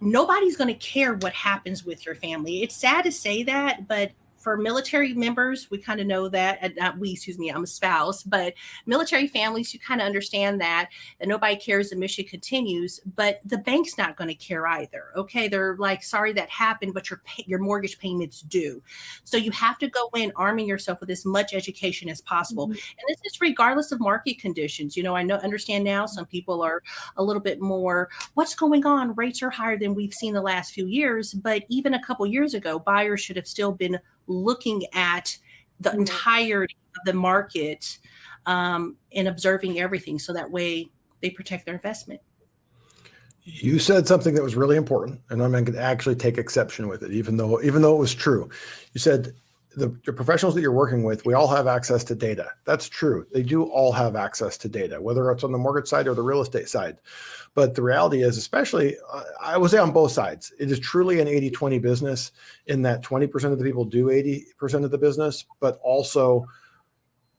nobody's 0.00 0.56
going 0.56 0.72
to 0.74 0.80
care 0.80 1.14
what 1.14 1.34
happens 1.34 1.84
with 1.84 2.04
your 2.06 2.14
family. 2.14 2.62
It's 2.62 2.74
sad 2.74 3.02
to 3.02 3.12
say 3.12 3.42
that, 3.44 3.86
but 3.86 4.12
for 4.46 4.56
military 4.56 5.12
members, 5.12 5.72
we 5.72 5.78
kind 5.78 5.98
of 5.98 6.06
know 6.06 6.28
that. 6.28 6.76
Not 6.76 7.00
we, 7.00 7.10
excuse 7.10 7.36
me, 7.36 7.50
I'm 7.50 7.64
a 7.64 7.66
spouse, 7.66 8.22
but 8.22 8.54
military 8.86 9.26
families, 9.26 9.74
you 9.74 9.80
kind 9.80 10.00
of 10.00 10.06
understand 10.06 10.60
that 10.60 10.88
that 11.18 11.26
nobody 11.26 11.56
cares. 11.56 11.90
The 11.90 11.96
mission 11.96 12.24
continues, 12.26 13.00
but 13.16 13.40
the 13.44 13.58
bank's 13.58 13.98
not 13.98 14.16
going 14.16 14.28
to 14.28 14.36
care 14.36 14.64
either. 14.68 15.06
Okay, 15.16 15.48
they're 15.48 15.76
like, 15.78 16.04
sorry 16.04 16.32
that 16.34 16.48
happened, 16.48 16.94
but 16.94 17.10
your 17.10 17.20
your 17.38 17.58
mortgage 17.58 17.98
payments 17.98 18.42
due. 18.42 18.80
So 19.24 19.36
you 19.36 19.50
have 19.50 19.78
to 19.78 19.88
go 19.88 20.10
in 20.14 20.30
arming 20.36 20.68
yourself 20.68 21.00
with 21.00 21.10
as 21.10 21.24
much 21.24 21.52
education 21.52 22.08
as 22.08 22.20
possible, 22.20 22.68
mm-hmm. 22.68 22.74
and 22.74 23.04
this 23.08 23.32
is 23.32 23.40
regardless 23.40 23.90
of 23.90 23.98
market 23.98 24.38
conditions. 24.38 24.96
You 24.96 25.02
know, 25.02 25.16
I 25.16 25.24
know 25.24 25.34
understand 25.38 25.82
now 25.82 26.06
some 26.06 26.24
people 26.24 26.62
are 26.62 26.84
a 27.16 27.24
little 27.24 27.42
bit 27.42 27.60
more. 27.60 28.10
What's 28.34 28.54
going 28.54 28.86
on? 28.86 29.12
Rates 29.16 29.42
are 29.42 29.50
higher 29.50 29.76
than 29.76 29.92
we've 29.92 30.14
seen 30.14 30.34
the 30.34 30.40
last 30.40 30.72
few 30.72 30.86
years, 30.86 31.34
but 31.34 31.64
even 31.68 31.94
a 31.94 32.02
couple 32.04 32.24
years 32.28 32.54
ago, 32.54 32.78
buyers 32.78 33.20
should 33.20 33.34
have 33.34 33.48
still 33.48 33.72
been 33.72 33.98
looking 34.26 34.82
at 34.92 35.36
the 35.80 35.90
mm-hmm. 35.90 36.00
entirety 36.00 36.76
of 36.96 37.04
the 37.04 37.12
market 37.12 37.98
um, 38.46 38.96
and 39.14 39.28
observing 39.28 39.78
everything 39.78 40.18
so 40.18 40.32
that 40.32 40.50
way 40.50 40.88
they 41.20 41.30
protect 41.30 41.66
their 41.66 41.74
investment. 41.74 42.20
You 43.48 43.78
said 43.78 44.08
something 44.08 44.34
that 44.34 44.42
was 44.42 44.56
really 44.56 44.76
important, 44.76 45.20
and 45.30 45.40
I'm 45.40 45.52
going 45.52 45.66
to 45.66 45.80
actually 45.80 46.16
take 46.16 46.36
exception 46.36 46.88
with 46.88 47.04
it, 47.04 47.12
even 47.12 47.36
though 47.36 47.62
even 47.62 47.80
though 47.80 47.94
it 47.94 48.00
was 48.00 48.12
true. 48.12 48.50
You 48.92 48.98
said 48.98 49.34
the, 49.76 49.94
the, 50.06 50.12
professionals 50.12 50.54
that 50.54 50.62
you're 50.62 50.72
working 50.72 51.04
with, 51.04 51.26
we 51.26 51.34
all 51.34 51.46
have 51.48 51.66
access 51.66 52.02
to 52.04 52.14
data. 52.14 52.50
That's 52.64 52.88
true. 52.88 53.26
They 53.32 53.42
do 53.42 53.64
all 53.64 53.92
have 53.92 54.16
access 54.16 54.56
to 54.58 54.68
data, 54.68 55.00
whether 55.00 55.30
it's 55.30 55.44
on 55.44 55.52
the 55.52 55.58
mortgage 55.58 55.86
side 55.86 56.08
or 56.08 56.14
the 56.14 56.22
real 56.22 56.40
estate 56.40 56.68
side. 56.68 56.96
But 57.54 57.74
the 57.74 57.82
reality 57.82 58.22
is, 58.22 58.38
especially, 58.38 58.96
uh, 59.12 59.22
I 59.40 59.58
would 59.58 59.70
say 59.70 59.78
on 59.78 59.92
both 59.92 60.12
sides, 60.12 60.52
it 60.58 60.70
is 60.70 60.78
truly 60.78 61.20
an 61.20 61.28
80 61.28 61.50
20 61.50 61.78
business 61.78 62.32
in 62.66 62.82
that 62.82 63.02
20% 63.02 63.52
of 63.52 63.58
the 63.58 63.64
people 63.64 63.84
do 63.84 64.06
80% 64.06 64.84
of 64.84 64.90
the 64.90 64.98
business, 64.98 65.44
but 65.60 65.78
also 65.82 66.46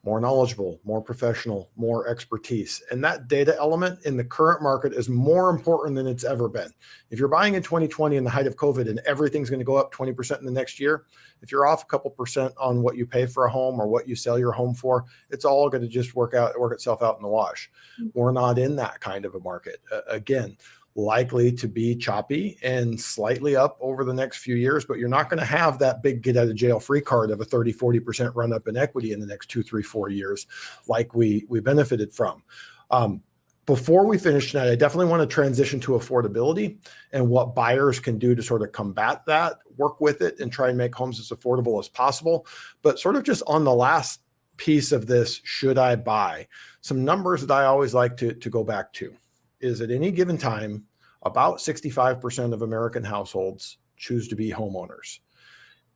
more 0.04 0.22
knowledgeable, 0.22 0.80
more 0.86 1.02
professional, 1.02 1.70
more 1.76 2.08
expertise. 2.08 2.82
And 2.92 3.04
that 3.04 3.28
data 3.28 3.56
element 3.58 4.06
in 4.06 4.16
the 4.16 4.24
current 4.24 4.62
market 4.62 4.94
is 4.94 5.10
more 5.10 5.50
important 5.50 5.96
than 5.96 6.08
it's 6.08 6.24
ever 6.24 6.48
been. 6.48 6.72
If 7.10 7.20
you're 7.20 7.28
buying 7.28 7.56
in 7.56 7.64
2020 7.64 8.16
in 8.16 8.24
the 8.24 8.30
height 8.30 8.48
of 8.48 8.56
COVID 8.56 8.90
and 8.90 9.00
everything's 9.06 9.50
going 9.50 9.60
to 9.60 9.66
go 9.66 9.76
up 9.76 9.94
20% 9.94 10.40
in 10.40 10.46
the 10.46 10.52
next 10.52 10.80
year, 10.80 11.06
if 11.42 11.52
you're 11.52 11.68
off 11.68 11.84
a 11.84 11.88
couple 11.88 12.10
percent 12.12 12.54
on 12.58 12.82
what 12.82 12.96
you 12.96 13.06
pay 13.06 13.26
for 13.26 13.46
a 13.46 13.52
home 13.52 13.82
or 13.82 13.88
what 13.88 14.08
you 14.08 14.16
sell 14.16 14.40
your 14.40 14.52
home 14.52 14.74
for, 14.74 15.06
it's 15.30 15.46
all 15.46 15.70
going 15.70 15.84
to 15.84 15.90
just 15.90 16.16
work 16.16 16.34
out, 16.34 16.58
work 16.60 16.74
itself 16.74 17.02
out 17.02 17.18
in 17.18 17.22
the 17.22 17.28
wash. 17.28 17.70
Mm-hmm. 18.00 18.18
We're 18.18 18.32
not 18.32 18.58
in 18.58 18.76
that 18.78 19.00
kind 19.02 19.26
of 19.26 19.36
a 19.36 19.40
market. 19.40 19.82
Uh, 19.92 20.02
again, 20.08 20.58
likely 20.98 21.52
to 21.52 21.68
be 21.68 21.96
choppy 21.96 22.58
and 22.64 23.00
slightly 23.00 23.56
up 23.56 23.78
over 23.80 24.04
the 24.04 24.14
next 24.14 24.38
few 24.38 24.56
years, 24.56 24.84
but 24.84 24.98
you're 24.98 25.08
not 25.08 25.30
going 25.30 25.40
to 25.40 25.46
have 25.46 25.78
that 25.78 26.02
big 26.02 26.24
get 26.24 26.36
out 26.36 26.48
of 26.48 26.56
jail 26.56 26.80
free 26.80 27.00
card 27.00 27.30
of 27.30 27.40
a 27.40 27.46
30, 27.46 27.72
40% 27.72 28.36
run 28.36 28.52
up 28.52 28.68
in 28.68 28.76
equity 28.76 29.14
in 29.14 29.20
the 29.20 29.26
next 29.26 29.48
two, 29.48 29.62
three, 29.62 29.84
four 29.84 30.10
years, 30.10 30.48
like 30.88 31.14
we 31.14 31.46
we 31.48 31.60
benefited 31.60 32.12
from. 32.12 32.44
Um, 32.90 33.22
before 33.68 34.08
we 34.08 34.18
finish 34.18 34.52
tonight, 34.52 34.72
I 34.72 34.76
definitely 34.76 35.12
want 35.12 35.22
to 35.22 35.34
transition 35.34 35.80
to 35.82 35.92
affordability 35.92 36.78
and 37.12 37.30
what 37.30 37.54
buyers 37.54 38.00
can 38.00 38.18
do 38.18 38.34
to 38.34 38.42
sort 38.42 38.62
of 38.62 38.72
combat 38.72 39.26
that, 39.28 39.58
work 39.76 40.00
with 40.00 40.22
it, 40.22 40.40
and 40.40 40.52
try 40.52 40.70
and 40.70 40.78
make 40.78 40.96
homes 40.96 41.20
as 41.20 41.38
affordable 41.38 41.78
as 41.78 41.90
possible. 41.90 42.48
But 42.82 42.98
sort 42.98 43.18
of 43.18 43.24
just 43.24 43.44
on 43.46 43.66
the 43.66 43.74
last 43.74 44.22
piece 44.56 44.94
of 44.94 45.06
this, 45.06 45.42
should 45.44 45.78
I 45.78 45.98
buy? 45.98 46.48
Some 46.80 47.04
numbers 47.04 47.46
that 47.46 47.54
I 47.54 47.66
always 47.66 47.94
like 47.94 48.16
to, 48.18 48.34
to 48.34 48.50
go 48.50 48.64
back 48.64 48.94
to 48.94 49.14
is 49.60 49.82
at 49.82 49.92
any 49.92 50.12
given 50.12 50.38
time, 50.38 50.86
about 51.24 51.58
65% 51.58 52.54
of 52.54 52.62
American 52.62 53.04
households 53.04 53.78
choose 53.98 54.28
to 54.28 54.36
be 54.36 54.52
homeowners. 54.52 55.20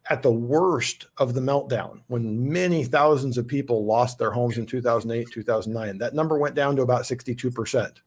At 0.09 0.23
the 0.23 0.31
worst 0.31 1.07
of 1.17 1.33
the 1.35 1.41
meltdown, 1.41 2.01
when 2.07 2.51
many 2.51 2.83
thousands 2.83 3.37
of 3.37 3.47
people 3.47 3.85
lost 3.85 4.17
their 4.17 4.31
homes 4.31 4.57
in 4.57 4.65
2008, 4.65 5.27
2009, 5.31 5.99
that 5.99 6.15
number 6.15 6.39
went 6.39 6.55
down 6.55 6.75
to 6.75 6.81
about 6.81 7.03
62%. 7.03 7.97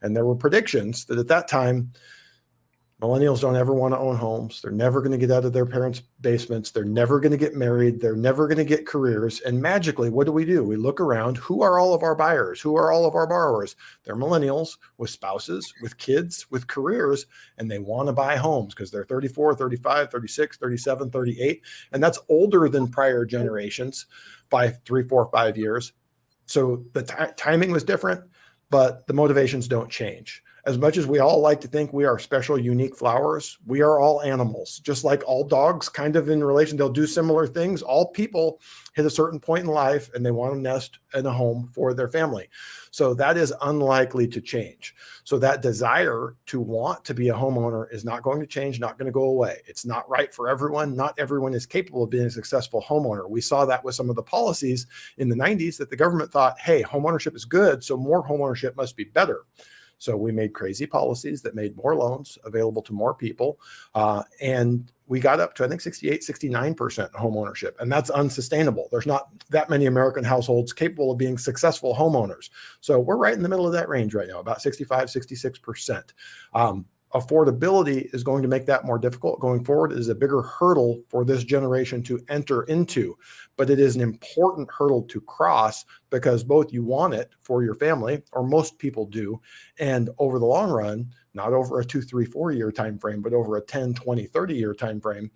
And 0.00 0.16
there 0.16 0.24
were 0.24 0.34
predictions 0.34 1.04
that 1.06 1.18
at 1.18 1.28
that 1.28 1.46
time, 1.46 1.92
Millennials 3.02 3.42
don't 3.42 3.56
ever 3.56 3.74
want 3.74 3.92
to 3.92 3.98
own 3.98 4.16
homes. 4.16 4.62
They're 4.62 4.70
never 4.70 5.02
going 5.02 5.12
to 5.12 5.18
get 5.18 5.30
out 5.30 5.44
of 5.44 5.52
their 5.52 5.66
parents' 5.66 6.00
basements. 6.22 6.70
They're 6.70 6.82
never 6.82 7.20
going 7.20 7.32
to 7.32 7.36
get 7.36 7.54
married. 7.54 8.00
They're 8.00 8.16
never 8.16 8.48
going 8.48 8.56
to 8.56 8.64
get 8.64 8.86
careers. 8.86 9.42
And 9.42 9.60
magically, 9.60 10.08
what 10.08 10.24
do 10.24 10.32
we 10.32 10.46
do? 10.46 10.64
We 10.64 10.76
look 10.76 10.98
around. 10.98 11.36
Who 11.36 11.60
are 11.60 11.78
all 11.78 11.92
of 11.92 12.02
our 12.02 12.14
buyers? 12.14 12.58
Who 12.58 12.74
are 12.74 12.90
all 12.90 13.04
of 13.04 13.14
our 13.14 13.26
borrowers? 13.26 13.76
They're 14.04 14.16
millennials 14.16 14.78
with 14.96 15.10
spouses, 15.10 15.74
with 15.82 15.98
kids, 15.98 16.50
with 16.50 16.68
careers, 16.68 17.26
and 17.58 17.70
they 17.70 17.80
want 17.80 18.08
to 18.08 18.14
buy 18.14 18.36
homes 18.36 18.74
because 18.74 18.90
they're 18.90 19.04
34, 19.04 19.56
35, 19.56 20.10
36, 20.10 20.56
37, 20.56 21.10
38. 21.10 21.62
And 21.92 22.02
that's 22.02 22.18
older 22.30 22.66
than 22.70 22.88
prior 22.88 23.26
generations 23.26 24.06
by 24.48 24.70
three, 24.70 25.06
four, 25.06 25.28
five 25.30 25.58
years. 25.58 25.92
So 26.46 26.86
the 26.94 27.02
t- 27.02 27.32
timing 27.36 27.72
was 27.72 27.84
different, 27.84 28.22
but 28.70 29.06
the 29.06 29.12
motivations 29.12 29.68
don't 29.68 29.90
change 29.90 30.42
as 30.66 30.76
much 30.76 30.96
as 30.96 31.06
we 31.06 31.20
all 31.20 31.40
like 31.40 31.60
to 31.60 31.68
think 31.68 31.92
we 31.92 32.04
are 32.04 32.18
special, 32.18 32.58
unique 32.58 32.96
flowers, 32.96 33.56
we 33.66 33.82
are 33.82 34.00
all 34.00 34.20
animals. 34.22 34.80
Just 34.80 35.04
like 35.04 35.22
all 35.24 35.44
dogs, 35.44 35.88
kind 35.88 36.16
of 36.16 36.28
in 36.28 36.42
relation, 36.42 36.76
they'll 36.76 36.88
do 36.88 37.06
similar 37.06 37.46
things. 37.46 37.82
All 37.82 38.08
people 38.08 38.60
hit 38.92 39.06
a 39.06 39.10
certain 39.10 39.38
point 39.38 39.64
in 39.64 39.70
life 39.70 40.10
and 40.12 40.26
they 40.26 40.32
want 40.32 40.54
to 40.54 40.58
nest 40.58 40.98
in 41.14 41.24
a 41.24 41.32
home 41.32 41.70
for 41.72 41.94
their 41.94 42.08
family. 42.08 42.48
So 42.90 43.14
that 43.14 43.36
is 43.36 43.54
unlikely 43.62 44.26
to 44.26 44.40
change. 44.40 44.96
So 45.22 45.38
that 45.38 45.62
desire 45.62 46.34
to 46.46 46.60
want 46.60 47.04
to 47.04 47.14
be 47.14 47.28
a 47.28 47.34
homeowner 47.34 47.86
is 47.92 48.04
not 48.04 48.24
going 48.24 48.40
to 48.40 48.46
change, 48.46 48.80
not 48.80 48.98
going 48.98 49.06
to 49.06 49.12
go 49.12 49.24
away. 49.24 49.60
It's 49.66 49.86
not 49.86 50.08
right 50.10 50.34
for 50.34 50.48
everyone. 50.48 50.96
Not 50.96 51.14
everyone 51.16 51.54
is 51.54 51.64
capable 51.64 52.02
of 52.02 52.10
being 52.10 52.26
a 52.26 52.30
successful 52.30 52.82
homeowner. 52.82 53.30
We 53.30 53.40
saw 53.40 53.66
that 53.66 53.84
with 53.84 53.94
some 53.94 54.10
of 54.10 54.16
the 54.16 54.22
policies 54.22 54.88
in 55.18 55.28
the 55.28 55.36
90s 55.36 55.76
that 55.78 55.90
the 55.90 55.96
government 55.96 56.32
thought, 56.32 56.58
hey, 56.58 56.82
homeownership 56.82 57.36
is 57.36 57.44
good, 57.44 57.84
so 57.84 57.96
more 57.96 58.26
homeownership 58.26 58.74
must 58.74 58.96
be 58.96 59.04
better. 59.04 59.42
So 59.98 60.16
we 60.16 60.32
made 60.32 60.52
crazy 60.52 60.86
policies 60.86 61.42
that 61.42 61.54
made 61.54 61.76
more 61.76 61.94
loans 61.94 62.38
available 62.44 62.82
to 62.82 62.92
more 62.92 63.14
people. 63.14 63.58
Uh, 63.94 64.22
and 64.40 64.92
we 65.06 65.20
got 65.20 65.40
up 65.40 65.54
to, 65.54 65.64
I 65.64 65.68
think, 65.68 65.80
68, 65.80 66.20
69% 66.20 67.14
home 67.14 67.36
ownership. 67.36 67.76
And 67.80 67.90
that's 67.90 68.10
unsustainable. 68.10 68.88
There's 68.90 69.06
not 69.06 69.28
that 69.50 69.70
many 69.70 69.86
American 69.86 70.24
households 70.24 70.72
capable 70.72 71.12
of 71.12 71.18
being 71.18 71.38
successful 71.38 71.94
homeowners. 71.94 72.50
So 72.80 72.98
we're 72.98 73.16
right 73.16 73.34
in 73.34 73.42
the 73.42 73.48
middle 73.48 73.66
of 73.66 73.72
that 73.72 73.88
range 73.88 74.14
right 74.14 74.28
now, 74.28 74.40
about 74.40 74.60
65, 74.60 75.08
66%. 75.08 76.12
Um, 76.54 76.86
affordability 77.14 78.12
is 78.14 78.24
going 78.24 78.42
to 78.42 78.48
make 78.48 78.66
that 78.66 78.84
more 78.84 78.98
difficult 78.98 79.40
going 79.40 79.64
forward. 79.64 79.92
It 79.92 79.98
is 79.98 80.08
a 80.08 80.14
bigger 80.14 80.42
hurdle 80.42 81.02
for 81.08 81.24
this 81.24 81.44
generation 81.44 82.02
to 82.04 82.20
enter 82.28 82.64
into 82.64 83.16
but 83.56 83.70
it 83.70 83.80
is 83.80 83.96
an 83.96 84.02
important 84.02 84.70
hurdle 84.70 85.02
to 85.02 85.20
cross 85.22 85.84
because 86.10 86.44
both 86.44 86.72
you 86.72 86.84
want 86.84 87.14
it 87.14 87.30
for 87.40 87.62
your 87.62 87.74
family 87.74 88.22
or 88.32 88.46
most 88.46 88.78
people 88.78 89.06
do 89.06 89.40
and 89.78 90.10
over 90.18 90.38
the 90.38 90.46
long 90.46 90.70
run 90.70 91.08
not 91.34 91.52
over 91.52 91.80
a 91.80 91.84
two 91.84 92.02
three 92.02 92.26
four 92.26 92.52
year 92.52 92.70
time 92.70 92.98
frame 92.98 93.22
but 93.22 93.32
over 93.32 93.56
a 93.56 93.60
10 93.60 93.94
20 93.94 94.26
30 94.26 94.54
year 94.54 94.74
time 94.74 95.00
frame 95.00 95.30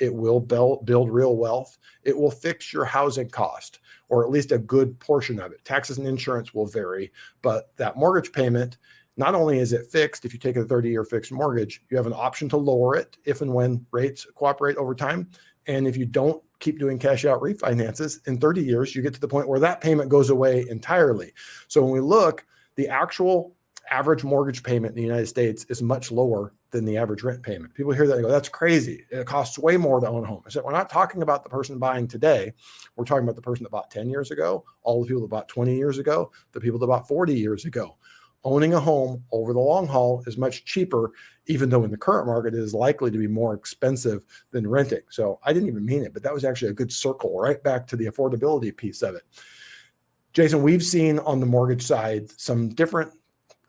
it 0.00 0.12
will 0.12 0.40
build, 0.40 0.86
build 0.86 1.08
real 1.08 1.36
wealth. 1.36 1.78
It 2.02 2.16
will 2.16 2.32
fix 2.32 2.72
your 2.72 2.84
housing 2.84 3.28
cost 3.28 3.78
or 4.08 4.24
at 4.24 4.30
least 4.30 4.50
a 4.50 4.58
good 4.58 4.98
portion 4.98 5.38
of 5.38 5.52
it. 5.52 5.64
Taxes 5.64 5.98
and 5.98 6.06
insurance 6.08 6.52
will 6.52 6.66
vary 6.66 7.12
but 7.42 7.70
that 7.76 7.96
mortgage 7.96 8.32
payment 8.32 8.78
not 9.16 9.34
only 9.34 9.58
is 9.58 9.72
it 9.72 9.90
fixed 9.90 10.24
if 10.24 10.32
you 10.32 10.38
take 10.38 10.56
a 10.56 10.64
30 10.64 10.88
year 10.88 11.04
fixed 11.04 11.32
mortgage, 11.32 11.82
you 11.90 11.96
have 11.96 12.06
an 12.06 12.12
option 12.12 12.48
to 12.50 12.56
lower 12.56 12.96
it 12.96 13.16
if 13.24 13.40
and 13.40 13.52
when 13.52 13.84
rates 13.90 14.26
cooperate 14.34 14.76
over 14.76 14.94
time. 14.94 15.30
And 15.66 15.86
if 15.86 15.96
you 15.96 16.04
don't 16.04 16.42
keep 16.58 16.78
doing 16.78 16.98
cash 16.98 17.24
out 17.24 17.40
refinances 17.40 18.26
in 18.26 18.38
30 18.38 18.62
years, 18.62 18.94
you 18.94 19.02
get 19.02 19.14
to 19.14 19.20
the 19.20 19.28
point 19.28 19.48
where 19.48 19.60
that 19.60 19.80
payment 19.80 20.10
goes 20.10 20.30
away 20.30 20.66
entirely. 20.68 21.32
So 21.68 21.82
when 21.82 21.92
we 21.92 22.00
look, 22.00 22.44
the 22.76 22.88
actual 22.88 23.54
average 23.90 24.24
mortgage 24.24 24.62
payment 24.62 24.92
in 24.92 24.96
the 24.96 25.02
United 25.02 25.26
States 25.26 25.64
is 25.68 25.82
much 25.82 26.10
lower 26.10 26.52
than 26.70 26.84
the 26.84 26.96
average 26.96 27.22
rent 27.22 27.42
payment. 27.42 27.72
People 27.74 27.92
hear 27.92 28.06
that 28.06 28.14
and 28.14 28.24
go, 28.24 28.30
that's 28.30 28.48
crazy. 28.48 29.04
It 29.10 29.26
costs 29.26 29.58
way 29.58 29.76
more 29.76 30.00
to 30.00 30.08
own 30.08 30.24
a 30.24 30.26
home. 30.26 30.42
I 30.44 30.50
said, 30.50 30.64
we're 30.64 30.72
not 30.72 30.90
talking 30.90 31.22
about 31.22 31.44
the 31.44 31.50
person 31.50 31.78
buying 31.78 32.08
today. 32.08 32.52
We're 32.96 33.04
talking 33.04 33.24
about 33.24 33.36
the 33.36 33.42
person 33.42 33.62
that 33.62 33.70
bought 33.70 33.90
10 33.90 34.08
years 34.08 34.30
ago, 34.30 34.64
all 34.82 35.02
the 35.02 35.06
people 35.06 35.22
that 35.22 35.28
bought 35.28 35.48
20 35.48 35.76
years 35.76 35.98
ago, 35.98 36.32
the 36.52 36.60
people 36.60 36.78
that 36.80 36.86
bought 36.86 37.06
40 37.06 37.34
years 37.34 37.64
ago 37.64 37.96
owning 38.44 38.74
a 38.74 38.80
home 38.80 39.24
over 39.32 39.52
the 39.52 39.58
long 39.58 39.86
haul 39.86 40.22
is 40.26 40.36
much 40.36 40.64
cheaper, 40.64 41.12
even 41.46 41.70
though 41.70 41.84
in 41.84 41.90
the 41.90 41.96
current 41.96 42.26
market 42.26 42.54
it 42.54 42.60
is 42.60 42.74
likely 42.74 43.10
to 43.10 43.18
be 43.18 43.26
more 43.26 43.54
expensive 43.54 44.24
than 44.50 44.68
renting. 44.68 45.00
So 45.10 45.40
I 45.42 45.52
didn't 45.52 45.68
even 45.68 45.84
mean 45.84 46.02
it, 46.02 46.12
but 46.12 46.22
that 46.22 46.34
was 46.34 46.44
actually 46.44 46.70
a 46.70 46.74
good 46.74 46.92
circle 46.92 47.38
right 47.38 47.62
back 47.62 47.86
to 47.88 47.96
the 47.96 48.06
affordability 48.06 48.76
piece 48.76 49.02
of 49.02 49.14
it. 49.14 49.22
Jason, 50.32 50.62
we've 50.62 50.82
seen 50.82 51.18
on 51.20 51.40
the 51.40 51.46
mortgage 51.46 51.82
side 51.82 52.30
some 52.38 52.68
different 52.68 53.12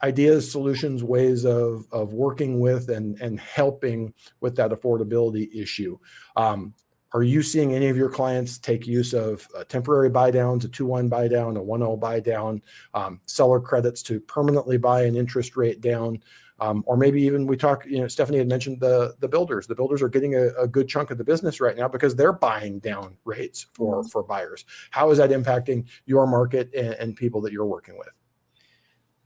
ideas, 0.04 0.52
solutions, 0.52 1.04
ways 1.04 1.46
of, 1.46 1.86
of 1.92 2.14
working 2.14 2.60
with 2.60 2.90
and, 2.90 3.20
and 3.22 3.40
helping 3.40 4.14
with 4.42 4.56
that 4.56 4.72
affordability 4.72 5.50
issue. 5.56 5.98
Um, 6.36 6.74
are 7.16 7.24
you 7.24 7.42
seeing 7.42 7.74
any 7.74 7.88
of 7.88 7.96
your 7.96 8.10
clients 8.10 8.58
take 8.58 8.86
use 8.86 9.14
of 9.14 9.48
uh, 9.58 9.64
temporary 9.64 10.10
buy 10.10 10.30
downs, 10.32 10.66
a 10.66 10.68
2 10.68 10.86
1 10.86 11.08
buy 11.08 11.30
down, 11.30 11.56
a 11.56 11.64
1 11.64 11.80
0 11.80 11.96
buy 11.96 12.20
down, 12.20 12.62
um, 12.94 13.22
seller 13.26 13.62
credits 13.62 14.04
to 14.04 14.20
permanently 14.20 14.78
buy 14.78 15.04
an 15.04 15.16
interest 15.16 15.56
rate 15.56 15.80
down? 15.80 16.22
Um, 16.60 16.84
or 16.86 16.98
maybe 16.98 17.22
even 17.22 17.48
we 17.48 17.56
talk, 17.56 17.86
you 17.86 18.00
know, 18.00 18.10
Stephanie 18.10 18.38
had 18.38 18.50
mentioned 18.50 18.82
the 18.82 19.16
the 19.20 19.30
builders. 19.30 19.66
The 19.66 19.76
builders 19.76 20.02
are 20.02 20.10
getting 20.10 20.36
a, 20.36 20.48
a 20.60 20.68
good 20.68 20.90
chunk 20.90 21.10
of 21.10 21.18
the 21.18 21.24
business 21.24 21.62
right 21.62 21.78
now 21.78 21.88
because 21.88 22.16
they're 22.16 22.34
buying 22.34 22.80
down 22.80 23.16
rates 23.24 23.66
for 23.74 24.00
mm-hmm. 24.02 24.10
for 24.10 24.22
buyers. 24.22 24.66
How 24.92 25.10
is 25.10 25.18
that 25.18 25.30
impacting 25.30 25.86
your 26.06 26.28
market 26.28 26.70
and, 26.76 26.96
and 26.96 27.16
people 27.16 27.40
that 27.42 27.54
you're 27.54 27.66
working 27.66 27.98
with? 27.98 28.12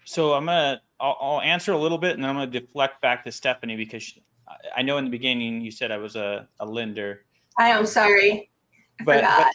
So 0.06 0.34
I'm 0.34 0.46
gonna 0.46 0.80
I'll, 1.00 1.18
I'll, 1.20 1.42
answer 1.42 1.72
a 1.72 1.78
little 1.78 1.98
bit 1.98 2.14
and 2.14 2.24
then 2.24 2.30
I'm 2.30 2.36
gonna 2.36 2.52
deflect 2.52 3.02
back 3.02 3.26
to 3.26 3.32
Stephanie 3.32 3.78
because 3.78 4.04
she, 4.04 4.24
I 4.76 4.84
know 4.84 4.98
in 4.98 5.06
the 5.06 5.12
beginning 5.12 5.62
you 5.62 5.72
said 5.72 5.92
I 5.92 5.98
was 5.98 6.16
a, 6.16 6.48
a 6.60 6.66
lender 6.68 7.26
I 7.60 7.70
am 7.70 7.86
sorry. 7.86 8.50
I 9.02 9.04
but, 9.04 9.22
but, 9.22 9.52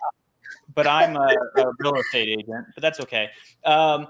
but 0.75 0.87
I'm 0.87 1.17
a, 1.17 1.35
a, 1.57 1.73
real 1.79 1.97
estate 1.97 2.29
agent, 2.29 2.67
but 2.75 2.83
that's 2.83 3.01
okay. 3.01 3.31
Um, 3.65 4.09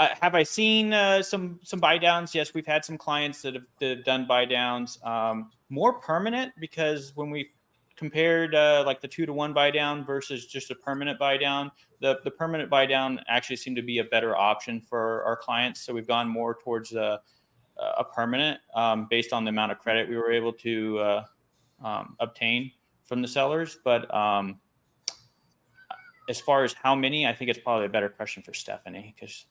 uh, 0.00 0.08
have 0.20 0.34
I 0.34 0.42
seen 0.42 0.92
uh, 0.92 1.22
some 1.22 1.60
some 1.62 1.78
buy 1.78 1.96
downs? 1.96 2.34
Yes, 2.34 2.54
we've 2.54 2.66
had 2.66 2.84
some 2.84 2.98
clients 2.98 3.40
that 3.42 3.54
have, 3.54 3.66
that 3.78 3.96
have 3.98 4.04
done 4.04 4.26
buy 4.26 4.46
downs. 4.46 4.98
Um, 5.04 5.50
more 5.68 6.00
permanent 6.00 6.52
because 6.58 7.12
when 7.14 7.30
we 7.30 7.50
compared 7.94 8.54
uh, 8.54 8.82
like 8.84 9.00
the 9.00 9.06
two 9.06 9.26
to 9.26 9.32
one 9.32 9.52
buy 9.52 9.70
down 9.70 10.04
versus 10.04 10.46
just 10.46 10.72
a 10.72 10.74
permanent 10.74 11.18
buy 11.18 11.36
down, 11.36 11.70
the 12.00 12.18
the 12.24 12.30
permanent 12.32 12.68
buy 12.68 12.84
down 12.84 13.20
actually 13.28 13.56
seemed 13.56 13.76
to 13.76 13.82
be 13.82 13.98
a 13.98 14.04
better 14.04 14.34
option 14.36 14.80
for 14.80 15.22
our 15.22 15.36
clients. 15.36 15.82
So 15.82 15.94
we've 15.94 16.08
gone 16.08 16.28
more 16.28 16.58
towards 16.64 16.94
a, 16.94 17.20
a 17.78 18.04
permanent 18.04 18.58
um, 18.74 19.06
based 19.08 19.32
on 19.32 19.44
the 19.44 19.50
amount 19.50 19.70
of 19.70 19.78
credit 19.78 20.08
we 20.08 20.16
were 20.16 20.32
able 20.32 20.52
to 20.54 20.98
uh, 20.98 21.24
um, 21.84 22.16
obtain 22.18 22.72
from 23.10 23.20
the 23.20 23.28
sellers. 23.28 23.76
But 23.84 24.12
um, 24.14 24.60
as 26.30 26.40
far 26.40 26.64
as 26.64 26.72
how 26.72 26.94
many, 26.94 27.26
I 27.26 27.34
think 27.34 27.50
it's 27.50 27.58
probably 27.58 27.86
a 27.86 27.90
better 27.90 28.08
question 28.08 28.42
for 28.42 28.54
Stephanie 28.54 29.14
because 29.18 29.44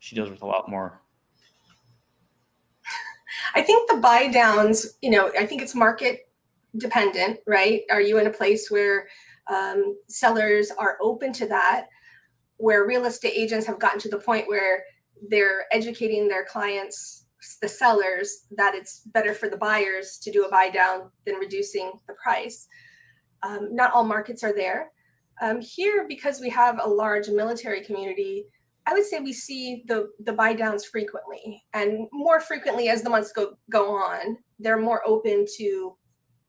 she 0.00 0.16
deals 0.16 0.28
with 0.28 0.42
a 0.42 0.46
lot 0.46 0.68
more. 0.68 1.00
I 3.54 3.62
think 3.62 3.88
the 3.88 3.98
buy 3.98 4.28
downs, 4.28 4.98
you 5.00 5.10
know, 5.10 5.30
I 5.38 5.46
think 5.46 5.62
it's 5.62 5.76
market 5.76 6.28
dependent, 6.76 7.38
right? 7.46 7.82
Are 7.90 8.00
you 8.00 8.18
in 8.18 8.26
a 8.26 8.30
place 8.30 8.68
where 8.68 9.06
um, 9.46 9.96
sellers 10.08 10.72
are 10.76 10.98
open 11.00 11.32
to 11.34 11.46
that? 11.46 11.86
Where 12.56 12.86
real 12.86 13.04
estate 13.04 13.32
agents 13.36 13.66
have 13.66 13.78
gotten 13.78 14.00
to 14.00 14.08
the 14.08 14.18
point 14.18 14.48
where 14.48 14.84
they're 15.28 15.66
educating 15.70 16.26
their 16.26 16.44
clients, 16.44 17.26
the 17.62 17.68
sellers, 17.68 18.46
that 18.56 18.74
it's 18.74 19.00
better 19.06 19.34
for 19.34 19.48
the 19.48 19.56
buyers 19.56 20.18
to 20.18 20.32
do 20.32 20.44
a 20.44 20.50
buy 20.50 20.68
down 20.68 21.10
than 21.26 21.36
reducing 21.36 21.92
the 22.08 22.14
price. 22.14 22.66
Um, 23.44 23.74
not 23.74 23.92
all 23.92 24.04
markets 24.04 24.42
are 24.42 24.54
there. 24.54 24.90
Um, 25.42 25.60
here, 25.60 26.06
because 26.08 26.40
we 26.40 26.48
have 26.50 26.80
a 26.80 26.88
large 26.88 27.28
military 27.28 27.82
community, 27.82 28.46
I 28.86 28.92
would 28.92 29.04
say 29.04 29.20
we 29.20 29.32
see 29.32 29.82
the 29.86 30.10
the 30.24 30.32
buy 30.32 30.52
downs 30.52 30.84
frequently, 30.84 31.62
and 31.72 32.06
more 32.12 32.40
frequently 32.40 32.88
as 32.88 33.02
the 33.02 33.10
months 33.10 33.32
go 33.32 33.54
go 33.70 33.90
on. 33.90 34.36
They're 34.58 34.78
more 34.78 35.02
open 35.06 35.46
to 35.56 35.96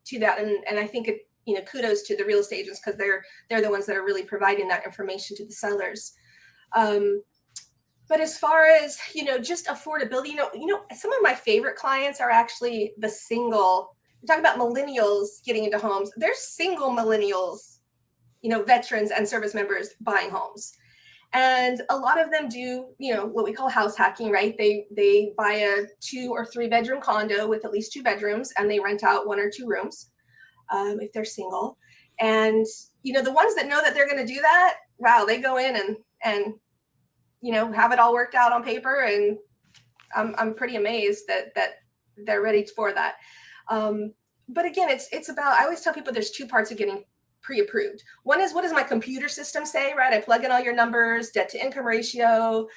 to 0.08 0.20
that, 0.20 0.40
and 0.40 0.64
and 0.68 0.78
I 0.78 0.86
think 0.86 1.08
it 1.08 1.28
you 1.46 1.56
know 1.56 1.62
kudos 1.62 2.04
to 2.04 2.18
the 2.18 2.26
real 2.26 2.40
estate 2.40 2.62
agents 2.62 2.82
because 2.84 2.98
they're 2.98 3.24
they're 3.50 3.62
the 3.62 3.70
ones 3.70 3.86
that 3.86 3.96
are 3.96 4.04
really 4.04 4.24
providing 4.24 4.68
that 4.68 4.86
information 4.86 5.38
to 5.38 5.46
the 5.46 5.54
sellers. 5.54 6.14
Um, 6.76 7.22
but 8.08 8.20
as 8.20 8.38
far 8.38 8.66
as 8.66 9.00
you 9.14 9.24
know, 9.24 9.40
just 9.40 9.68
affordability, 9.68 10.28
you 10.28 10.36
know, 10.36 10.50
you 10.54 10.68
know, 10.68 10.82
some 10.96 11.14
of 11.14 11.20
my 11.22 11.34
favorite 11.34 11.78
clients 11.78 12.20
are 12.20 12.30
actually 12.30 12.94
the 12.98 13.10
single 13.10 13.95
talk 14.26 14.40
about 14.40 14.60
millennials 14.60 15.44
getting 15.46 15.66
into 15.66 15.78
homes. 15.78 16.12
There's 16.18 16.40
single 16.40 16.90
millennials, 16.90 17.80
you 18.42 18.50
know, 18.50 18.64
veterans 18.64 19.12
and 19.12 19.28
service 19.28 19.54
members 19.54 19.90
buying 20.02 20.30
homes. 20.30 20.74
And 21.34 21.82
a 21.90 21.98
lot 21.98 22.20
of 22.20 22.32
them 22.32 22.48
do, 22.48 22.88
you 22.98 23.14
know, 23.14 23.26
what 23.26 23.44
we 23.44 23.52
call 23.52 23.68
house 23.68 23.98
hacking, 23.98 24.32
right? 24.32 24.56
They 24.58 24.86
they 24.96 25.34
buy 25.38 25.54
a 25.54 25.84
two 26.00 26.30
or 26.32 26.46
three 26.46 26.70
bedroom 26.70 27.02
condo 27.02 27.48
with 27.48 27.66
at 27.66 27.72
least 27.72 27.92
two 27.92 28.04
bedrooms 28.04 28.54
and 28.58 28.72
they 28.72 28.80
rent 28.80 29.04
out 29.04 29.28
one 29.28 29.40
or 29.40 29.50
two 29.50 29.68
rooms 29.68 30.12
um, 30.72 31.00
if 31.02 31.12
they're 31.12 31.26
single. 31.26 31.78
And 32.20 32.66
you 33.04 33.12
know, 33.12 33.22
the 33.22 33.34
ones 33.34 33.54
that 33.56 33.68
know 33.68 33.82
that 33.82 33.94
they're 33.94 34.08
going 34.08 34.26
to 34.26 34.34
do 34.34 34.42
that, 34.42 34.76
wow, 34.98 35.26
they 35.26 35.42
go 35.42 35.58
in 35.58 35.76
and 35.76 35.98
and 36.24 36.54
you 37.42 37.52
know 37.52 37.72
have 37.72 37.92
it 37.92 38.00
all 38.00 38.14
worked 38.14 38.36
out 38.36 38.54
on 38.54 38.64
paper. 38.64 39.02
And 39.02 39.38
I'm 40.16 40.36
I'm 40.38 40.54
pretty 40.54 40.78
amazed 40.78 41.28
that 41.28 41.54
that 41.56 41.72
they're 42.26 42.42
ready 42.42 42.66
for 42.76 42.94
that. 42.94 43.16
Um, 43.70 44.14
but 44.48 44.66
again, 44.66 44.90
it's 44.90 45.08
it's 45.12 45.30
about. 45.30 45.60
I 45.60 45.64
always 45.64 45.82
tell 45.82 45.94
people 45.94 46.14
there's 46.14 46.32
two 46.32 46.48
parts 46.48 46.72
of 46.72 46.78
getting 46.78 47.04
pre-approved. 47.42 48.04
One 48.24 48.42
is 48.42 48.54
what 48.54 48.62
does 48.62 48.74
my 48.74 48.84
computer 48.84 49.30
system 49.30 49.66
say? 49.66 49.94
Right, 49.94 50.14
I 50.14 50.22
plug 50.22 50.44
in 50.44 50.52
all 50.52 50.60
your 50.60 50.76
numbers, 50.76 51.32
debt 51.32 51.50
to 51.50 51.64
income 51.64 51.86
ratio, 51.86 52.68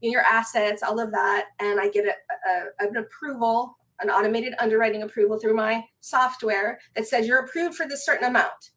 your 0.00 0.22
assets, 0.22 0.82
all 0.82 1.00
of 1.00 1.10
that, 1.12 1.46
and 1.60 1.80
I 1.80 1.88
get 1.88 2.06
a, 2.06 2.12
a, 2.50 2.88
an 2.88 2.96
approval, 2.96 3.76
an 4.00 4.10
automated 4.10 4.54
underwriting 4.58 5.02
approval 5.02 5.38
through 5.38 5.54
my 5.54 5.84
software 6.00 6.78
that 6.94 7.06
says 7.06 7.26
you're 7.26 7.44
approved 7.44 7.74
for 7.74 7.86
this 7.86 8.04
certain 8.04 8.28
amount. 8.28 8.70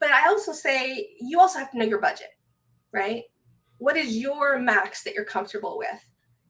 But 0.00 0.10
I 0.10 0.28
also 0.28 0.52
say 0.52 1.08
you 1.20 1.40
also 1.40 1.58
have 1.58 1.70
to 1.72 1.78
know 1.78 1.84
your 1.84 2.00
budget, 2.00 2.28
right? 2.92 3.22
What 3.78 3.96
is 3.96 4.16
your 4.16 4.58
max 4.58 5.02
that 5.02 5.14
you're 5.14 5.24
comfortable 5.24 5.78
with? 5.78 6.00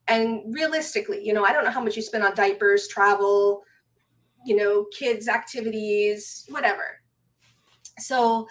And 0.09 0.43
realistically, 0.53 1.25
you 1.25 1.33
know, 1.33 1.45
I 1.45 1.53
don't 1.53 1.65
know 1.65 1.71
how 1.71 1.83
much 1.83 1.97
you 1.97 2.03
spend 2.03 2.25
on 2.25 2.35
diapers, 2.35 2.89
travel, 2.89 3.63
you 4.45 4.57
know, 4.57 4.87
kids' 4.97 5.29
activities, 5.29 6.47
whatever. 6.49 7.01
So, 7.99 8.49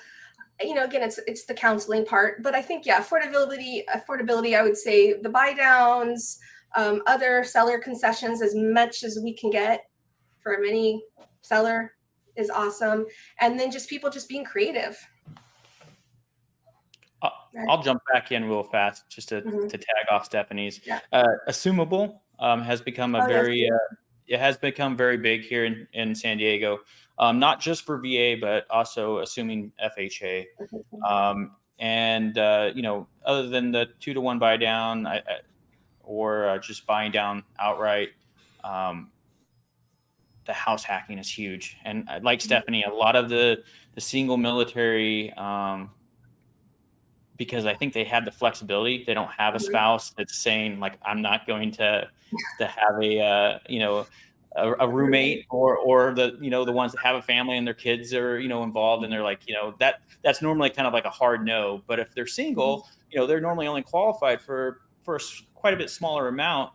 you 0.62 0.74
know, 0.74 0.86
again, 0.86 1.04
it's 1.04 1.20
it's 1.28 1.46
the 1.46 1.54
counseling 1.54 2.06
part, 2.06 2.44
but 2.44 2.56
I 2.56 2.62
think 2.62 2.86
yeah, 2.86 3.02
affordability, 3.02 3.84
affordability. 3.94 4.58
I 4.58 4.64
would 4.64 4.78
say 4.78 5.14
the 5.14 5.30
buy 5.30 5.54
downs, 5.54 6.40
um, 6.76 7.02
other 7.08 7.44
seller 7.44 7.80
concessions, 7.80 8.42
as 8.42 8.56
much 8.56 9.04
as 9.04 9.20
we 9.22 9.34
can 9.34 9.50
get 9.50 9.86
for 10.42 10.54
a 10.54 10.62
mini 10.62 11.04
seller 11.42 11.94
is 12.36 12.50
awesome, 12.50 13.06
and 13.40 13.60
then 13.60 13.72
just 13.72 13.90
people 13.90 14.10
just 14.10 14.30
being 14.30 14.46
creative. 14.46 14.98
I'll, 17.70 17.82
jump 17.82 18.02
back 18.12 18.32
in 18.32 18.46
real 18.46 18.64
fast 18.64 19.04
just 19.10 19.30
to, 19.30 19.42
mm-hmm. 19.42 19.68
to 19.68 19.78
tag 19.78 20.06
off 20.10 20.26
Stephanie's. 20.26 20.82
Yeah. 20.86 21.00
Uh, 21.12 21.24
assumable 21.48 22.20
um, 22.40 22.62
has 22.62 22.82
become 22.82 23.16
a 23.16 23.24
oh, 23.24 23.28
very 23.28 23.70
uh, 23.70 23.96
it 24.28 24.40
has 24.40 24.58
become 24.58 24.96
very 24.96 25.18
big 25.18 25.42
here 25.42 25.66
in, 25.66 25.88
in 25.94 26.16
San 26.16 26.38
Diego, 26.38 26.80
um, 27.20 27.40
not 27.40 27.60
just 27.60 27.86
for 27.86 27.98
VA, 28.00 28.36
but 28.40 28.66
also 28.70 29.20
assuming 29.20 29.72
FHA. 29.84 30.46
Um, 31.08 31.52
and, 31.80 32.38
uh, 32.38 32.72
you 32.74 32.82
know, 32.82 33.08
other 33.26 33.50
than 33.50 33.72
the 33.72 33.90
two 34.00 34.14
to 34.14 34.22
one 34.22 34.40
buy 34.40 34.58
down 34.58 35.06
I, 35.06 35.18
I, 35.18 35.22
or 36.04 36.48
uh, 36.48 36.58
just 36.58 36.86
buying 36.86 37.12
down 37.12 37.44
outright, 37.60 38.10
um, 38.64 39.10
the 40.46 40.54
house 40.54 40.84
hacking 40.84 41.18
is 41.18 41.30
huge. 41.30 41.78
And 41.86 42.08
uh, 42.10 42.20
like 42.22 42.40
mm-hmm. 42.40 42.46
Stephanie, 42.46 42.84
a 42.84 42.94
lot 42.94 43.16
of 43.16 43.30
the, 43.30 43.64
the 43.96 44.02
single 44.02 44.38
military, 44.38 45.32
um, 45.34 45.92
because 47.38 47.66
I 47.66 47.74
think 47.74 47.94
they 47.94 48.04
have 48.04 48.26
the 48.26 48.32
flexibility. 48.32 49.04
They 49.06 49.14
don't 49.14 49.32
have 49.32 49.56
a 49.56 49.58
mm-hmm. 49.58 49.66
spouse 49.66 50.12
that's 50.12 50.36
saying 50.36 50.80
like, 50.80 50.94
I'm 51.04 51.22
not 51.22 51.48
going 51.48 51.72
to 51.74 52.08
to 52.60 52.66
have 52.66 53.02
a 53.02 53.20
uh, 53.20 53.60
you 53.68 53.80
know 53.80 54.06
a, 54.56 54.74
a, 54.80 54.88
roommate 54.88 55.46
or 55.50 55.78
or 55.78 56.14
the 56.14 56.38
you 56.42 56.50
know 56.50 56.66
the 56.66 56.72
ones 56.72 56.92
that 56.92 57.02
have 57.04 57.16
a 57.16 57.22
family 57.22 57.58
and 57.58 57.66
their 57.66 57.74
kids 57.74 58.14
are 58.14 58.40
you 58.40 58.48
know 58.48 58.64
involved 58.64 59.04
and 59.04 59.12
they're 59.12 59.24
like 59.24 59.42
you 59.48 59.54
know 59.54 59.74
that 59.80 60.02
that's 60.24 60.42
normally 60.42 60.70
kind 60.70 60.88
of 60.88 60.94
like 60.94 61.06
a 61.06 61.10
hard 61.10 61.46
no. 61.46 61.82
But 61.88 62.00
if 62.00 62.14
they're 62.14 62.28
single, 62.28 62.80
mm-hmm. 62.80 62.92
you 63.12 63.20
know 63.20 63.28
they're 63.28 63.42
normally 63.42 63.68
only 63.68 63.84
qualified 63.84 64.42
for 64.42 64.82
for 65.04 65.20
quite 65.56 65.74
a 65.74 65.78
bit 65.78 65.90
smaller 65.90 66.28
amount, 66.28 66.72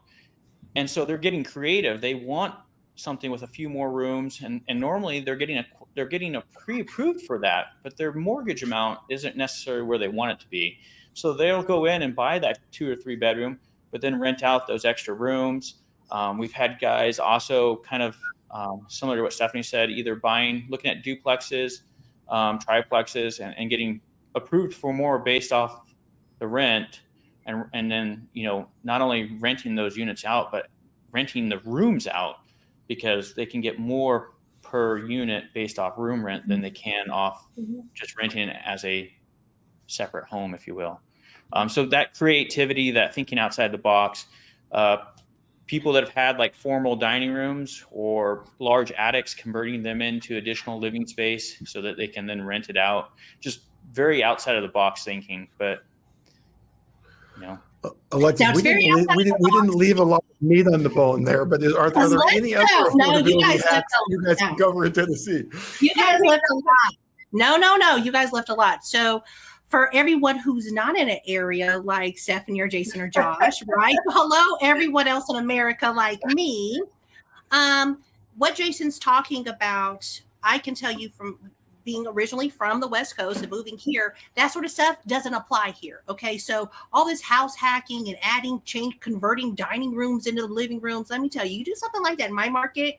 and 0.76 0.88
so 0.88 1.04
they're 1.04 1.18
getting 1.18 1.44
creative. 1.44 2.00
They 2.00 2.14
want 2.14 2.54
something 2.98 3.30
with 3.30 3.42
a 3.42 3.46
few 3.46 3.68
more 3.68 3.90
rooms 3.90 4.40
and, 4.42 4.60
and 4.68 4.78
normally 4.78 5.20
they're 5.20 5.36
getting 5.36 5.58
a 5.58 5.66
they're 5.94 6.06
getting 6.06 6.36
a 6.36 6.40
pre-approved 6.52 7.22
for 7.22 7.38
that 7.38 7.66
but 7.82 7.96
their 7.96 8.12
mortgage 8.12 8.62
amount 8.62 8.98
isn't 9.08 9.36
necessarily 9.36 9.82
where 9.82 9.98
they 9.98 10.08
want 10.08 10.30
it 10.30 10.40
to 10.40 10.48
be 10.48 10.78
so 11.14 11.32
they'll 11.32 11.62
go 11.62 11.84
in 11.86 12.02
and 12.02 12.14
buy 12.14 12.38
that 12.38 12.58
two 12.70 12.90
or 12.90 12.96
three 12.96 13.16
bedroom 13.16 13.58
but 13.90 14.00
then 14.00 14.18
rent 14.18 14.42
out 14.42 14.66
those 14.66 14.84
extra 14.84 15.14
rooms. 15.14 15.76
Um, 16.10 16.38
we've 16.38 16.52
had 16.52 16.78
guys 16.80 17.18
also 17.18 17.76
kind 17.76 18.02
of 18.02 18.16
um, 18.50 18.86
similar 18.88 19.16
to 19.16 19.22
what 19.22 19.32
Stephanie 19.32 19.62
said, 19.62 19.90
either 19.90 20.14
buying, 20.14 20.66
looking 20.70 20.90
at 20.90 21.04
duplexes, 21.04 21.82
um, 22.28 22.58
triplexes, 22.58 23.40
and, 23.40 23.54
and, 23.58 23.68
getting 23.68 24.00
approved 24.34 24.74
for 24.74 24.92
more 24.92 25.18
based 25.18 25.52
off 25.52 25.80
the 26.38 26.46
rent, 26.46 27.02
and 27.46 27.64
and 27.74 27.90
then 27.90 28.26
you 28.32 28.44
know 28.44 28.66
not 28.84 29.02
only 29.02 29.36
renting 29.38 29.74
those 29.74 29.96
units 29.96 30.24
out, 30.24 30.50
but 30.50 30.68
renting 31.12 31.48
the 31.48 31.58
rooms 31.60 32.06
out 32.06 32.36
because 32.88 33.34
they 33.34 33.46
can 33.46 33.60
get 33.60 33.78
more 33.78 34.32
per 34.62 34.98
unit 34.98 35.44
based 35.54 35.78
off 35.78 35.96
room 35.96 36.24
rent 36.24 36.46
than 36.48 36.60
they 36.60 36.70
can 36.70 37.10
off 37.10 37.48
mm-hmm. 37.58 37.80
just 37.94 38.16
renting 38.18 38.48
it 38.48 38.56
as 38.64 38.84
a 38.84 39.12
separate 39.86 40.26
home, 40.26 40.54
if 40.54 40.66
you 40.66 40.74
will. 40.74 41.00
Um, 41.52 41.68
so 41.68 41.86
that 41.86 42.14
creativity, 42.14 42.90
that 42.90 43.14
thinking 43.14 43.38
outside 43.38 43.72
the 43.72 43.78
box, 43.78 44.26
uh, 44.72 44.98
people 45.66 45.92
that 45.92 46.02
have 46.02 46.12
had 46.12 46.38
like 46.38 46.54
formal 46.54 46.96
dining 46.96 47.32
rooms 47.32 47.84
or 47.90 48.44
large 48.58 48.92
attics, 48.92 49.34
converting 49.34 49.82
them 49.82 50.02
into 50.02 50.36
additional 50.36 50.78
living 50.78 51.06
space 51.06 51.62
so 51.64 51.80
that 51.82 51.96
they 51.96 52.06
can 52.06 52.26
then 52.26 52.44
rent 52.44 52.68
it 52.68 52.76
out. 52.76 53.12
Just 53.40 53.60
very 53.92 54.22
outside 54.22 54.56
of 54.56 54.62
the 54.62 54.68
box 54.68 55.04
thinking, 55.04 55.48
but 55.58 55.84
you 57.36 57.42
know. 57.42 57.58
Alexis, 58.10 58.48
we 58.54 58.62
didn't, 58.62 58.94
leave, 58.94 59.06
we, 59.16 59.24
didn't, 59.24 59.40
we 59.40 59.50
didn't 59.50 59.74
leave 59.74 59.98
a 59.98 60.04
lot 60.04 60.24
of 60.28 60.42
meat 60.42 60.66
on 60.66 60.82
the 60.82 60.88
bone 60.88 61.24
there, 61.24 61.44
but 61.44 61.62
are, 61.62 61.96
are 61.96 62.08
there 62.08 62.18
any 62.32 62.54
other 62.54 62.66
no, 62.94 63.18
you 63.18 63.40
guys, 63.40 63.62
hacks 63.64 63.92
you 64.08 64.24
guys 64.24 64.36
can 64.38 64.56
cover 64.56 64.86
in 64.86 64.92
Tennessee? 64.92 65.44
You 65.80 65.94
guys 65.94 66.20
left 66.24 66.42
a 66.50 66.54
lot. 66.54 66.94
No, 67.32 67.56
no, 67.56 67.76
no. 67.76 67.96
You 67.96 68.10
guys 68.10 68.32
left 68.32 68.48
a 68.48 68.54
lot. 68.54 68.84
So 68.84 69.22
for 69.66 69.94
everyone 69.94 70.38
who's 70.38 70.72
not 70.72 70.96
in 70.96 71.08
an 71.08 71.18
area 71.26 71.78
like 71.78 72.18
Stephanie 72.18 72.60
or 72.60 72.68
Jason 72.68 73.00
or 73.00 73.08
Josh, 73.08 73.62
right? 73.76 73.96
Hello, 74.08 74.56
everyone 74.62 75.06
else 75.06 75.28
in 75.28 75.36
America 75.36 75.90
like 75.90 76.24
me. 76.26 76.82
Um, 77.50 78.02
what 78.36 78.54
Jason's 78.54 78.98
talking 78.98 79.46
about, 79.46 80.20
I 80.42 80.58
can 80.58 80.74
tell 80.74 80.92
you 80.92 81.10
from 81.10 81.38
being 81.88 82.06
originally 82.06 82.50
from 82.50 82.80
the 82.80 82.86
West 82.86 83.16
Coast 83.16 83.40
and 83.40 83.50
moving 83.50 83.78
here, 83.78 84.14
that 84.34 84.48
sort 84.48 84.66
of 84.66 84.70
stuff 84.70 84.98
doesn't 85.06 85.32
apply 85.32 85.70
here. 85.70 86.02
Okay. 86.06 86.36
So 86.36 86.70
all 86.92 87.06
this 87.06 87.22
house 87.22 87.56
hacking 87.56 88.08
and 88.08 88.18
adding, 88.20 88.60
change, 88.66 89.00
converting 89.00 89.54
dining 89.54 89.94
rooms 89.94 90.26
into 90.26 90.44
living 90.44 90.80
rooms. 90.80 91.08
Let 91.08 91.22
me 91.22 91.30
tell 91.30 91.46
you, 91.46 91.56
you 91.56 91.64
do 91.64 91.74
something 91.74 92.02
like 92.02 92.18
that 92.18 92.28
in 92.28 92.34
my 92.34 92.50
market, 92.50 92.98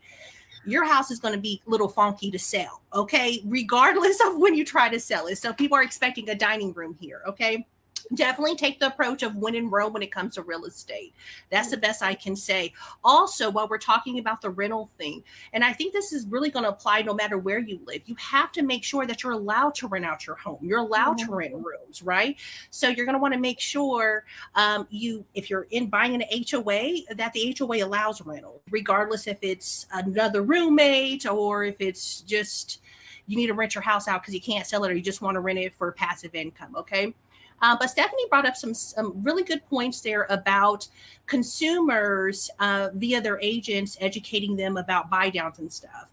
your 0.66 0.86
house 0.86 1.12
is 1.12 1.20
going 1.20 1.36
to 1.36 1.40
be 1.40 1.62
a 1.68 1.70
little 1.70 1.88
funky 1.88 2.32
to 2.32 2.40
sell, 2.40 2.82
okay? 2.92 3.44
Regardless 3.46 4.20
of 4.26 4.38
when 4.38 4.56
you 4.56 4.66
try 4.66 4.90
to 4.90 5.00
sell 5.00 5.28
it. 5.28 5.36
So 5.36 5.54
people 5.54 5.78
are 5.78 5.84
expecting 5.84 6.28
a 6.32 6.36
dining 6.36 6.74
room 6.74 6.98
here, 7.00 7.22
okay? 7.28 7.68
Definitely 8.14 8.56
take 8.56 8.80
the 8.80 8.88
approach 8.88 9.24
of 9.24 9.36
win 9.36 9.56
and 9.56 9.72
row 9.72 9.88
when 9.88 10.02
it 10.02 10.12
comes 10.12 10.36
to 10.36 10.42
real 10.42 10.66
estate. 10.66 11.14
That's 11.50 11.70
the 11.70 11.78
best 11.78 12.02
I 12.02 12.16
can 12.16 12.36
say. 12.36 12.74
Also, 13.04 13.50
while 13.50 13.68
we're 13.68 13.78
talking 13.78 14.20
about 14.20 14.42
the 14.42 14.50
rental 14.50 14.90
thing, 14.98 15.24
and 15.54 15.64
I 15.64 15.74
think 15.74 15.94
this 15.94 16.14
is 16.14 16.26
really 16.28 16.50
going 16.50 16.64
to 16.64 16.70
apply 16.70 17.02
no 17.02 17.14
matter 17.14 17.38
where 17.38 17.60
you 17.60 17.80
live, 17.86 18.02
you 18.06 18.16
have 18.16 18.52
to 18.54 18.62
make 18.62 18.84
sure 18.84 19.06
that 19.06 19.24
you're 19.24 19.34
allowed 19.34 19.76
to 19.76 19.88
rent 19.88 20.06
out 20.06 20.26
your 20.26 20.36
home. 20.36 20.60
You're 20.62 20.80
allowed 20.80 21.18
mm-hmm. 21.18 21.30
to 21.30 21.36
rent 21.36 21.54
rooms, 21.54 22.02
right? 22.02 22.38
So 22.70 22.90
you're 22.90 23.06
going 23.06 23.16
to 23.16 23.22
want 23.22 23.34
to 23.34 23.40
make 23.40 23.60
sure 23.60 24.26
um, 24.56 24.88
you, 24.90 25.26
if 25.34 25.50
you're 25.50 25.68
in 25.72 25.88
buying 25.88 26.16
an 26.16 26.24
HOA, 26.50 27.16
that 27.16 27.34
the 27.34 27.56
HOA 27.58 27.84
allows 27.84 28.22
rental, 28.22 28.62
regardless 28.70 29.28
if 29.28 29.38
it's 29.42 29.88
another 29.94 30.42
roommate 30.42 31.26
or 31.26 31.64
if 31.64 31.80
it's 31.80 32.22
just 32.22 32.82
you 33.30 33.38
need 33.38 33.48
to 33.48 33.54
rent 33.54 33.76
your 33.76 33.84
house 33.84 34.08
out 34.08 34.24
because 34.24 34.34
you 34.34 34.42
can't 34.42 34.66
sell 34.66 34.84
it 34.84 34.92
or 34.92 34.96
you 34.96 35.02
just 35.02 35.22
want 35.22 35.36
to 35.36 35.40
rent 35.40 35.60
it 35.60 35.74
for 35.76 35.92
passive 35.92 36.34
income. 36.34 36.76
Okay. 36.76 37.14
Uh, 37.62 37.76
but 37.80 37.90
Stephanie 37.90 38.26
brought 38.30 38.46
up 38.46 38.56
some, 38.56 38.74
some 38.74 39.14
really 39.24 39.44
good 39.44 39.66
points 39.68 40.02
there 40.02 40.26
about 40.30 40.88
consumers 41.26 42.50
uh, 42.60 42.90
via 42.94 43.22
their 43.22 43.40
agents 43.42 43.98
educating 44.00 44.56
them 44.56 44.78
about 44.78 45.10
buy 45.10 45.30
downs 45.30 45.60
and 45.60 45.72
stuff. 45.72 46.12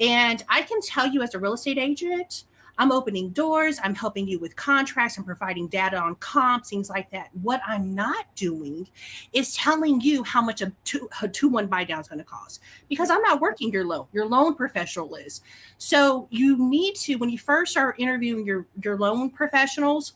And 0.00 0.44
I 0.48 0.62
can 0.62 0.80
tell 0.80 1.06
you, 1.06 1.22
as 1.22 1.34
a 1.34 1.38
real 1.38 1.54
estate 1.54 1.78
agent, 1.78 2.44
I'm 2.78 2.92
opening 2.92 3.30
doors, 3.30 3.80
I'm 3.82 3.94
helping 3.94 4.28
you 4.28 4.38
with 4.38 4.54
contracts, 4.54 5.16
I'm 5.16 5.24
providing 5.24 5.66
data 5.68 5.96
on 5.96 6.14
comps, 6.16 6.68
things 6.68 6.90
like 6.90 7.10
that. 7.10 7.30
What 7.40 7.62
I'm 7.66 7.94
not 7.94 8.26
doing 8.34 8.86
is 9.32 9.54
telling 9.54 10.00
you 10.02 10.22
how 10.22 10.42
much 10.42 10.60
a 10.60 10.72
two, 10.84 11.08
a 11.22 11.28
two 11.28 11.48
one 11.48 11.68
buy 11.68 11.84
down 11.84 12.00
is 12.00 12.08
going 12.08 12.18
to 12.18 12.24
cost 12.24 12.60
because 12.88 13.08
I'm 13.08 13.22
not 13.22 13.40
working 13.40 13.72
your 13.72 13.86
loan. 13.86 14.06
Your 14.12 14.26
loan 14.26 14.54
professional 14.54 15.14
is. 15.14 15.40
So 15.78 16.28
you 16.30 16.58
need 16.58 16.96
to, 16.96 17.16
when 17.16 17.30
you 17.30 17.38
first 17.38 17.72
start 17.72 17.96
interviewing 17.98 18.44
your, 18.44 18.66
your 18.82 18.98
loan 18.98 19.30
professionals, 19.30 20.12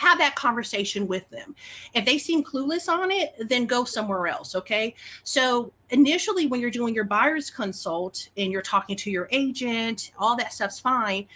have 0.00 0.16
that 0.16 0.34
conversation 0.34 1.06
with 1.06 1.28
them. 1.28 1.54
If 1.92 2.06
they 2.06 2.16
seem 2.16 2.42
clueless 2.42 2.88
on 2.88 3.10
it, 3.10 3.34
then 3.38 3.66
go 3.66 3.84
somewhere 3.84 4.28
else. 4.28 4.54
Okay. 4.54 4.94
So 5.24 5.72
initially, 5.90 6.46
when 6.46 6.58
you're 6.58 6.70
doing 6.70 6.94
your 6.94 7.04
buyer's 7.04 7.50
consult 7.50 8.30
and 8.38 8.50
you're 8.50 8.62
talking 8.62 8.96
to 8.96 9.10
your 9.10 9.28
agent, 9.30 10.12
all 10.18 10.36
that 10.36 10.54
stuff's 10.54 10.80
fine. 10.80 11.26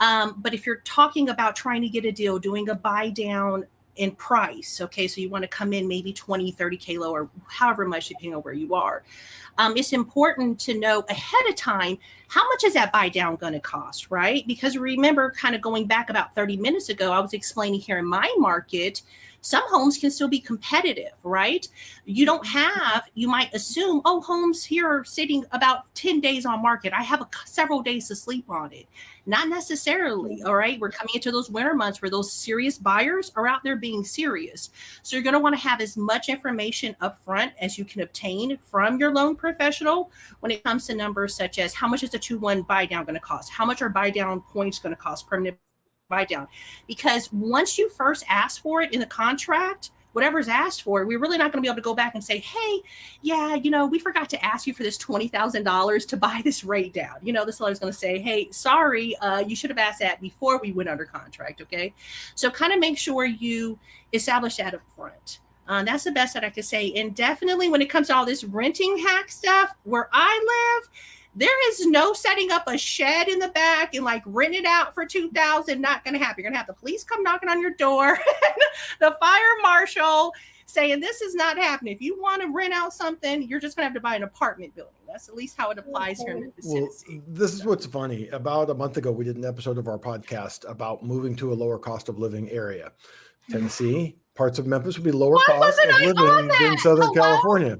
Um, 0.00 0.36
but 0.36 0.52
if 0.52 0.66
you're 0.66 0.82
talking 0.84 1.30
about 1.30 1.56
trying 1.56 1.80
to 1.80 1.88
get 1.88 2.04
a 2.04 2.12
deal, 2.12 2.38
doing 2.38 2.68
a 2.68 2.74
buy 2.74 3.08
down 3.08 3.64
in 4.00 4.12
price, 4.12 4.80
okay, 4.80 5.06
so 5.06 5.20
you 5.20 5.28
want 5.28 5.42
to 5.42 5.48
come 5.48 5.74
in 5.74 5.86
maybe 5.86 6.10
20, 6.12 6.50
30 6.52 6.76
K 6.78 6.96
or 6.96 7.28
however 7.48 7.84
much, 7.84 8.08
depending 8.08 8.34
on 8.34 8.40
where 8.40 8.54
you 8.54 8.74
are. 8.74 9.02
Um, 9.58 9.76
it's 9.76 9.92
important 9.92 10.58
to 10.60 10.78
know 10.78 11.04
ahead 11.10 11.46
of 11.48 11.54
time 11.54 11.98
how 12.28 12.46
much 12.48 12.64
is 12.64 12.72
that 12.74 12.92
buy 12.92 13.10
down 13.10 13.36
going 13.36 13.52
to 13.52 13.60
cost, 13.60 14.10
right? 14.10 14.46
Because 14.46 14.78
remember, 14.78 15.32
kind 15.32 15.54
of 15.54 15.60
going 15.60 15.86
back 15.86 16.08
about 16.08 16.34
30 16.34 16.56
minutes 16.56 16.88
ago, 16.88 17.12
I 17.12 17.20
was 17.20 17.34
explaining 17.34 17.80
here 17.80 17.98
in 17.98 18.06
my 18.06 18.32
market 18.38 19.02
some 19.42 19.62
homes 19.68 19.96
can 19.96 20.10
still 20.10 20.28
be 20.28 20.40
competitive, 20.40 21.12
right? 21.22 21.66
You 22.04 22.26
don't 22.26 22.46
have, 22.46 23.08
you 23.14 23.28
might 23.28 23.54
assume, 23.54 24.02
oh, 24.04 24.20
homes 24.20 24.64
here 24.64 24.86
are 24.86 25.04
sitting 25.04 25.44
about 25.52 25.92
10 25.94 26.20
days 26.20 26.44
on 26.44 26.60
market. 26.62 26.92
I 26.92 27.02
have 27.02 27.22
a, 27.22 27.28
several 27.46 27.82
days 27.82 28.08
to 28.08 28.16
sleep 28.16 28.44
on 28.50 28.72
it. 28.72 28.86
Not 29.26 29.48
necessarily. 29.48 30.42
All 30.42 30.56
right. 30.56 30.80
We're 30.80 30.90
coming 30.90 31.14
into 31.14 31.30
those 31.30 31.50
winter 31.50 31.74
months 31.74 32.00
where 32.02 32.10
those 32.10 32.32
serious 32.32 32.78
buyers 32.78 33.32
are 33.36 33.46
out 33.46 33.62
there 33.62 33.76
being 33.76 34.04
serious. 34.04 34.70
So 35.02 35.16
you're 35.16 35.22
going 35.22 35.34
to 35.34 35.40
want 35.40 35.54
to 35.54 35.60
have 35.60 35.80
as 35.80 35.96
much 35.96 36.28
information 36.28 36.96
up 37.00 37.22
front 37.24 37.52
as 37.60 37.78
you 37.78 37.84
can 37.84 38.02
obtain 38.02 38.58
from 38.58 38.98
your 38.98 39.12
loan 39.12 39.36
professional 39.36 40.10
when 40.40 40.50
it 40.50 40.64
comes 40.64 40.86
to 40.86 40.94
numbers 40.94 41.34
such 41.34 41.58
as 41.58 41.74
how 41.74 41.88
much 41.88 42.02
is 42.02 42.14
a 42.14 42.18
2 42.18 42.38
1 42.38 42.62
buy 42.62 42.86
down 42.86 43.04
going 43.04 43.14
to 43.14 43.20
cost? 43.20 43.50
How 43.50 43.64
much 43.64 43.82
are 43.82 43.88
buy 43.88 44.10
down 44.10 44.40
points 44.40 44.78
going 44.78 44.94
to 44.94 45.00
cost? 45.00 45.28
Permanent 45.28 45.58
buy 46.08 46.24
down. 46.24 46.48
Because 46.86 47.32
once 47.32 47.78
you 47.78 47.88
first 47.88 48.24
ask 48.28 48.60
for 48.60 48.82
it 48.82 48.92
in 48.92 49.00
the 49.00 49.06
contract, 49.06 49.90
whatever's 50.12 50.48
asked 50.48 50.82
for, 50.82 51.04
we're 51.06 51.18
really 51.18 51.38
not 51.38 51.52
going 51.52 51.62
to 51.62 51.66
be 51.66 51.68
able 51.68 51.76
to 51.76 51.82
go 51.82 51.94
back 51.94 52.14
and 52.14 52.22
say, 52.22 52.38
hey, 52.38 52.82
yeah, 53.22 53.54
you 53.54 53.70
know, 53.70 53.86
we 53.86 53.98
forgot 53.98 54.28
to 54.30 54.44
ask 54.44 54.66
you 54.66 54.74
for 54.74 54.82
this 54.82 54.98
$20,000 54.98 56.08
to 56.08 56.16
buy 56.16 56.40
this 56.44 56.64
rate 56.64 56.92
down. 56.92 57.16
You 57.22 57.32
know, 57.32 57.44
the 57.44 57.52
seller's 57.52 57.78
going 57.78 57.92
to 57.92 57.98
say, 57.98 58.18
hey, 58.18 58.50
sorry, 58.50 59.16
uh, 59.16 59.38
you 59.40 59.54
should 59.54 59.70
have 59.70 59.78
asked 59.78 60.00
that 60.00 60.20
before 60.20 60.58
we 60.58 60.72
went 60.72 60.88
under 60.88 61.04
contract. 61.04 61.60
Okay. 61.60 61.94
So 62.34 62.50
kind 62.50 62.72
of 62.72 62.80
make 62.80 62.98
sure 62.98 63.24
you 63.24 63.78
establish 64.12 64.56
that 64.56 64.74
up 64.74 64.82
front. 64.94 65.40
Uh, 65.68 65.84
that's 65.84 66.02
the 66.02 66.10
best 66.10 66.34
that 66.34 66.42
I 66.42 66.50
could 66.50 66.64
say. 66.64 66.92
And 66.94 67.14
definitely 67.14 67.68
when 67.68 67.80
it 67.80 67.88
comes 67.88 68.08
to 68.08 68.16
all 68.16 68.26
this 68.26 68.42
renting 68.42 68.98
hack 68.98 69.30
stuff, 69.30 69.72
where 69.84 70.08
I 70.12 70.80
live, 70.80 70.90
there 71.34 71.70
is 71.70 71.86
no 71.86 72.12
setting 72.12 72.50
up 72.50 72.64
a 72.66 72.76
shed 72.76 73.28
in 73.28 73.38
the 73.38 73.48
back 73.48 73.94
and 73.94 74.04
like 74.04 74.22
rent 74.26 74.54
it 74.54 74.64
out 74.64 74.94
for 74.94 75.06
2000 75.06 75.80
not 75.80 76.04
going 76.04 76.14
to 76.14 76.20
happen. 76.20 76.42
You're 76.42 76.50
going 76.50 76.54
to 76.54 76.58
have 76.58 76.66
the 76.66 76.74
police 76.74 77.04
come 77.04 77.22
knocking 77.22 77.48
on 77.48 77.60
your 77.60 77.70
door, 77.72 78.18
the 79.00 79.16
fire 79.20 79.56
marshal 79.62 80.32
saying 80.66 81.00
this 81.00 81.20
is 81.20 81.34
not 81.34 81.56
happening. 81.56 81.92
If 81.94 82.00
you 82.00 82.20
want 82.20 82.42
to 82.42 82.48
rent 82.48 82.72
out 82.72 82.92
something, 82.92 83.42
you're 83.42 83.60
just 83.60 83.76
going 83.76 83.84
to 83.84 83.88
have 83.88 83.94
to 83.94 84.00
buy 84.00 84.16
an 84.16 84.22
apartment 84.22 84.74
building. 84.74 84.94
That's 85.06 85.28
at 85.28 85.34
least 85.34 85.56
how 85.56 85.70
it 85.70 85.78
applies 85.78 86.20
here 86.20 86.34
in 86.34 86.40
Memphis, 86.40 86.64
well, 86.66 86.76
Tennessee. 86.76 87.20
This 87.26 87.52
is 87.52 87.64
what's 87.64 87.86
funny. 87.86 88.28
About 88.28 88.70
a 88.70 88.74
month 88.74 88.96
ago, 88.96 89.10
we 89.10 89.24
did 89.24 89.36
an 89.36 89.44
episode 89.44 89.78
of 89.78 89.88
our 89.88 89.98
podcast 89.98 90.68
about 90.68 91.02
moving 91.02 91.34
to 91.36 91.52
a 91.52 91.54
lower 91.54 91.78
cost 91.78 92.08
of 92.08 92.18
living 92.18 92.48
area. 92.50 92.92
Tennessee, 93.50 94.16
parts 94.34 94.58
of 94.58 94.66
Memphis 94.66 94.96
would 94.96 95.04
be 95.04 95.10
lower 95.10 95.34
Why 95.34 95.44
cost 95.46 95.80
of 95.80 96.00
living 96.00 96.48
than 96.60 96.78
Southern 96.78 97.02
Hello? 97.02 97.14
California. 97.14 97.78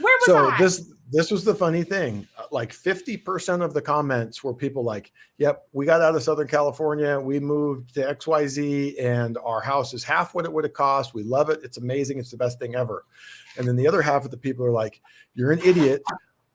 Where 0.00 0.16
was 0.16 0.26
so 0.26 0.48
I? 0.48 0.58
this 0.58 0.92
this 1.10 1.30
was 1.30 1.44
the 1.44 1.54
funny 1.54 1.82
thing. 1.82 2.26
Uh, 2.38 2.44
like 2.50 2.72
50% 2.72 3.62
of 3.64 3.74
the 3.74 3.82
comments 3.82 4.44
were 4.44 4.54
people 4.54 4.84
like, 4.84 5.12
yep, 5.38 5.66
we 5.72 5.84
got 5.84 6.00
out 6.00 6.14
of 6.14 6.22
Southern 6.22 6.46
California. 6.46 7.18
We 7.18 7.40
moved 7.40 7.94
to 7.94 8.14
XYZ 8.14 9.02
and 9.02 9.36
our 9.44 9.60
house 9.60 9.92
is 9.92 10.04
half 10.04 10.34
what 10.34 10.44
it 10.44 10.52
would 10.52 10.64
have 10.64 10.72
cost. 10.72 11.12
We 11.12 11.24
love 11.24 11.50
it. 11.50 11.60
It's 11.64 11.78
amazing. 11.78 12.18
It's 12.18 12.30
the 12.30 12.36
best 12.36 12.58
thing 12.58 12.76
ever. 12.76 13.04
And 13.58 13.66
then 13.66 13.76
the 13.76 13.88
other 13.88 14.02
half 14.02 14.24
of 14.24 14.30
the 14.30 14.36
people 14.36 14.64
are 14.64 14.70
like, 14.70 15.00
you're 15.34 15.52
an 15.52 15.60
idiot. 15.64 16.02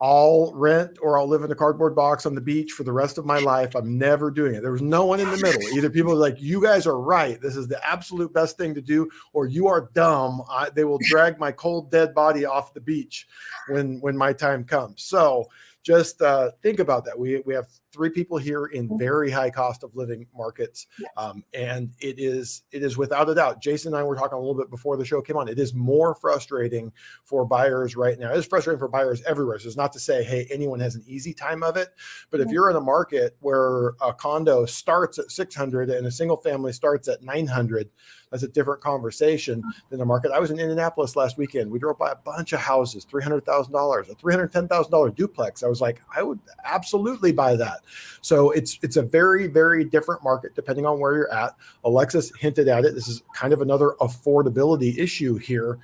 I'll 0.02 0.52
rent 0.54 0.98
or 1.02 1.18
I'll 1.18 1.28
live 1.28 1.44
in 1.44 1.52
a 1.52 1.56
cardboard 1.56 1.96
box 1.96 2.26
on 2.26 2.36
the 2.36 2.42
beach 2.42 2.74
for 2.74 2.84
the 2.84 2.92
rest 2.92 3.18
of 3.18 3.26
my 3.26 3.40
life. 3.40 3.76
I'm 3.76 3.98
never 3.98 4.30
doing 4.30 4.54
it. 4.54 4.62
There 4.62 4.74
was 4.74 4.82
no 4.82 5.06
one 5.06 5.22
in 5.22 5.32
the 5.32 5.38
middle. 5.38 5.62
Either 5.78 5.90
people 5.90 6.12
are 6.12 6.16
like, 6.16 6.36
you 6.42 6.62
guys 6.62 6.86
are 6.86 7.00
right. 7.00 7.40
This 7.40 7.56
is 7.56 7.68
the 7.68 7.86
absolute 7.88 8.34
best 8.34 8.58
thing 8.58 8.76
to 8.76 8.82
do, 8.82 9.10
or 9.32 9.46
you 9.46 9.68
are 9.68 9.90
dumb. 9.94 10.42
I, 10.50 10.70
they 10.70 10.84
will 10.84 11.00
drag 11.04 11.40
my 11.40 11.52
cold, 11.54 11.92
dead 11.92 12.14
body 12.14 12.46
off 12.46 12.74
the 12.74 12.82
beach 12.82 13.28
when 13.70 14.00
when 14.02 14.18
my 14.18 14.34
time 14.34 14.66
comes. 14.66 15.04
So 15.04 15.48
just 15.86 16.20
uh, 16.24 16.50
think 16.64 16.80
about 16.80 17.06
that. 17.06 17.18
We 17.18 17.44
we 17.46 17.54
have 17.54 17.68
three 17.94 18.10
people 18.10 18.38
here 18.38 18.66
in 18.66 18.88
mm-hmm. 18.88 18.98
very 18.98 19.30
high 19.30 19.52
cost 19.52 19.84
of 19.84 19.96
living 19.96 20.26
markets, 20.36 20.88
um, 21.16 21.44
and 21.54 21.92
it 22.00 22.16
is 22.18 22.64
it 22.72 22.82
is 22.82 22.98
without 22.98 23.30
a 23.30 23.36
doubt. 23.36 23.62
Jason 23.62 23.94
and 23.94 24.00
I 24.00 24.04
were 24.04 24.16
talking 24.16 24.36
a 24.36 24.40
little 24.40 24.56
bit 24.56 24.72
before 24.72 24.98
the 24.98 25.06
show 25.06 25.22
came 25.22 25.38
on. 25.38 25.48
It 25.48 25.60
is 25.60 25.76
more 25.76 26.16
frustrating 26.16 26.92
for 27.24 27.46
buyers 27.46 27.96
right 27.96 28.18
now. 28.18 28.34
It's 28.34 28.48
frustrating 28.48 28.80
for 28.80 28.88
buyers 28.88 29.22
everywhere. 29.28 29.60
So 29.60 29.68
it's 29.68 29.78
not 29.78 29.94
to 29.94 30.00
say, 30.00 30.24
hey, 30.24 30.48
anyone 30.50 30.80
has 30.80 30.96
an 30.96 31.04
easy 31.06 31.36
time 31.36 31.62
of 31.62 31.78
it, 31.78 31.90
but 32.32 32.42
if 32.42 32.50
you're 32.50 32.72
in 32.72 32.76
a 32.76 32.82
market 32.82 33.38
where 33.42 33.90
a 34.02 34.12
condo 34.12 34.66
starts 34.66 35.20
at 35.20 35.30
600 35.30 35.92
and 35.92 36.08
a 36.08 36.12
single 36.12 36.38
family 36.38 36.74
starts 36.74 37.08
at 37.08 37.22
900 37.22 37.92
that's 38.36 38.44
a 38.44 38.50
different 38.50 38.82
conversation 38.82 39.64
than 39.90 39.98
the 39.98 40.06
market. 40.06 40.32
I 40.34 40.40
was 40.40 40.52
in 40.52 40.60
Indianapolis 40.60 41.16
last 41.16 41.38
weekend. 41.38 41.72
We 41.72 41.80
drove 41.80 41.98
by 41.98 42.12
a 42.12 42.16
bunch 42.16 42.52
of 42.52 42.60
houses, 42.60 43.06
three 43.06 43.24
hundred 43.24 43.46
thousand 43.46 43.72
dollars, 43.72 44.10
a 44.10 44.16
three 44.16 44.34
hundred 44.34 44.52
ten 44.52 44.68
thousand 44.68 44.92
dollar 44.92 45.10
duplex. 45.10 45.64
I 45.64 45.68
was 45.68 45.80
like, 45.80 46.02
I 46.14 46.22
would 46.22 46.40
absolutely 46.66 47.32
buy 47.32 47.56
that. 47.56 47.80
So 48.20 48.52
it's 48.52 48.78
it's 48.82 48.98
a 48.98 49.02
very 49.02 49.48
very 49.48 49.86
different 49.86 50.22
market 50.22 50.54
depending 50.54 50.86
on 50.86 51.00
where 51.00 51.16
you're 51.16 51.34
at. 51.34 51.56
Alexis 51.86 52.30
hinted 52.38 52.68
at 52.68 52.84
it. 52.84 52.94
This 52.94 53.08
is 53.08 53.24
kind 53.34 53.54
of 53.54 53.62
another 53.62 53.96
affordability 54.02 54.98
issue 54.98 55.38
here, 55.38 55.80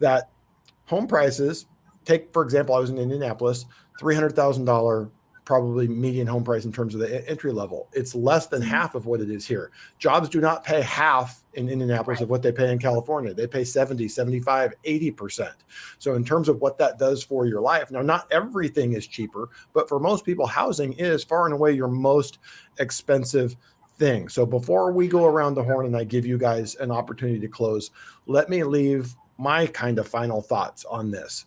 that 0.00 0.30
home 0.86 1.06
prices. 1.06 1.66
Take 2.04 2.32
for 2.32 2.42
example, 2.42 2.74
I 2.74 2.80
was 2.80 2.90
in 2.90 2.98
Indianapolis, 2.98 3.66
three 3.96 4.16
hundred 4.16 4.34
thousand 4.34 4.64
dollar 4.64 5.08
probably 5.44 5.88
median 5.88 6.26
home 6.26 6.44
price 6.44 6.64
in 6.64 6.72
terms 6.72 6.94
of 6.94 7.00
the 7.00 7.28
entry 7.28 7.52
level. 7.52 7.88
It's 7.92 8.14
less 8.14 8.46
than 8.46 8.62
mm-hmm. 8.62 8.70
half 8.70 8.94
of 8.94 9.06
what 9.06 9.20
it 9.20 9.30
is 9.30 9.46
here. 9.46 9.70
Jobs 9.98 10.28
do 10.28 10.40
not 10.40 10.64
pay 10.64 10.80
half 10.80 11.42
in 11.54 11.68
Indianapolis 11.68 12.18
right. 12.18 12.24
of 12.24 12.30
what 12.30 12.42
they 12.42 12.52
pay 12.52 12.70
in 12.70 12.78
California. 12.78 13.34
They 13.34 13.46
pay 13.46 13.64
70, 13.64 14.08
75, 14.08 14.74
80%. 14.84 15.52
So 15.98 16.14
in 16.14 16.24
terms 16.24 16.48
of 16.48 16.60
what 16.60 16.78
that 16.78 16.98
does 16.98 17.24
for 17.24 17.46
your 17.46 17.60
life. 17.60 17.90
Now 17.90 18.02
not 18.02 18.30
everything 18.30 18.92
is 18.92 19.06
cheaper, 19.06 19.50
but 19.72 19.88
for 19.88 19.98
most 19.98 20.24
people 20.24 20.46
housing 20.46 20.92
is 20.94 21.24
far 21.24 21.46
and 21.46 21.54
away 21.54 21.72
your 21.72 21.88
most 21.88 22.38
expensive 22.78 23.56
thing. 23.98 24.28
So 24.28 24.46
before 24.46 24.92
we 24.92 25.08
go 25.08 25.26
around 25.26 25.54
the 25.54 25.64
horn 25.64 25.86
and 25.86 25.96
I 25.96 26.04
give 26.04 26.24
you 26.24 26.38
guys 26.38 26.76
an 26.76 26.90
opportunity 26.90 27.40
to 27.40 27.48
close, 27.48 27.90
let 28.26 28.48
me 28.48 28.62
leave 28.62 29.14
my 29.38 29.66
kind 29.66 29.98
of 29.98 30.06
final 30.06 30.40
thoughts 30.40 30.84
on 30.84 31.10
this. 31.10 31.46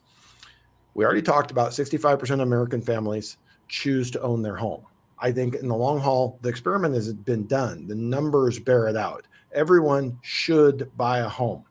We 0.93 1.03
already 1.05 1.21
talked 1.21 1.51
about 1.51 1.71
65% 1.71 2.21
of 2.31 2.39
American 2.41 2.81
families 2.81 3.37
choose 3.67 4.11
to 4.11 4.21
own 4.21 4.41
their 4.41 4.55
home. 4.55 4.83
I 5.19 5.31
think 5.31 5.55
in 5.55 5.67
the 5.67 5.75
long 5.75 5.99
haul, 5.99 6.37
the 6.41 6.49
experiment 6.49 6.93
has 6.95 7.13
been 7.13 7.47
done. 7.47 7.87
The 7.87 7.95
numbers 7.95 8.59
bear 8.59 8.87
it 8.87 8.97
out. 8.97 9.25
Everyone 9.53 10.17
should 10.21 10.91
buy 10.97 11.19
a 11.19 11.29
home. 11.29 11.63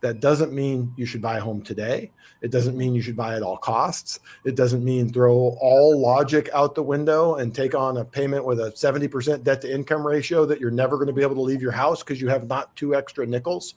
That 0.00 0.20
doesn't 0.20 0.52
mean 0.52 0.92
you 0.96 1.06
should 1.06 1.22
buy 1.22 1.38
a 1.38 1.40
home 1.40 1.62
today. 1.62 2.12
It 2.40 2.52
doesn't 2.52 2.76
mean 2.76 2.94
you 2.94 3.02
should 3.02 3.16
buy 3.16 3.34
at 3.34 3.42
all 3.42 3.56
costs. 3.56 4.20
It 4.44 4.54
doesn't 4.54 4.84
mean 4.84 5.12
throw 5.12 5.56
all 5.60 6.00
logic 6.00 6.48
out 6.52 6.76
the 6.76 6.82
window 6.82 7.36
and 7.36 7.52
take 7.52 7.74
on 7.74 7.96
a 7.96 8.04
payment 8.04 8.44
with 8.44 8.60
a 8.60 8.70
70% 8.70 9.42
debt 9.42 9.60
to 9.62 9.72
income 9.72 10.06
ratio 10.06 10.46
that 10.46 10.60
you're 10.60 10.70
never 10.70 10.96
going 10.96 11.08
to 11.08 11.12
be 11.12 11.22
able 11.22 11.34
to 11.34 11.40
leave 11.40 11.62
your 11.62 11.72
house 11.72 12.02
because 12.02 12.20
you 12.20 12.28
have 12.28 12.46
not 12.46 12.74
two 12.76 12.94
extra 12.94 13.26
nickels. 13.26 13.74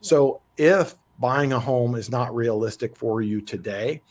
So 0.00 0.40
if 0.56 0.94
buying 1.18 1.52
a 1.52 1.58
home 1.58 1.96
is 1.96 2.10
not 2.10 2.34
realistic 2.34 2.94
for 2.94 3.22
you 3.22 3.40
today, 3.40 4.02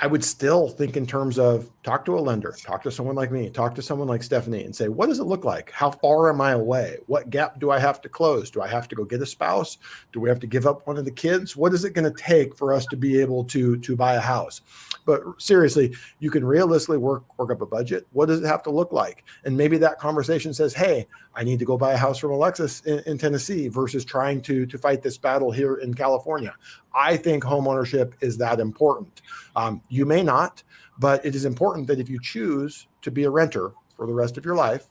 I 0.00 0.06
would 0.06 0.24
still 0.24 0.68
think 0.68 0.96
in 0.96 1.06
terms 1.06 1.38
of 1.38 1.70
talk 1.84 2.04
to 2.04 2.18
a 2.18 2.20
lender, 2.20 2.54
talk 2.62 2.82
to 2.82 2.90
someone 2.90 3.14
like 3.14 3.30
me, 3.30 3.48
talk 3.48 3.74
to 3.74 3.82
someone 3.82 4.08
like 4.08 4.22
Stephanie 4.22 4.64
and 4.64 4.74
say, 4.74 4.88
what 4.88 5.06
does 5.06 5.20
it 5.20 5.24
look 5.24 5.44
like? 5.44 5.70
How 5.70 5.90
far 5.90 6.28
am 6.28 6.40
I 6.40 6.52
away? 6.52 6.98
What 7.06 7.30
gap 7.30 7.60
do 7.60 7.70
I 7.70 7.78
have 7.78 8.00
to 8.02 8.08
close? 8.08 8.50
Do 8.50 8.60
I 8.60 8.68
have 8.68 8.88
to 8.88 8.96
go 8.96 9.04
get 9.04 9.22
a 9.22 9.26
spouse? 9.26 9.78
Do 10.12 10.20
we 10.20 10.28
have 10.28 10.40
to 10.40 10.46
give 10.46 10.66
up 10.66 10.86
one 10.86 10.98
of 10.98 11.04
the 11.04 11.10
kids? 11.10 11.56
What 11.56 11.72
is 11.72 11.84
it 11.84 11.94
going 11.94 12.12
to 12.12 12.22
take 12.22 12.56
for 12.56 12.72
us 12.72 12.84
to 12.86 12.96
be 12.96 13.20
able 13.20 13.44
to, 13.44 13.78
to 13.78 13.96
buy 13.96 14.14
a 14.14 14.20
house? 14.20 14.60
But 15.06 15.22
seriously, 15.38 15.94
you 16.18 16.30
can 16.30 16.44
realistically 16.44 16.98
work, 16.98 17.38
work 17.38 17.52
up 17.52 17.62
a 17.62 17.66
budget. 17.66 18.06
What 18.12 18.26
does 18.26 18.42
it 18.42 18.46
have 18.46 18.62
to 18.64 18.70
look 18.70 18.92
like? 18.92 19.24
And 19.44 19.56
maybe 19.56 19.78
that 19.78 19.98
conversation 19.98 20.52
says, 20.52 20.74
hey, 20.74 21.06
I 21.34 21.44
need 21.44 21.60
to 21.60 21.64
go 21.64 21.78
buy 21.78 21.92
a 21.92 21.96
house 21.96 22.18
from 22.18 22.32
Alexis 22.32 22.80
in, 22.80 22.98
in 23.06 23.18
Tennessee 23.18 23.68
versus 23.68 24.04
trying 24.04 24.42
to, 24.42 24.66
to 24.66 24.78
fight 24.78 25.00
this 25.00 25.16
battle 25.16 25.52
here 25.52 25.76
in 25.76 25.94
California. 25.94 26.54
I 26.92 27.16
think 27.16 27.44
homeownership 27.44 28.14
is 28.20 28.36
that 28.38 28.58
important. 28.58 29.22
Um, 29.54 29.80
you 29.88 30.04
may 30.04 30.22
not, 30.22 30.62
but 30.98 31.24
it 31.24 31.34
is 31.34 31.44
important 31.44 31.86
that 31.86 32.00
if 32.00 32.08
you 32.08 32.20
choose 32.20 32.86
to 33.02 33.10
be 33.10 33.24
a 33.24 33.30
renter 33.30 33.72
for 33.96 34.06
the 34.06 34.14
rest 34.14 34.36
of 34.36 34.44
your 34.44 34.56
life, 34.56 34.86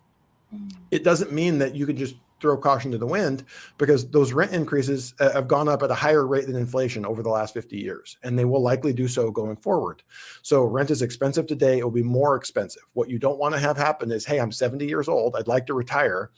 mm. 0.54 0.72
it 0.92 1.04
doesn't 1.04 1.32
mean 1.32 1.58
that 1.60 1.76
you 1.76 1.86
can 1.86 1.98
just 1.98 2.16
throw 2.40 2.58
caution 2.58 2.92
to 2.92 2.98
the 2.98 3.06
wind 3.06 3.44
because 3.78 4.10
those 4.10 4.34
rent 4.34 4.52
increases 4.52 5.14
uh, 5.20 5.32
have 5.32 5.48
gone 5.48 5.68
up 5.68 5.82
at 5.82 5.92
a 5.92 5.96
higher 5.96 6.26
rate 6.28 6.46
than 6.46 6.56
inflation 6.56 7.06
over 7.06 7.24
the 7.24 7.30
last 7.30 7.54
50 7.54 7.78
years 7.78 8.18
and 8.24 8.38
they 8.38 8.46
will 8.46 8.62
likely 8.62 8.94
do 8.94 9.08
so 9.08 9.32
going 9.32 9.56
forward. 9.56 10.04
So 10.44 10.64
rent 10.64 10.92
is 10.92 11.02
expensive 11.02 11.48
today. 11.48 11.80
It 11.80 11.84
will 11.84 11.92
be 11.92 12.04
more 12.04 12.36
expensive. 12.36 12.84
What 12.94 13.10
you 13.10 13.18
don't 13.18 13.40
want 13.40 13.56
to 13.56 13.60
have 13.60 13.78
happen 13.78 14.12
is 14.12 14.26
hey 14.26 14.40
i'm 14.40 14.52
70 14.52 14.86
years 14.86 15.08
old. 15.08 15.36
I'd 15.36 15.48
like 15.48 15.66
to 15.68 15.74
retire 15.74 16.32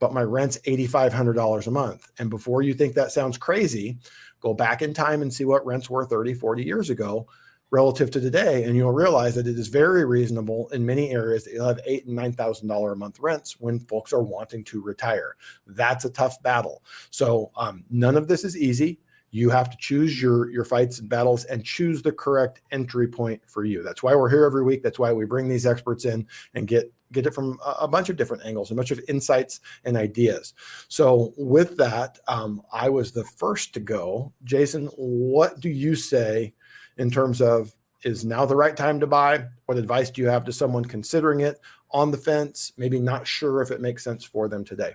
but 0.00 0.12
my 0.12 0.22
rent's 0.22 0.58
$8500 0.66 1.66
a 1.66 1.70
month. 1.70 2.10
And 2.18 2.28
before 2.28 2.62
you 2.62 2.74
think 2.74 2.94
that 2.94 3.12
sounds 3.12 3.38
crazy 3.38 3.98
go 4.40 4.52
back 4.52 4.82
in 4.82 4.92
time 4.92 5.22
and 5.22 5.32
see 5.32 5.44
what 5.44 5.64
rents 5.64 5.88
were 5.88 6.04
30 6.04 6.34
40 6.34 6.62
years 6.62 6.90
ago 6.90 7.26
relative 7.74 8.08
to 8.08 8.20
today, 8.20 8.62
and 8.62 8.76
you'll 8.76 8.92
realize 8.92 9.34
that 9.34 9.48
it 9.48 9.58
is 9.58 9.66
very 9.66 10.04
reasonable 10.04 10.68
in 10.68 10.86
many 10.86 11.10
areas. 11.10 11.42
That 11.44 11.54
you'll 11.54 11.66
have 11.66 11.80
eight 11.84 12.06
and 12.06 12.14
nine 12.14 12.32
thousand 12.32 12.68
dollar 12.68 12.92
a 12.92 12.96
month 12.96 13.18
rents 13.18 13.58
when 13.58 13.80
folks 13.80 14.12
are 14.12 14.22
wanting 14.22 14.62
to 14.64 14.80
retire. 14.80 15.34
That's 15.66 16.04
a 16.04 16.10
tough 16.10 16.40
battle. 16.40 16.84
So 17.10 17.50
um, 17.56 17.84
none 17.90 18.16
of 18.16 18.28
this 18.28 18.44
is 18.44 18.56
easy. 18.56 19.00
You 19.32 19.50
have 19.50 19.70
to 19.70 19.76
choose 19.76 20.22
your 20.22 20.48
your 20.50 20.64
fights 20.64 21.00
and 21.00 21.08
battles 21.08 21.46
and 21.46 21.64
choose 21.64 22.00
the 22.00 22.12
correct 22.12 22.62
entry 22.70 23.08
point 23.08 23.42
for 23.44 23.64
you. 23.64 23.82
That's 23.82 24.04
why 24.04 24.14
we're 24.14 24.30
here 24.30 24.44
every 24.44 24.62
week. 24.62 24.84
That's 24.84 25.00
why 25.00 25.12
we 25.12 25.24
bring 25.24 25.48
these 25.48 25.66
experts 25.66 26.04
in 26.04 26.28
and 26.54 26.68
get 26.68 26.92
get 27.10 27.26
it 27.26 27.34
from 27.34 27.58
a, 27.64 27.88
bunch 27.88 28.08
of 28.08 28.16
different 28.16 28.44
angles, 28.44 28.70
a 28.70 28.74
bunch 28.74 28.90
of 28.90 29.00
insights 29.08 29.60
and 29.84 29.96
ideas. 29.96 30.52
So 30.88 31.32
with 31.36 31.76
that, 31.76 32.18
um, 32.26 32.60
I 32.72 32.88
was 32.88 33.12
the 33.12 33.24
first 33.36 33.72
to 33.74 33.80
go. 33.80 34.32
Jason, 34.42 34.86
what 34.96 35.60
do 35.60 35.68
you 35.68 35.94
say 35.94 36.52
in 36.96 37.10
terms 37.10 37.40
of 37.40 37.74
is 38.04 38.24
now 38.24 38.44
the 38.44 38.56
right 38.56 38.76
time 38.76 39.00
to 39.00 39.06
buy? 39.06 39.46
What 39.66 39.78
advice 39.78 40.10
do 40.10 40.22
you 40.22 40.28
have 40.28 40.44
to 40.44 40.52
someone 40.52 40.84
considering 40.84 41.40
it 41.40 41.60
on 41.90 42.10
the 42.10 42.18
fence, 42.18 42.72
maybe 42.76 43.00
not 43.00 43.26
sure 43.26 43.62
if 43.62 43.70
it 43.70 43.80
makes 43.80 44.04
sense 44.04 44.24
for 44.24 44.48
them 44.48 44.64
today? 44.64 44.94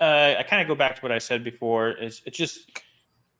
Uh, 0.00 0.34
I 0.38 0.42
kind 0.42 0.62
of 0.62 0.68
go 0.68 0.74
back 0.74 0.96
to 0.96 1.02
what 1.02 1.12
I 1.12 1.18
said 1.18 1.44
before. 1.44 1.92
Is 1.92 2.22
it's 2.24 2.36
just 2.36 2.80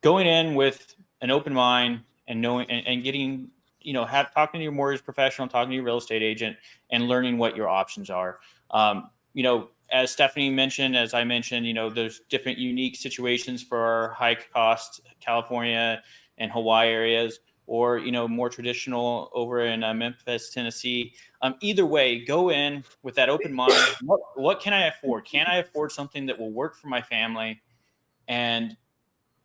going 0.02 0.26
in 0.26 0.54
with 0.54 0.94
an 1.20 1.30
open 1.30 1.52
mind 1.52 2.00
and 2.28 2.40
knowing 2.40 2.70
and, 2.70 2.86
and 2.86 3.02
getting 3.02 3.48
you 3.80 3.92
know 3.92 4.04
have 4.04 4.32
talking 4.32 4.60
to 4.60 4.62
your 4.62 4.72
mortgage 4.72 5.04
professional, 5.04 5.48
talking 5.48 5.70
to 5.70 5.76
your 5.76 5.84
real 5.84 5.98
estate 5.98 6.22
agent, 6.22 6.56
and 6.90 7.08
learning 7.08 7.38
what 7.38 7.56
your 7.56 7.68
options 7.68 8.10
are. 8.10 8.38
Um, 8.70 9.10
you 9.34 9.42
know, 9.42 9.68
as 9.92 10.10
Stephanie 10.10 10.50
mentioned, 10.50 10.96
as 10.96 11.12
I 11.12 11.24
mentioned, 11.24 11.66
you 11.66 11.74
know, 11.74 11.90
there's 11.90 12.20
different 12.28 12.58
unique 12.58 12.96
situations 12.96 13.62
for 13.62 13.78
our 13.78 14.10
high 14.10 14.36
cost 14.36 15.00
California 15.20 16.02
and 16.38 16.50
Hawaii 16.50 16.88
areas 16.88 17.40
or 17.66 17.98
you 17.98 18.12
know 18.12 18.28
more 18.28 18.48
traditional 18.48 19.30
over 19.32 19.64
in 19.66 19.82
uh, 19.82 19.94
Memphis, 19.94 20.50
Tennessee. 20.50 21.14
Um, 21.42 21.54
either 21.60 21.86
way, 21.86 22.24
go 22.24 22.50
in 22.50 22.84
with 23.02 23.14
that 23.16 23.28
open 23.28 23.52
mind. 23.52 23.72
What, 24.02 24.20
what 24.36 24.60
can 24.60 24.72
I 24.72 24.86
afford? 24.86 25.24
Can 25.24 25.46
I 25.46 25.58
afford 25.58 25.92
something 25.92 26.26
that 26.26 26.38
will 26.38 26.52
work 26.52 26.76
for 26.76 26.88
my 26.88 27.02
family? 27.02 27.60
And 28.28 28.76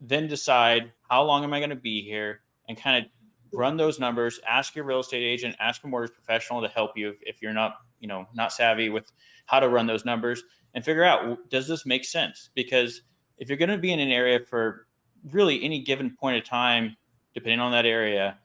then 0.01 0.27
decide 0.27 0.91
how 1.09 1.23
long 1.23 1.43
am 1.43 1.53
I 1.53 1.59
going 1.59 1.69
to 1.69 1.75
be 1.75 2.01
here, 2.01 2.41
and 2.67 2.77
kind 2.77 3.05
of 3.05 3.11
run 3.51 3.77
those 3.77 3.99
numbers. 3.99 4.39
Ask 4.47 4.75
your 4.75 4.85
real 4.85 4.99
estate 4.99 5.23
agent, 5.23 5.55
ask 5.59 5.83
a 5.83 5.87
mortgage 5.87 6.13
professional 6.13 6.61
to 6.61 6.67
help 6.67 6.91
you 6.95 7.09
if, 7.09 7.17
if 7.21 7.41
you're 7.41 7.53
not 7.53 7.75
you 7.99 8.07
know 8.07 8.27
not 8.33 8.51
savvy 8.51 8.89
with 8.89 9.11
how 9.45 9.59
to 9.59 9.69
run 9.69 9.87
those 9.87 10.05
numbers 10.05 10.43
and 10.73 10.83
figure 10.83 11.03
out 11.03 11.37
does 11.49 11.67
this 11.67 11.85
make 11.85 12.05
sense 12.05 12.49
because 12.55 13.01
if 13.37 13.47
you're 13.47 13.57
going 13.57 13.69
to 13.69 13.77
be 13.77 13.91
in 13.91 13.99
an 13.99 14.09
area 14.09 14.39
for 14.39 14.87
really 15.31 15.63
any 15.63 15.79
given 15.81 16.15
point 16.19 16.37
of 16.37 16.43
time 16.43 16.95
depending 17.33 17.59
on 17.59 17.71
that 17.71 17.85
area, 17.85 18.37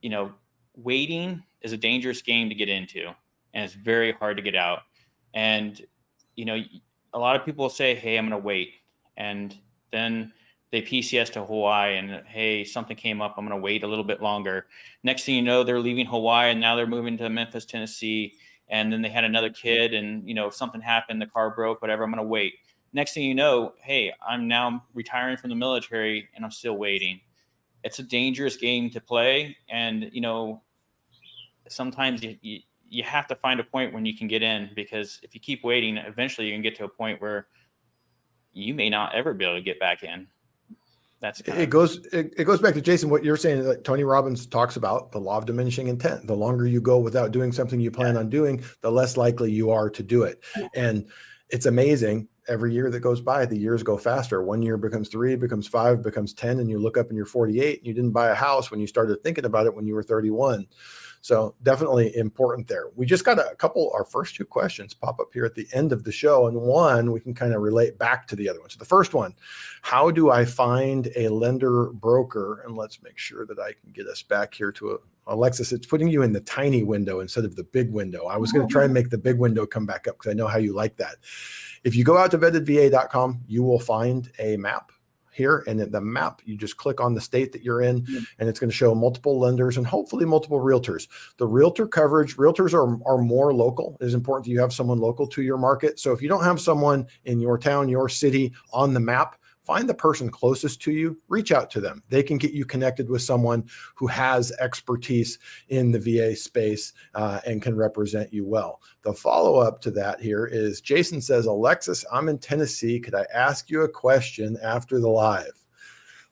you 0.00 0.10
know, 0.10 0.32
waiting 0.76 1.42
is 1.60 1.72
a 1.72 1.76
dangerous 1.76 2.22
game 2.22 2.48
to 2.48 2.54
get 2.54 2.68
into 2.68 3.12
and 3.54 3.64
it's 3.64 3.74
very 3.74 4.12
hard 4.12 4.36
to 4.36 4.42
get 4.42 4.54
out. 4.54 4.80
And, 5.34 5.80
you 6.36 6.44
know, 6.44 6.62
a 7.14 7.18
lot 7.18 7.36
of 7.36 7.44
people 7.44 7.68
say, 7.68 7.94
Hey, 7.94 8.16
I'm 8.16 8.28
going 8.28 8.40
to 8.40 8.44
wait. 8.44 8.74
And 9.16 9.56
then 9.90 10.32
they 10.70 10.82
PCS 10.82 11.32
to 11.32 11.44
Hawaii 11.44 11.96
and, 11.96 12.22
Hey, 12.26 12.64
something 12.64 12.96
came 12.96 13.20
up. 13.20 13.34
I'm 13.36 13.46
going 13.46 13.58
to 13.58 13.62
wait 13.62 13.82
a 13.82 13.86
little 13.86 14.04
bit 14.04 14.22
longer. 14.22 14.66
Next 15.02 15.24
thing 15.24 15.34
you 15.34 15.42
know, 15.42 15.62
they're 15.62 15.80
leaving 15.80 16.06
Hawaii 16.06 16.50
and 16.50 16.60
now 16.60 16.76
they're 16.76 16.86
moving 16.86 17.16
to 17.18 17.28
Memphis, 17.28 17.64
Tennessee. 17.64 18.34
And 18.68 18.90
then 18.90 19.02
they 19.02 19.10
had 19.10 19.24
another 19.24 19.50
kid 19.50 19.92
and, 19.92 20.26
you 20.26 20.34
know, 20.34 20.48
something 20.48 20.80
happened, 20.80 21.20
the 21.20 21.26
car 21.26 21.50
broke, 21.50 21.82
whatever. 21.82 22.04
I'm 22.04 22.10
going 22.10 22.24
to 22.24 22.28
wait. 22.28 22.54
Next 22.94 23.12
thing 23.12 23.24
you 23.24 23.34
know, 23.34 23.74
Hey, 23.82 24.12
I'm 24.26 24.48
now 24.48 24.84
retiring 24.94 25.36
from 25.36 25.50
the 25.50 25.56
military 25.56 26.28
and 26.34 26.44
I'm 26.44 26.50
still 26.50 26.76
waiting 26.76 27.20
it's 27.84 27.98
a 27.98 28.02
dangerous 28.02 28.56
game 28.56 28.90
to 28.90 29.00
play, 29.00 29.56
and 29.68 30.08
you 30.12 30.20
know 30.20 30.62
sometimes 31.68 32.22
you, 32.22 32.36
you 32.40 32.60
you 32.88 33.02
have 33.02 33.26
to 33.26 33.34
find 33.34 33.58
a 33.58 33.64
point 33.64 33.92
when 33.94 34.04
you 34.04 34.16
can 34.16 34.28
get 34.28 34.42
in 34.42 34.70
because 34.76 35.18
if 35.22 35.34
you 35.34 35.40
keep 35.40 35.64
waiting, 35.64 35.96
eventually 35.96 36.46
you 36.46 36.52
can 36.52 36.60
get 36.60 36.76
to 36.76 36.84
a 36.84 36.88
point 36.88 37.20
where 37.22 37.46
you 38.52 38.74
may 38.74 38.90
not 38.90 39.14
ever 39.14 39.32
be 39.32 39.46
able 39.46 39.56
to 39.56 39.62
get 39.62 39.80
back 39.80 40.02
in. 40.02 40.26
That's 41.20 41.40
it 41.40 41.70
goes 41.70 42.04
it, 42.12 42.34
it, 42.36 42.44
goes 42.44 42.60
back 42.60 42.74
to 42.74 42.80
Jason 42.80 43.08
what 43.08 43.24
you're 43.24 43.36
saying 43.36 43.62
that 43.62 43.84
Tony 43.84 44.02
Robbins 44.02 44.44
talks 44.44 44.74
about 44.74 45.12
the 45.12 45.20
law 45.20 45.38
of 45.38 45.46
diminishing 45.46 45.86
intent. 45.86 46.26
The 46.26 46.34
longer 46.34 46.66
you 46.66 46.80
go 46.80 46.98
without 46.98 47.30
doing 47.30 47.52
something 47.52 47.80
you 47.80 47.92
plan 47.92 48.14
yeah. 48.14 48.20
on 48.20 48.28
doing, 48.28 48.62
the 48.80 48.90
less 48.90 49.16
likely 49.16 49.52
you 49.52 49.70
are 49.70 49.88
to 49.88 50.02
do 50.02 50.24
it. 50.24 50.42
And 50.74 51.06
it's 51.48 51.66
amazing 51.66 52.28
every 52.48 52.72
year 52.72 52.90
that 52.90 53.00
goes 53.00 53.20
by, 53.20 53.46
the 53.46 53.58
years 53.58 53.82
go 53.82 53.96
faster. 53.96 54.42
One 54.42 54.62
year 54.62 54.76
becomes 54.76 55.08
three, 55.08 55.36
becomes 55.36 55.66
five, 55.66 56.02
becomes 56.02 56.32
10, 56.34 56.60
and 56.60 56.68
you 56.68 56.78
look 56.78 56.96
up 56.96 57.08
and 57.08 57.16
you're 57.16 57.26
48 57.26 57.78
and 57.78 57.86
you 57.86 57.94
didn't 57.94 58.12
buy 58.12 58.28
a 58.28 58.34
house 58.34 58.70
when 58.70 58.80
you 58.80 58.86
started 58.86 59.22
thinking 59.22 59.44
about 59.44 59.66
it 59.66 59.74
when 59.74 59.86
you 59.86 59.94
were 59.94 60.02
31. 60.02 60.66
So 61.22 61.54
definitely 61.62 62.14
important 62.16 62.66
there. 62.66 62.86
We 62.96 63.06
just 63.06 63.24
got 63.24 63.38
a 63.38 63.54
couple, 63.54 63.92
our 63.94 64.04
first 64.04 64.34
two 64.34 64.44
questions 64.44 64.92
pop 64.92 65.20
up 65.20 65.28
here 65.32 65.44
at 65.44 65.54
the 65.54 65.68
end 65.72 65.92
of 65.92 66.02
the 66.02 66.10
show. 66.10 66.48
And 66.48 66.60
one 66.60 67.12
we 67.12 67.20
can 67.20 67.32
kind 67.32 67.54
of 67.54 67.62
relate 67.62 67.96
back 67.96 68.26
to 68.26 68.36
the 68.36 68.48
other 68.48 68.60
one. 68.60 68.70
So 68.70 68.78
the 68.78 68.84
first 68.84 69.14
one, 69.14 69.34
how 69.82 70.10
do 70.10 70.30
I 70.30 70.44
find 70.44 71.12
a 71.14 71.28
lender 71.28 71.90
broker? 71.92 72.62
And 72.66 72.76
let's 72.76 73.00
make 73.02 73.18
sure 73.18 73.46
that 73.46 73.60
I 73.60 73.72
can 73.72 73.92
get 73.92 74.08
us 74.08 74.22
back 74.22 74.52
here 74.52 74.72
to 74.72 74.90
a, 74.90 74.98
Alexis, 75.26 75.72
it's 75.72 75.86
putting 75.86 76.08
you 76.08 76.22
in 76.22 76.32
the 76.32 76.40
tiny 76.40 76.82
window 76.82 77.20
instead 77.20 77.44
of 77.44 77.56
the 77.56 77.64
big 77.64 77.92
window. 77.92 78.26
I 78.26 78.36
was 78.36 78.52
going 78.52 78.66
to 78.66 78.72
try 78.72 78.84
and 78.84 78.94
make 78.94 79.10
the 79.10 79.18
big 79.18 79.38
window 79.38 79.66
come 79.66 79.86
back 79.86 80.08
up 80.08 80.18
because 80.18 80.30
I 80.30 80.34
know 80.34 80.48
how 80.48 80.58
you 80.58 80.72
like 80.74 80.96
that. 80.96 81.16
If 81.84 81.94
you 81.94 82.04
go 82.04 82.16
out 82.16 82.30
to 82.32 82.38
vettedva.com, 82.38 83.42
you 83.46 83.62
will 83.62 83.78
find 83.78 84.30
a 84.38 84.56
map 84.56 84.92
here 85.32 85.64
and 85.66 85.80
in 85.80 85.90
the 85.90 86.00
map 86.00 86.42
you 86.44 86.56
just 86.56 86.76
click 86.76 87.00
on 87.00 87.14
the 87.14 87.20
state 87.20 87.52
that 87.52 87.62
you're 87.62 87.80
in 87.80 88.02
mm-hmm. 88.02 88.22
and 88.38 88.48
it's 88.48 88.60
going 88.60 88.70
to 88.70 88.76
show 88.76 88.94
multiple 88.94 89.40
lenders 89.40 89.78
and 89.78 89.86
hopefully 89.86 90.24
multiple 90.24 90.60
realtors 90.60 91.08
the 91.38 91.46
realtor 91.46 91.86
coverage 91.86 92.36
realtors 92.36 92.74
are, 92.74 92.98
are 93.10 93.18
more 93.18 93.52
local 93.52 93.96
it 94.00 94.04
is 94.04 94.14
important 94.14 94.44
that 94.44 94.50
you 94.50 94.60
have 94.60 94.72
someone 94.72 94.98
local 94.98 95.26
to 95.26 95.42
your 95.42 95.56
market 95.56 95.98
so 95.98 96.12
if 96.12 96.20
you 96.20 96.28
don't 96.28 96.44
have 96.44 96.60
someone 96.60 97.06
in 97.24 97.40
your 97.40 97.56
town 97.56 97.88
your 97.88 98.08
city 98.08 98.52
on 98.72 98.92
the 98.92 99.00
map 99.00 99.36
find 99.62 99.88
the 99.88 99.94
person 99.94 100.30
closest 100.30 100.82
to 100.82 100.92
you, 100.92 101.16
reach 101.28 101.52
out 101.52 101.70
to 101.70 101.80
them. 101.80 102.02
They 102.08 102.22
can 102.22 102.38
get 102.38 102.52
you 102.52 102.64
connected 102.64 103.08
with 103.08 103.22
someone 103.22 103.64
who 103.94 104.06
has 104.08 104.52
expertise 104.60 105.38
in 105.68 105.92
the 105.92 106.00
VA 106.00 106.34
space 106.36 106.92
uh, 107.14 107.40
and 107.46 107.62
can 107.62 107.76
represent 107.76 108.32
you 108.32 108.44
well. 108.44 108.80
The 109.02 109.12
follow 109.12 109.58
up 109.58 109.80
to 109.82 109.90
that 109.92 110.20
here 110.20 110.46
is 110.46 110.80
Jason 110.80 111.20
says, 111.20 111.46
Alexis, 111.46 112.04
I'm 112.12 112.28
in 112.28 112.38
Tennessee. 112.38 113.00
Could 113.00 113.14
I 113.14 113.26
ask 113.32 113.70
you 113.70 113.82
a 113.82 113.88
question 113.88 114.58
after 114.62 114.98
the 114.98 115.08
live? 115.08 115.62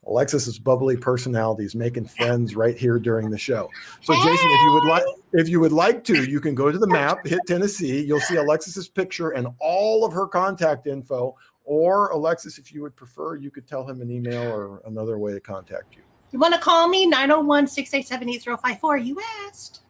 Alexis's 0.07 0.59
bubbly 0.59 0.97
personality 0.97 1.65
is 1.65 1.75
making 1.75 2.07
friends 2.07 2.57
right 2.57 2.77
here 2.77 2.99
during 2.99 3.31
the 3.31 3.39
show. 3.39 3.69
So, 4.01 4.15
Jason, 4.15 4.51
if 4.51 4.63
you 4.63 4.73
would 4.73 4.85
like, 4.85 5.05
if 5.35 5.49
you 5.49 5.61
would 5.61 5.73
like 5.73 6.05
to, 6.05 6.25
you 6.25 6.41
can 6.41 6.55
go 6.55 6.71
to 6.71 6.79
the 6.79 6.87
map, 6.87 7.27
hit 7.27 7.41
Tennessee. 7.47 8.01
You'll 8.01 8.21
see 8.21 8.37
Alexis's 8.37 8.89
picture 8.89 9.31
and 9.31 9.47
all 9.59 10.05
of 10.05 10.13
her 10.13 10.27
contact 10.27 10.87
info 10.87 11.37
or 11.71 12.09
Alexis, 12.09 12.59
if 12.59 12.75
you 12.75 12.83
would 12.83 12.97
prefer, 12.97 13.37
you 13.37 13.49
could 13.49 13.65
tell 13.65 13.87
him 13.89 14.01
an 14.01 14.11
email 14.11 14.43
or 14.43 14.83
another 14.87 15.19
way 15.19 15.33
to 15.33 15.39
contact 15.39 15.95
you. 15.95 16.03
You 16.33 16.41
want 16.41 16.53
to 16.53 16.59
call 16.59 16.89
me 16.89 17.07
901 17.07 17.69
687 17.69 18.29
8054? 18.29 18.97
You 18.97 19.21
asked. 19.47 19.83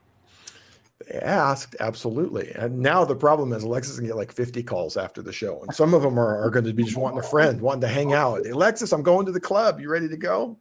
They 1.09 1.19
asked, 1.21 1.77
absolutely. 1.81 2.53
And 2.53 2.79
now 2.79 3.07
the 3.07 3.17
problem 3.17 3.55
is 3.55 3.63
Alexis 3.63 3.97
can 3.97 4.07
get 4.07 4.17
like 4.17 4.31
50 4.31 4.63
calls 4.63 4.99
after 4.99 5.23
the 5.23 5.33
show. 5.33 5.63
And 5.63 5.75
some 5.75 5.95
of 5.95 6.03
them 6.03 6.19
are, 6.19 6.45
are 6.45 6.51
going 6.51 6.67
to 6.67 6.75
be 6.75 6.85
just 6.85 6.99
wanting 6.99 7.19
a 7.19 7.23
friend, 7.23 7.59
wanting 7.63 7.81
to 7.81 7.89
hang 7.89 8.13
out. 8.13 8.47
Alexis, 8.47 8.93
I'm 8.93 9.03
going 9.03 9.25
to 9.25 9.33
the 9.33 9.41
club. 9.41 9.81
You 9.81 9.91
ready 9.91 10.09
to 10.11 10.19
go? 10.19 10.59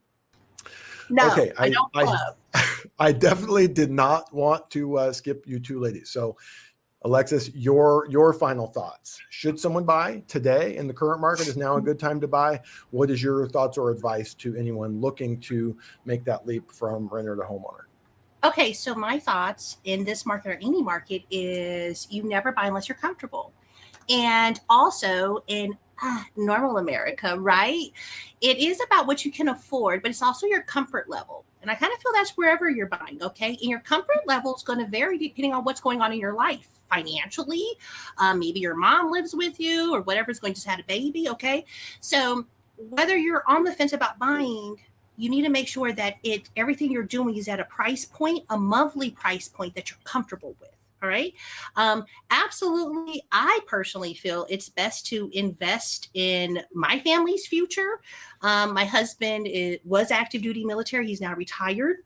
No, 1.09 1.29
okay. 1.33 1.51
I, 1.57 1.73
I, 1.95 2.33
I, 2.53 2.63
I, 3.07 3.11
definitely 3.11 3.67
did 3.67 3.91
not 3.91 4.33
want 4.33 4.69
to 4.71 4.97
uh, 4.97 5.11
skip 5.11 5.45
you 5.45 5.59
two 5.59 5.81
ladies. 5.81 6.11
So 6.11 6.37
Alexis, 7.03 7.49
your 7.55 8.07
your 8.09 8.33
final 8.33 8.67
thoughts. 8.67 9.21
Should 9.29 9.57
someone 9.57 9.85
buy 9.85 10.21
today 10.27 10.75
in 10.75 10.85
the 10.85 10.93
current 10.93 11.21
market? 11.21 11.47
Is 11.47 11.55
now 11.55 11.77
a 11.77 11.81
good 11.81 11.97
time 11.97 12.19
to 12.19 12.27
buy? 12.27 12.59
What 12.91 13.09
is 13.09 13.23
your 13.23 13.47
thoughts 13.47 13.77
or 13.77 13.89
advice 13.89 14.33
to 14.35 14.55
anyone 14.57 14.99
looking 14.99 15.39
to 15.41 15.77
make 16.03 16.25
that 16.25 16.45
leap 16.45 16.69
from 16.69 17.07
renter 17.07 17.37
to 17.37 17.41
homeowner? 17.43 17.85
Okay, 18.43 18.73
so 18.73 18.95
my 18.95 19.17
thoughts 19.17 19.77
in 19.85 20.03
this 20.03 20.25
market 20.25 20.49
or 20.49 20.59
any 20.61 20.81
market 20.81 21.23
is 21.31 22.05
you 22.09 22.23
never 22.23 22.51
buy 22.51 22.67
unless 22.67 22.89
you're 22.89 22.97
comfortable. 22.97 23.53
And 24.09 24.59
also 24.69 25.43
in 25.47 25.77
uh, 26.01 26.23
normal 26.35 26.77
America, 26.77 27.39
right? 27.39 27.91
It 28.41 28.57
is 28.57 28.81
about 28.81 29.07
what 29.07 29.23
you 29.23 29.31
can 29.31 29.49
afford, 29.49 30.01
but 30.01 30.11
it's 30.11 30.21
also 30.21 30.47
your 30.47 30.61
comfort 30.63 31.09
level. 31.09 31.45
And 31.61 31.69
I 31.69 31.75
kind 31.75 31.93
of 31.93 31.99
feel 32.01 32.11
that's 32.13 32.31
wherever 32.31 32.69
you're 32.69 32.87
buying, 32.87 33.21
okay? 33.21 33.57
And 33.61 33.69
your 33.69 33.81
comfort 33.81 34.25
level 34.25 34.55
is 34.55 34.63
going 34.63 34.79
to 34.79 34.87
vary 34.87 35.17
depending 35.17 35.53
on 35.53 35.63
what's 35.63 35.81
going 35.81 36.01
on 36.01 36.13
in 36.13 36.19
your 36.19 36.33
life 36.33 36.78
financially. 36.89 37.65
Um, 38.17 38.39
maybe 38.39 38.59
your 38.59 38.75
mom 38.75 39.11
lives 39.11 39.33
with 39.33 39.59
you 39.59 39.93
or 39.93 40.01
whatever's 40.01 40.39
going 40.39 40.53
to 40.53 40.69
had 40.69 40.79
a 40.79 40.83
baby. 40.83 41.29
Okay. 41.29 41.65
So 41.99 42.45
whether 42.77 43.17
you're 43.17 43.43
on 43.47 43.63
the 43.63 43.71
fence 43.71 43.93
about 43.93 44.19
buying, 44.19 44.77
you 45.17 45.29
need 45.29 45.43
to 45.43 45.49
make 45.49 45.67
sure 45.67 45.91
that 45.91 46.15
it 46.23 46.49
everything 46.55 46.91
you're 46.91 47.03
doing 47.03 47.35
is 47.35 47.47
at 47.47 47.59
a 47.59 47.65
price 47.65 48.05
point, 48.05 48.45
a 48.49 48.57
monthly 48.57 49.11
price 49.11 49.49
point 49.49 49.75
that 49.75 49.89
you're 49.89 49.99
comfortable 50.03 50.55
with. 50.59 50.69
All 51.01 51.07
right. 51.07 51.33
Um, 51.77 52.03
absolutely. 52.29 53.23
I 53.31 53.59
personally 53.67 54.13
feel 54.13 54.45
it's 54.49 54.67
best 54.67 55.05
to 55.07 55.29
invest 55.33 56.09
in 56.13 56.59
my 56.73 56.99
family's 56.99 57.47
future. 57.47 58.01
Um, 58.41 58.73
my 58.73 58.83
husband 58.83 59.47
is, 59.47 59.79
was 59.85 60.11
active 60.11 60.41
duty 60.41 60.65
military. 60.65 61.07
He's 61.07 61.21
now 61.21 61.35
retired 61.35 61.97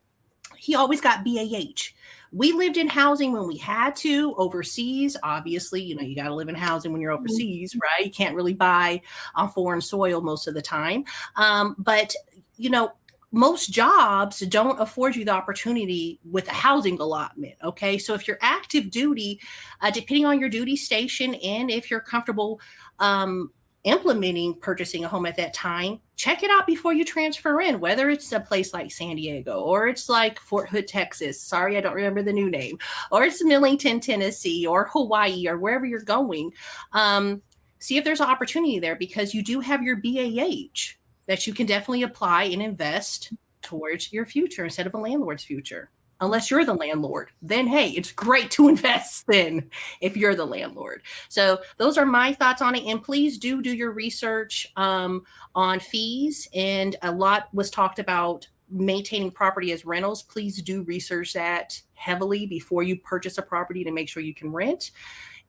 he 0.56 0.74
always 0.74 1.00
got 1.00 1.24
BAH. 1.24 1.92
We 2.34 2.52
lived 2.52 2.76
in 2.76 2.88
housing 2.88 3.32
when 3.32 3.46
we 3.46 3.56
had 3.56 3.94
to 3.96 4.34
overseas. 4.36 5.16
Obviously, 5.22 5.80
you 5.82 5.94
know, 5.94 6.02
you 6.02 6.16
got 6.16 6.28
to 6.28 6.34
live 6.34 6.48
in 6.48 6.54
housing 6.54 6.92
when 6.92 7.00
you're 7.00 7.12
mm-hmm. 7.12 7.24
overseas, 7.24 7.76
right? 7.76 8.04
You 8.04 8.12
can't 8.12 8.34
really 8.34 8.54
buy 8.54 9.00
on 9.34 9.50
foreign 9.50 9.80
soil 9.80 10.20
most 10.20 10.48
of 10.48 10.54
the 10.54 10.62
time. 10.62 11.04
Um, 11.36 11.76
but, 11.78 12.14
you 12.56 12.70
know, 12.70 12.92
most 13.30 13.70
jobs 13.72 14.40
don't 14.40 14.80
afford 14.80 15.16
you 15.16 15.24
the 15.24 15.32
opportunity 15.32 16.20
with 16.30 16.46
a 16.48 16.52
housing 16.52 16.98
allotment. 17.00 17.54
Okay. 17.64 17.98
So 17.98 18.14
if 18.14 18.28
you're 18.28 18.38
active 18.40 18.90
duty, 18.90 19.40
uh, 19.80 19.90
depending 19.90 20.24
on 20.24 20.38
your 20.38 20.48
duty 20.48 20.76
station 20.76 21.34
and 21.34 21.68
if 21.70 21.90
you're 21.90 22.00
comfortable 22.00 22.60
um, 23.00 23.50
implementing 23.84 24.54
purchasing 24.54 25.04
a 25.04 25.08
home 25.08 25.26
at 25.26 25.36
that 25.36 25.54
time, 25.54 26.00
check 26.16 26.42
it 26.42 26.50
out 26.50 26.66
before 26.66 26.92
you 26.92 27.04
transfer 27.04 27.60
in, 27.60 27.80
whether 27.80 28.10
it's 28.10 28.32
a 28.32 28.40
place 28.40 28.72
like 28.72 28.90
San 28.90 29.16
Diego 29.16 29.60
or 29.60 29.88
it's 29.88 30.08
like 30.08 30.40
Fort 30.40 30.68
Hood, 30.68 30.88
Texas. 30.88 31.40
Sorry, 31.40 31.76
I 31.76 31.80
don't 31.80 31.94
remember 31.94 32.22
the 32.22 32.32
new 32.32 32.50
name, 32.50 32.78
or 33.10 33.24
it's 33.24 33.44
Millington, 33.44 34.00
Tennessee, 34.00 34.66
or 34.66 34.88
Hawaii, 34.92 35.46
or 35.46 35.58
wherever 35.58 35.86
you're 35.86 36.00
going. 36.00 36.50
Um, 36.92 37.42
see 37.78 37.98
if 37.98 38.04
there's 38.04 38.20
an 38.20 38.28
opportunity 38.28 38.78
there 38.78 38.96
because 38.96 39.34
you 39.34 39.42
do 39.42 39.60
have 39.60 39.82
your 39.82 39.96
BAH 39.96 40.94
that 41.26 41.46
you 41.46 41.54
can 41.54 41.66
definitely 41.66 42.02
apply 42.02 42.44
and 42.44 42.62
invest 42.62 43.32
towards 43.62 44.12
your 44.12 44.26
future 44.26 44.64
instead 44.64 44.86
of 44.86 44.94
a 44.94 44.98
landlord's 44.98 45.44
future. 45.44 45.90
Unless 46.20 46.50
you're 46.50 46.64
the 46.64 46.74
landlord, 46.74 47.30
then 47.42 47.66
hey, 47.66 47.90
it's 47.90 48.12
great 48.12 48.50
to 48.52 48.68
invest 48.68 49.26
then 49.26 49.68
if 50.00 50.16
you're 50.16 50.34
the 50.34 50.46
landlord. 50.46 51.02
So 51.28 51.60
those 51.76 51.98
are 51.98 52.06
my 52.06 52.32
thoughts 52.32 52.62
on 52.62 52.74
it. 52.74 52.84
And 52.84 53.02
please 53.02 53.38
do 53.38 53.62
do 53.62 53.74
your 53.74 53.92
research 53.92 54.72
um, 54.76 55.24
on 55.54 55.80
fees. 55.80 56.48
And 56.54 56.96
a 57.02 57.12
lot 57.12 57.48
was 57.52 57.70
talked 57.70 57.98
about 57.98 58.46
maintaining 58.70 59.30
property 59.30 59.72
as 59.72 59.84
rentals. 59.84 60.22
Please 60.22 60.62
do 60.62 60.82
research 60.82 61.32
that 61.34 61.80
heavily 61.94 62.46
before 62.46 62.82
you 62.82 62.96
purchase 62.96 63.38
a 63.38 63.42
property 63.42 63.84
to 63.84 63.90
make 63.90 64.08
sure 64.08 64.22
you 64.22 64.34
can 64.34 64.50
rent 64.50 64.90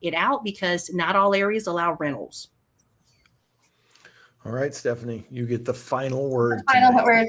it 0.02 0.14
out 0.14 0.44
because 0.44 0.92
not 0.92 1.16
all 1.16 1.34
areas 1.34 1.66
allow 1.66 1.94
rentals. 1.94 2.48
All 4.44 4.52
right, 4.52 4.72
Stephanie, 4.72 5.26
you 5.28 5.44
get 5.44 5.64
the 5.64 5.74
final 5.74 6.30
word. 6.30 6.60
The 6.60 6.72
final 6.72 7.04
word. 7.04 7.26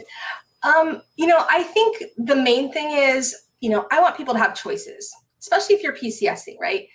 Um, 0.63 1.01
you 1.15 1.27
know, 1.27 1.45
I 1.49 1.63
think 1.63 2.03
the 2.17 2.35
main 2.35 2.71
thing 2.71 2.91
is, 2.91 3.35
you 3.59 3.69
know, 3.69 3.87
I 3.91 4.01
want 4.01 4.17
people 4.17 4.33
to 4.33 4.39
have 4.39 4.55
choices, 4.55 5.13
especially 5.39 5.75
if 5.75 5.83
you're 5.83 5.95
PCSing, 5.95 6.59
right? 6.59 6.87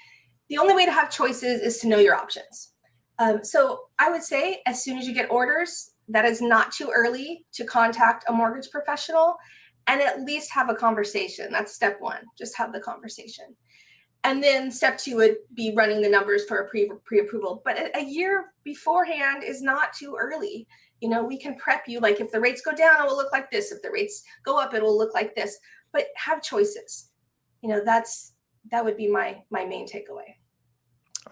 The 0.48 0.58
only 0.58 0.74
way 0.74 0.84
to 0.84 0.92
have 0.92 1.10
choices 1.10 1.60
is 1.60 1.78
to 1.78 1.88
know 1.88 1.98
your 1.98 2.14
options. 2.14 2.72
Um, 3.18 3.44
so 3.44 3.82
I 3.98 4.10
would 4.10 4.22
say, 4.22 4.62
as 4.66 4.82
soon 4.82 4.98
as 4.98 5.06
you 5.06 5.14
get 5.14 5.30
orders, 5.30 5.92
that 6.08 6.24
is 6.24 6.42
not 6.42 6.72
too 6.72 6.90
early 6.94 7.46
to 7.52 7.64
contact 7.64 8.24
a 8.28 8.32
mortgage 8.32 8.70
professional 8.70 9.36
and 9.86 10.00
at 10.00 10.22
least 10.22 10.50
have 10.52 10.68
a 10.68 10.74
conversation. 10.74 11.52
That's 11.52 11.74
step 11.74 11.98
one. 12.00 12.22
Just 12.36 12.56
have 12.56 12.72
the 12.72 12.80
conversation 12.80 13.56
and 14.24 14.42
then 14.42 14.70
step 14.70 14.98
two 14.98 15.16
would 15.16 15.36
be 15.54 15.72
running 15.74 16.00
the 16.00 16.08
numbers 16.08 16.44
for 16.44 16.58
a 16.58 16.68
pre 16.68 16.90
pre-approval 17.04 17.62
but 17.64 17.78
a, 17.78 17.98
a, 17.98 18.04
year 18.04 18.52
beforehand 18.64 19.42
is 19.42 19.62
not 19.62 19.92
too 19.92 20.16
early 20.18 20.66
you 21.02 21.08
know 21.08 21.22
we 21.22 21.36
can 21.36 21.56
prep 21.56 21.88
you 21.88 21.98
like 21.98 22.20
if 22.20 22.30
the 22.30 22.40
rates 22.40 22.62
go 22.62 22.72
down 22.72 23.00
it 23.00 23.06
will 23.06 23.16
look 23.16 23.32
like 23.32 23.50
this 23.50 23.72
if 23.72 23.82
the 23.82 23.90
rates 23.90 24.22
go 24.44 24.58
up 24.58 24.72
it 24.72 24.82
will 24.82 24.96
look 24.96 25.12
like 25.12 25.34
this 25.34 25.58
but 25.92 26.06
have 26.16 26.40
choices 26.40 27.10
you 27.60 27.68
know 27.68 27.82
that's 27.84 28.34
that 28.70 28.84
would 28.84 28.96
be 28.96 29.08
my 29.08 29.42
my 29.50 29.64
main 29.64 29.86
takeaway 29.86 30.36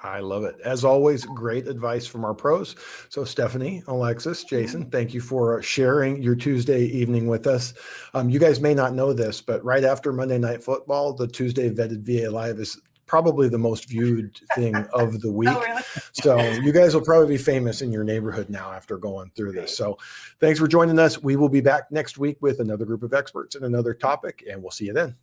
I 0.03 0.21
love 0.21 0.45
it. 0.45 0.57
As 0.65 0.85
always, 0.85 1.27
great 1.27 1.67
advice 1.67 2.07
from 2.07 2.25
our 2.25 2.33
pros. 2.33 2.77
So, 3.09 3.25
Stephanie, 3.25 3.83
Alexis, 3.87 4.45
Jason, 4.45 4.83
mm-hmm. 4.83 4.91
thank 4.91 5.13
you 5.13 5.21
for 5.21 5.61
sharing 5.63 6.23
your 6.23 6.37
Tuesday 6.37 6.85
evening 6.85 7.27
with 7.27 7.47
us. 7.47 7.75
Um, 8.15 8.31
you 8.31 8.39
guys 8.39 8.61
may 8.61 8.73
not 8.73 8.95
know 8.95 9.13
this, 9.13 9.41
but 9.43 9.63
right 9.65 9.85
after 9.85 10.13
Monday 10.13 10.39
Night 10.39 10.63
Football, 10.63 11.13
the 11.13 11.27
Tuesday 11.27 11.69
Vetted 11.71 12.03
VA 12.03 12.31
Live 12.31 12.61
is 12.61 12.81
probably 13.11 13.49
the 13.49 13.59
most 13.59 13.89
viewed 13.89 14.41
thing 14.55 14.73
of 14.93 15.21
the 15.21 15.29
oh, 15.29 15.33
week. 15.33 15.49
Oh, 15.51 15.61
really? 15.61 15.83
so, 16.13 16.39
you 16.39 16.71
guys 16.71 16.95
will 16.95 17.03
probably 17.03 17.27
be 17.27 17.43
famous 17.43 17.83
in 17.83 17.91
your 17.91 18.05
neighborhood 18.05 18.49
now 18.49 18.71
after 18.71 18.97
going 18.99 19.33
through 19.35 19.51
this. 19.51 19.77
So, 19.77 19.99
thanks 20.39 20.61
for 20.61 20.69
joining 20.69 20.97
us. 21.01 21.21
We 21.21 21.35
will 21.35 21.49
be 21.49 21.61
back 21.61 21.91
next 21.91 22.19
week 22.19 22.37
with 22.41 22.61
another 22.61 22.85
group 22.85 23.03
of 23.03 23.13
experts 23.13 23.57
and 23.57 23.65
another 23.65 23.95
topic, 23.95 24.45
and 24.49 24.63
we'll 24.63 24.71
see 24.71 24.85
you 24.85 24.93
then. 24.93 25.17